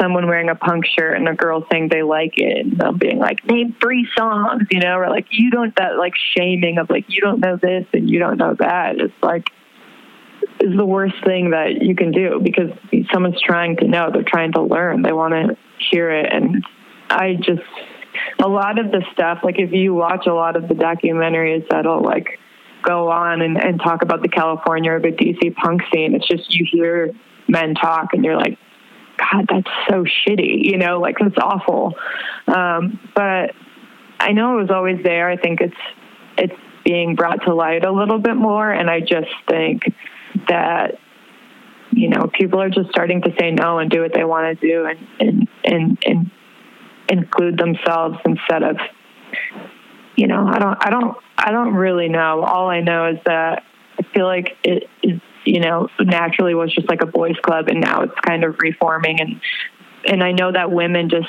someone 0.00 0.26
wearing 0.26 0.48
a 0.48 0.54
punk 0.54 0.84
shirt 0.86 1.16
and 1.16 1.28
a 1.28 1.34
girl 1.34 1.64
saying 1.70 1.88
they 1.88 2.02
like 2.02 2.34
it 2.36 2.66
and 2.66 2.78
them 2.78 2.98
being 2.98 3.18
like 3.18 3.44
name 3.46 3.76
three 3.80 4.08
songs 4.16 4.62
you 4.70 4.80
know 4.80 4.96
or 4.96 5.08
like 5.08 5.26
you 5.30 5.50
don't 5.50 5.74
that 5.76 5.98
like 5.98 6.14
shaming 6.36 6.78
of 6.78 6.88
like 6.90 7.04
you 7.08 7.20
don't 7.20 7.40
know 7.40 7.56
this 7.56 7.86
and 7.92 8.10
you 8.10 8.18
don't 8.18 8.38
know 8.38 8.54
that 8.58 8.96
it's 8.98 9.14
like 9.22 9.50
is 10.60 10.76
the 10.76 10.84
worst 10.84 11.14
thing 11.24 11.50
that 11.50 11.82
you 11.82 11.94
can 11.94 12.12
do 12.12 12.40
because 12.42 12.70
someone's 13.12 13.40
trying 13.40 13.76
to 13.76 13.86
know, 13.86 14.10
they're 14.12 14.22
trying 14.22 14.52
to 14.52 14.62
learn, 14.62 15.02
they 15.02 15.12
want 15.12 15.32
to 15.32 15.56
hear 15.90 16.10
it. 16.10 16.32
And 16.32 16.64
I 17.10 17.34
just, 17.34 17.62
a 18.38 18.48
lot 18.48 18.78
of 18.78 18.90
the 18.90 19.04
stuff, 19.12 19.40
like 19.42 19.58
if 19.58 19.72
you 19.72 19.94
watch 19.94 20.26
a 20.26 20.34
lot 20.34 20.56
of 20.56 20.68
the 20.68 20.74
documentaries 20.74 21.66
that'll 21.68 22.02
like 22.02 22.38
go 22.82 23.10
on 23.10 23.42
and, 23.42 23.62
and 23.62 23.80
talk 23.80 24.02
about 24.02 24.22
the 24.22 24.28
California 24.28 24.92
or 24.92 25.00
the 25.00 25.12
DC 25.12 25.54
punk 25.54 25.82
scene, 25.92 26.14
it's 26.14 26.26
just 26.26 26.54
you 26.54 26.66
hear 26.70 27.14
men 27.48 27.74
talk 27.74 28.12
and 28.12 28.24
you're 28.24 28.36
like, 28.36 28.58
God, 29.18 29.46
that's 29.48 29.70
so 29.88 30.04
shitty, 30.04 30.64
you 30.64 30.78
know, 30.78 31.00
like 31.00 31.16
it's 31.20 31.36
awful. 31.38 31.94
Um, 32.46 33.00
but 33.14 33.54
I 34.20 34.32
know 34.32 34.58
it 34.58 34.62
was 34.62 34.70
always 34.70 35.02
there. 35.02 35.28
I 35.28 35.36
think 35.36 35.60
it's 35.60 35.76
it's 36.36 36.54
being 36.84 37.16
brought 37.16 37.42
to 37.44 37.54
light 37.54 37.84
a 37.84 37.92
little 37.92 38.18
bit 38.18 38.36
more, 38.36 38.70
and 38.70 38.88
I 38.88 39.00
just 39.00 39.30
think 39.48 39.82
that 40.48 40.98
you 41.90 42.08
know 42.08 42.30
people 42.32 42.60
are 42.60 42.70
just 42.70 42.90
starting 42.90 43.22
to 43.22 43.34
say 43.38 43.50
no 43.50 43.78
and 43.78 43.90
do 43.90 44.02
what 44.02 44.12
they 44.14 44.24
want 44.24 44.58
to 44.58 44.66
do 44.66 44.86
and 44.86 44.98
and 45.18 45.48
and, 45.64 45.98
and 46.04 46.30
include 47.08 47.58
themselves 47.58 48.18
instead 48.24 48.62
of 48.62 48.76
you 50.16 50.26
know 50.26 50.46
I 50.46 50.58
don't 50.58 50.86
I 50.86 50.90
don't 50.90 51.16
I 51.36 51.50
don't 51.52 51.74
really 51.74 52.08
know. 52.08 52.42
All 52.42 52.68
I 52.68 52.80
know 52.80 53.06
is 53.06 53.18
that 53.26 53.64
I 53.98 54.02
feel 54.14 54.26
like 54.26 54.56
it 54.64 54.88
is 55.02 55.20
you 55.44 55.60
know 55.60 55.88
naturally 56.00 56.54
was 56.54 56.74
just 56.74 56.88
like 56.88 57.02
a 57.02 57.06
boys 57.06 57.36
club 57.42 57.68
and 57.68 57.80
now 57.80 58.02
it's 58.02 58.20
kind 58.26 58.44
of 58.44 58.56
reforming 58.60 59.20
and 59.20 59.40
and 60.06 60.22
I 60.22 60.32
know 60.32 60.52
that 60.52 60.70
women 60.70 61.08
just 61.08 61.28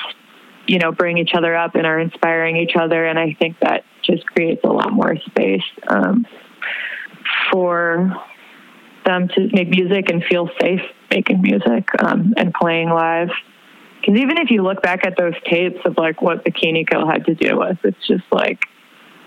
you 0.66 0.78
know 0.78 0.92
bring 0.92 1.18
each 1.18 1.32
other 1.34 1.56
up 1.56 1.74
and 1.74 1.86
are 1.86 1.98
inspiring 1.98 2.56
each 2.56 2.76
other 2.78 3.06
and 3.06 3.18
I 3.18 3.36
think 3.38 3.58
that 3.60 3.84
just 4.02 4.26
creates 4.26 4.62
a 4.64 4.68
lot 4.72 4.92
more 4.92 5.16
space 5.26 5.62
um, 5.88 6.26
for 7.50 8.12
them 9.04 9.28
to 9.28 9.48
make 9.52 9.68
music 9.70 10.10
and 10.10 10.22
feel 10.24 10.48
safe 10.60 10.80
making 11.10 11.42
music 11.42 11.88
um, 12.02 12.34
and 12.36 12.52
playing 12.54 12.88
live. 12.88 13.30
Because 14.00 14.18
even 14.18 14.38
if 14.38 14.50
you 14.50 14.62
look 14.62 14.82
back 14.82 15.06
at 15.06 15.16
those 15.16 15.34
tapes 15.44 15.80
of 15.84 15.98
like 15.98 16.22
what 16.22 16.44
Bikini 16.44 16.88
Kill 16.88 17.06
had 17.06 17.26
to 17.26 17.34
deal 17.34 17.58
with, 17.58 17.78
it's 17.84 18.06
just 18.06 18.24
like, 18.32 18.64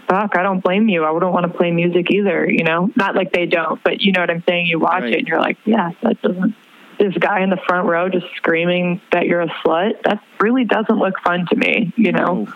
fuck, 0.09 0.36
I 0.36 0.43
don't 0.43 0.63
blame 0.63 0.89
you. 0.89 1.03
I 1.03 1.11
wouldn't 1.11 1.32
want 1.32 1.51
to 1.51 1.57
play 1.57 1.71
music 1.71 2.11
either, 2.11 2.49
you 2.49 2.63
know? 2.63 2.89
Not 2.95 3.15
like 3.15 3.32
they 3.32 3.45
don't, 3.45 3.84
but 3.84 4.01
you 4.01 4.11
know 4.11 4.21
what 4.21 4.30
I'm 4.30 4.43
saying? 4.47 4.65
You 4.65 4.80
watch 4.80 5.03
right. 5.03 5.13
it 5.13 5.19
and 5.19 5.28
you're 5.28 5.39
like, 5.39 5.57
yeah, 5.65 5.91
that 6.01 6.21
doesn't, 6.21 6.55
this 6.99 7.13
guy 7.17 7.41
in 7.41 7.49
the 7.49 7.59
front 7.67 7.88
row 7.88 8.09
just 8.09 8.26
screaming 8.36 9.01
that 9.11 9.28
you're 9.28 9.41
a 9.41 9.47
slut, 9.65 10.01
that 10.03 10.24
really 10.39 10.65
doesn't 10.65 10.97
look 10.97 11.15
fun 11.24 11.45
to 11.49 11.55
me, 11.55 11.93
you 11.95 12.11
know? 12.11 12.47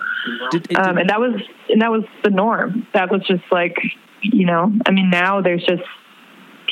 Did, 0.52 0.64
did, 0.64 0.78
um, 0.78 0.98
and 0.98 1.10
that 1.10 1.20
was, 1.20 1.42
and 1.70 1.82
that 1.82 1.92
was 1.92 2.04
the 2.24 2.30
norm. 2.30 2.88
That 2.94 3.12
was 3.12 3.24
just 3.26 3.44
like, 3.52 3.78
you 4.22 4.46
know, 4.46 4.74
I 4.86 4.92
mean, 4.92 5.10
now 5.10 5.42
there's 5.42 5.64
just, 5.64 5.84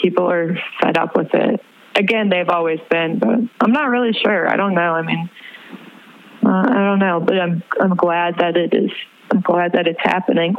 people 0.01 0.29
are 0.29 0.57
fed 0.81 0.97
up 0.97 1.15
with 1.15 1.33
it. 1.33 1.63
Again, 1.95 2.29
they've 2.29 2.49
always 2.49 2.79
been, 2.89 3.19
but 3.19 3.39
I'm 3.61 3.71
not 3.71 3.89
really 3.89 4.13
sure. 4.13 4.47
I 4.49 4.57
don't 4.57 4.73
know. 4.73 4.93
I 4.95 5.01
mean, 5.01 5.29
uh, 6.45 6.65
I 6.69 6.73
don't 6.73 6.99
know, 6.99 7.19
but 7.19 7.39
I'm 7.39 7.63
I'm 7.79 7.95
glad 7.95 8.37
that 8.39 8.57
it 8.57 8.73
is. 8.73 8.91
I'm 9.31 9.41
glad 9.41 9.73
that 9.73 9.87
it's 9.87 10.01
happening. 10.01 10.55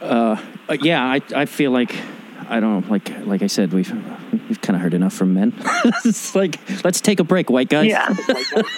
Uh, 0.00 0.40
uh 0.68 0.76
yeah, 0.80 1.04
I 1.04 1.20
I 1.34 1.46
feel 1.46 1.72
like 1.72 1.94
I 2.48 2.60
don't 2.60 2.80
know, 2.80 2.90
like 2.90 3.26
like 3.26 3.42
I 3.42 3.48
said, 3.48 3.72
we've 3.72 3.92
we've 4.48 4.60
kind 4.60 4.76
of 4.76 4.82
heard 4.82 4.94
enough 4.94 5.12
from 5.12 5.34
men. 5.34 5.52
it's 6.04 6.34
like 6.34 6.58
let's 6.84 7.00
take 7.00 7.20
a 7.20 7.24
break, 7.24 7.50
white 7.50 7.68
guys. 7.68 7.88
Yeah. 7.88 8.14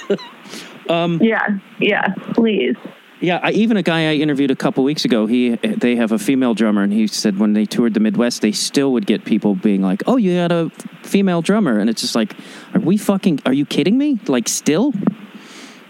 um, 0.88 1.20
yeah. 1.22 1.58
Yeah. 1.78 2.14
Please. 2.32 2.76
Yeah, 3.20 3.40
I, 3.42 3.50
even 3.50 3.76
a 3.76 3.82
guy 3.82 4.10
I 4.10 4.14
interviewed 4.14 4.50
a 4.52 4.56
couple 4.56 4.84
weeks 4.84 5.04
ago, 5.04 5.26
he 5.26 5.56
they 5.56 5.96
have 5.96 6.12
a 6.12 6.18
female 6.18 6.54
drummer, 6.54 6.82
and 6.82 6.92
he 6.92 7.06
said 7.08 7.38
when 7.38 7.52
they 7.52 7.64
toured 7.64 7.94
the 7.94 8.00
Midwest, 8.00 8.42
they 8.42 8.52
still 8.52 8.92
would 8.92 9.06
get 9.06 9.24
people 9.24 9.56
being 9.56 9.82
like, 9.82 10.04
"Oh, 10.06 10.16
you 10.16 10.36
got 10.36 10.52
a 10.52 10.70
female 11.02 11.42
drummer," 11.42 11.80
and 11.80 11.90
it's 11.90 12.00
just 12.00 12.14
like, 12.14 12.36
"Are 12.74 12.80
we 12.80 12.96
fucking? 12.96 13.40
Are 13.44 13.52
you 13.52 13.66
kidding 13.66 13.98
me? 13.98 14.20
Like, 14.28 14.48
still?" 14.48 14.92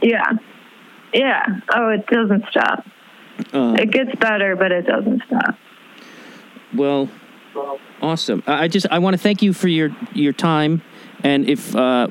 Yeah, 0.01 0.33
yeah. 1.13 1.45
Oh, 1.75 1.91
it 1.91 2.07
doesn't 2.07 2.45
stop. 2.51 2.87
Uh, 3.53 3.77
it 3.79 3.91
gets 3.91 4.15
better, 4.17 4.57
but 4.57 4.73
it 4.73 4.87
doesn't 4.87 5.23
stop. 5.27 5.59
Well, 6.75 7.11
awesome. 8.01 8.43
I 8.47 8.69
just 8.69 8.87
I 8.91 9.01
want 9.01 9.15
to 9.15 9.19
thank 9.19 9.43
you 9.43 9.53
for 9.53 9.69
your 9.69 9.95
your 10.15 10.33
time. 10.33 10.83
And 11.23 11.49
if 11.49 11.75
uh, 11.75 12.09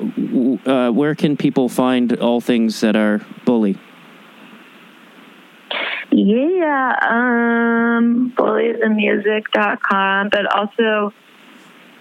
uh, 0.65 0.91
where 0.91 1.15
can 1.15 1.37
people 1.37 1.69
find 1.69 2.19
all 2.19 2.39
things 2.41 2.81
that 2.81 2.95
are 2.95 3.25
bully? 3.45 3.77
Yeah, 6.17 6.95
um, 7.07 8.33
bullythemusic.com, 8.35 10.29
but 10.29 10.47
also 10.51 11.13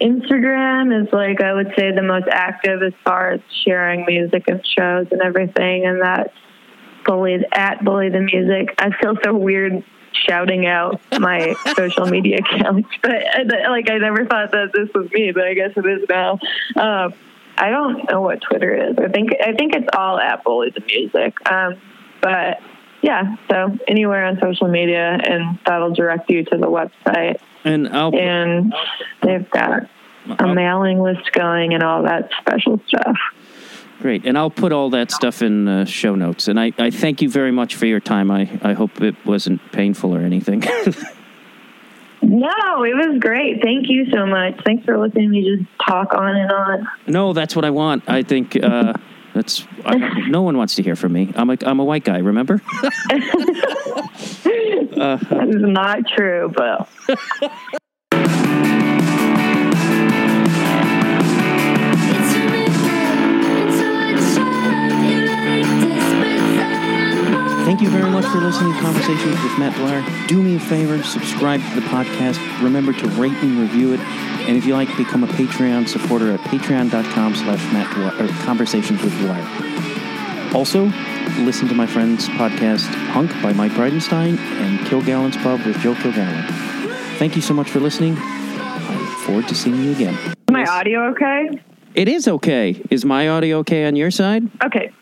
Instagram 0.01 1.03
is 1.03 1.13
like 1.13 1.43
I 1.43 1.53
would 1.53 1.75
say 1.77 1.93
the 1.93 2.01
most 2.01 2.27
active 2.31 2.83
as 2.83 2.95
far 3.05 3.33
as 3.33 3.41
sharing 3.67 4.07
music 4.07 4.45
and 4.49 4.67
shows 4.67 5.09
and 5.11 5.21
everything, 5.21 5.85
and 5.85 6.01
that's 6.01 6.33
bullied 7.05 7.45
at 7.53 7.85
bully 7.85 8.09
the 8.09 8.21
music. 8.21 8.75
I 8.79 8.89
feel 8.99 9.19
so 9.23 9.35
weird 9.35 9.85
shouting 10.27 10.65
out 10.65 10.99
my 11.19 11.55
social 11.77 12.07
media 12.07 12.39
accounts, 12.39 12.89
but 13.03 13.23
like 13.69 13.91
I 13.91 13.99
never 13.99 14.25
thought 14.25 14.53
that 14.53 14.71
this 14.73 14.89
was 14.95 15.11
me, 15.13 15.33
but 15.33 15.45
I 15.45 15.53
guess 15.53 15.73
it 15.77 15.85
is 15.85 16.09
now. 16.09 16.39
Um, 16.75 17.13
I 17.59 17.69
don't 17.69 18.11
know 18.11 18.23
what 18.23 18.41
Twitter 18.41 18.75
is. 18.75 18.97
I 18.97 19.09
think 19.09 19.33
I 19.45 19.53
think 19.53 19.75
it's 19.75 19.89
all 19.95 20.19
at 20.19 20.43
bully 20.43 20.71
the 20.71 20.81
music, 20.81 21.35
um, 21.51 21.77
but 22.23 22.63
yeah, 23.03 23.37
so 23.51 23.77
anywhere 23.87 24.25
on 24.25 24.39
social 24.41 24.69
media, 24.69 25.19
and 25.23 25.59
that'll 25.67 25.95
direct 25.95 26.31
you 26.31 26.45
to 26.45 26.57
the 26.57 26.67
website. 26.67 27.39
And 27.65 27.89
I'll, 27.89 28.15
and 28.15 28.75
they've 29.23 29.49
got 29.51 29.89
a 30.39 30.47
mailing 30.47 31.01
list 31.01 31.33
going 31.33 31.75
and 31.75 31.83
all 31.83 32.03
that 32.05 32.31
special 32.41 32.81
stuff. 32.87 33.17
Great, 34.01 34.27
and 34.27 34.37
I'll 34.37 34.51
put 34.51 34.73
all 34.73 34.91
that 34.91 35.11
stuff 35.11 35.43
in 35.43 35.69
uh, 35.69 35.85
show 35.85 36.15
notes. 36.15 36.49
And 36.49 36.61
I, 36.61 36.73
I 36.79 36.91
thank 36.91 37.23
you 37.23 37.31
very 37.31 37.51
much 37.51 37.77
for 37.77 37.87
your 37.87 38.01
time. 38.01 38.31
I, 38.31 38.59
I 38.63 38.75
hope 38.75 39.01
it 39.01 39.17
wasn't 39.25 39.61
painful 39.73 40.15
or 40.15 40.21
anything. 40.21 40.63
No, 42.29 42.83
it 42.83 42.95
was 42.95 43.19
great. 43.21 43.63
Thank 43.63 43.89
you 43.89 44.07
so 44.13 44.27
much. 44.27 44.55
Thanks 44.65 44.85
for 44.85 44.99
listening 44.99 45.29
to 45.29 45.31
me 45.31 45.57
just 45.59 45.71
talk 45.87 46.13
on 46.13 46.35
and 46.35 46.51
on. 46.51 46.89
No, 47.07 47.33
that's 47.33 47.55
what 47.55 47.65
I 47.65 47.71
want. 47.71 48.09
I 48.09 48.23
think 48.23 48.57
uh, 48.57 48.95
that's 49.37 49.67
I, 49.85 49.97
no 50.29 50.41
one 50.41 50.57
wants 50.57 50.77
to 50.77 50.83
hear 50.83 50.97
from 50.97 51.13
me. 51.13 51.31
I'm 51.37 51.51
a 51.51 51.59
I'm 51.65 51.79
a 51.79 51.85
white 51.85 52.05
guy. 52.05 52.19
Remember? 52.19 52.55
uh, 52.83 52.89
that 55.29 55.49
is 55.49 55.63
not 55.63 55.99
true, 56.17 56.53
but. 56.57 56.89
Thank 67.67 67.83
you 67.83 67.91
very 67.91 68.11
much 68.11 68.25
for 68.27 68.39
listening 68.39 68.73
to 68.73 68.81
Conversations 68.81 69.43
with 69.43 69.59
Matt 69.59 69.77
Dwyer. 69.77 70.03
Do 70.29 70.41
me 70.43 70.57
a 70.57 70.61
favor, 70.61 71.03
subscribe 71.03 71.61
to 71.61 71.75
the 71.75 71.87
podcast. 71.89 72.39
Remember 72.63 72.95
to 72.95 73.09
rate 73.09 73.37
and 73.43 73.59
review 73.61 73.93
it. 73.93 74.01
And 74.47 74.57
if 74.57 74.65
you 74.65 74.75
like, 74.75 74.95
become 74.97 75.25
a 75.25 75.27
Patreon 75.27 75.89
supporter 75.89 76.31
at 76.33 76.41
patreon.com 76.41 77.35
slash 77.35 77.73
Matt 77.73 77.93
Dwyer, 77.95 78.29
Conversations 78.45 79.03
with 79.03 79.13
Dwyer. 79.19 79.45
Also, 80.55 80.85
listen 81.45 81.67
to 81.69 81.75
my 81.75 81.87
friend's 81.87 82.29
podcast, 82.29 82.87
Hunk 83.11 83.31
by 83.43 83.53
Mike 83.53 83.73
Bridenstine 83.73 84.39
and 84.39 84.79
Kilgallen's 84.87 85.37
Pub 85.39 85.61
with 85.67 85.77
Joe 85.81 85.95
Kilgallen. 85.95 86.47
Thank 87.19 87.35
you 87.35 87.43
so 87.43 87.55
much 87.55 87.69
for 87.71 87.81
listening. 87.81 88.17
I 88.19 88.97
look 88.99 89.19
forward 89.27 89.49
to 89.49 89.55
seeing 89.55 89.83
you 89.83 89.93
again. 89.93 90.15
Is 90.15 90.35
my 90.51 90.65
audio 90.65 91.09
okay? 91.11 91.51
It 91.95 92.09
is 92.09 92.29
okay. 92.29 92.81
Is 92.91 93.05
my 93.05 93.29
audio 93.29 93.59
okay 93.59 93.87
on 93.87 93.97
your 93.97 94.11
side? 94.11 94.45
Okay. 94.65 94.93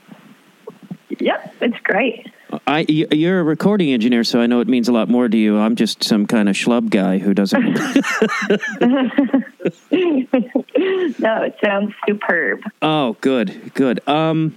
Yep, 1.20 1.54
it's 1.60 1.78
great. 1.82 2.26
I 2.66 2.84
you're 2.88 3.40
a 3.40 3.44
recording 3.44 3.92
engineer, 3.92 4.24
so 4.24 4.40
I 4.40 4.46
know 4.46 4.60
it 4.60 4.68
means 4.68 4.88
a 4.88 4.92
lot 4.92 5.08
more 5.08 5.28
to 5.28 5.36
you. 5.36 5.58
I'm 5.58 5.76
just 5.76 6.04
some 6.04 6.26
kind 6.26 6.48
of 6.48 6.56
schlub 6.56 6.90
guy 6.90 7.18
who 7.18 7.34
doesn't. 7.34 7.64
no, 11.20 11.42
it 11.42 11.56
sounds 11.64 11.94
superb. 12.06 12.60
Oh, 12.82 13.16
good, 13.20 13.72
good. 13.74 14.06
Um, 14.08 14.56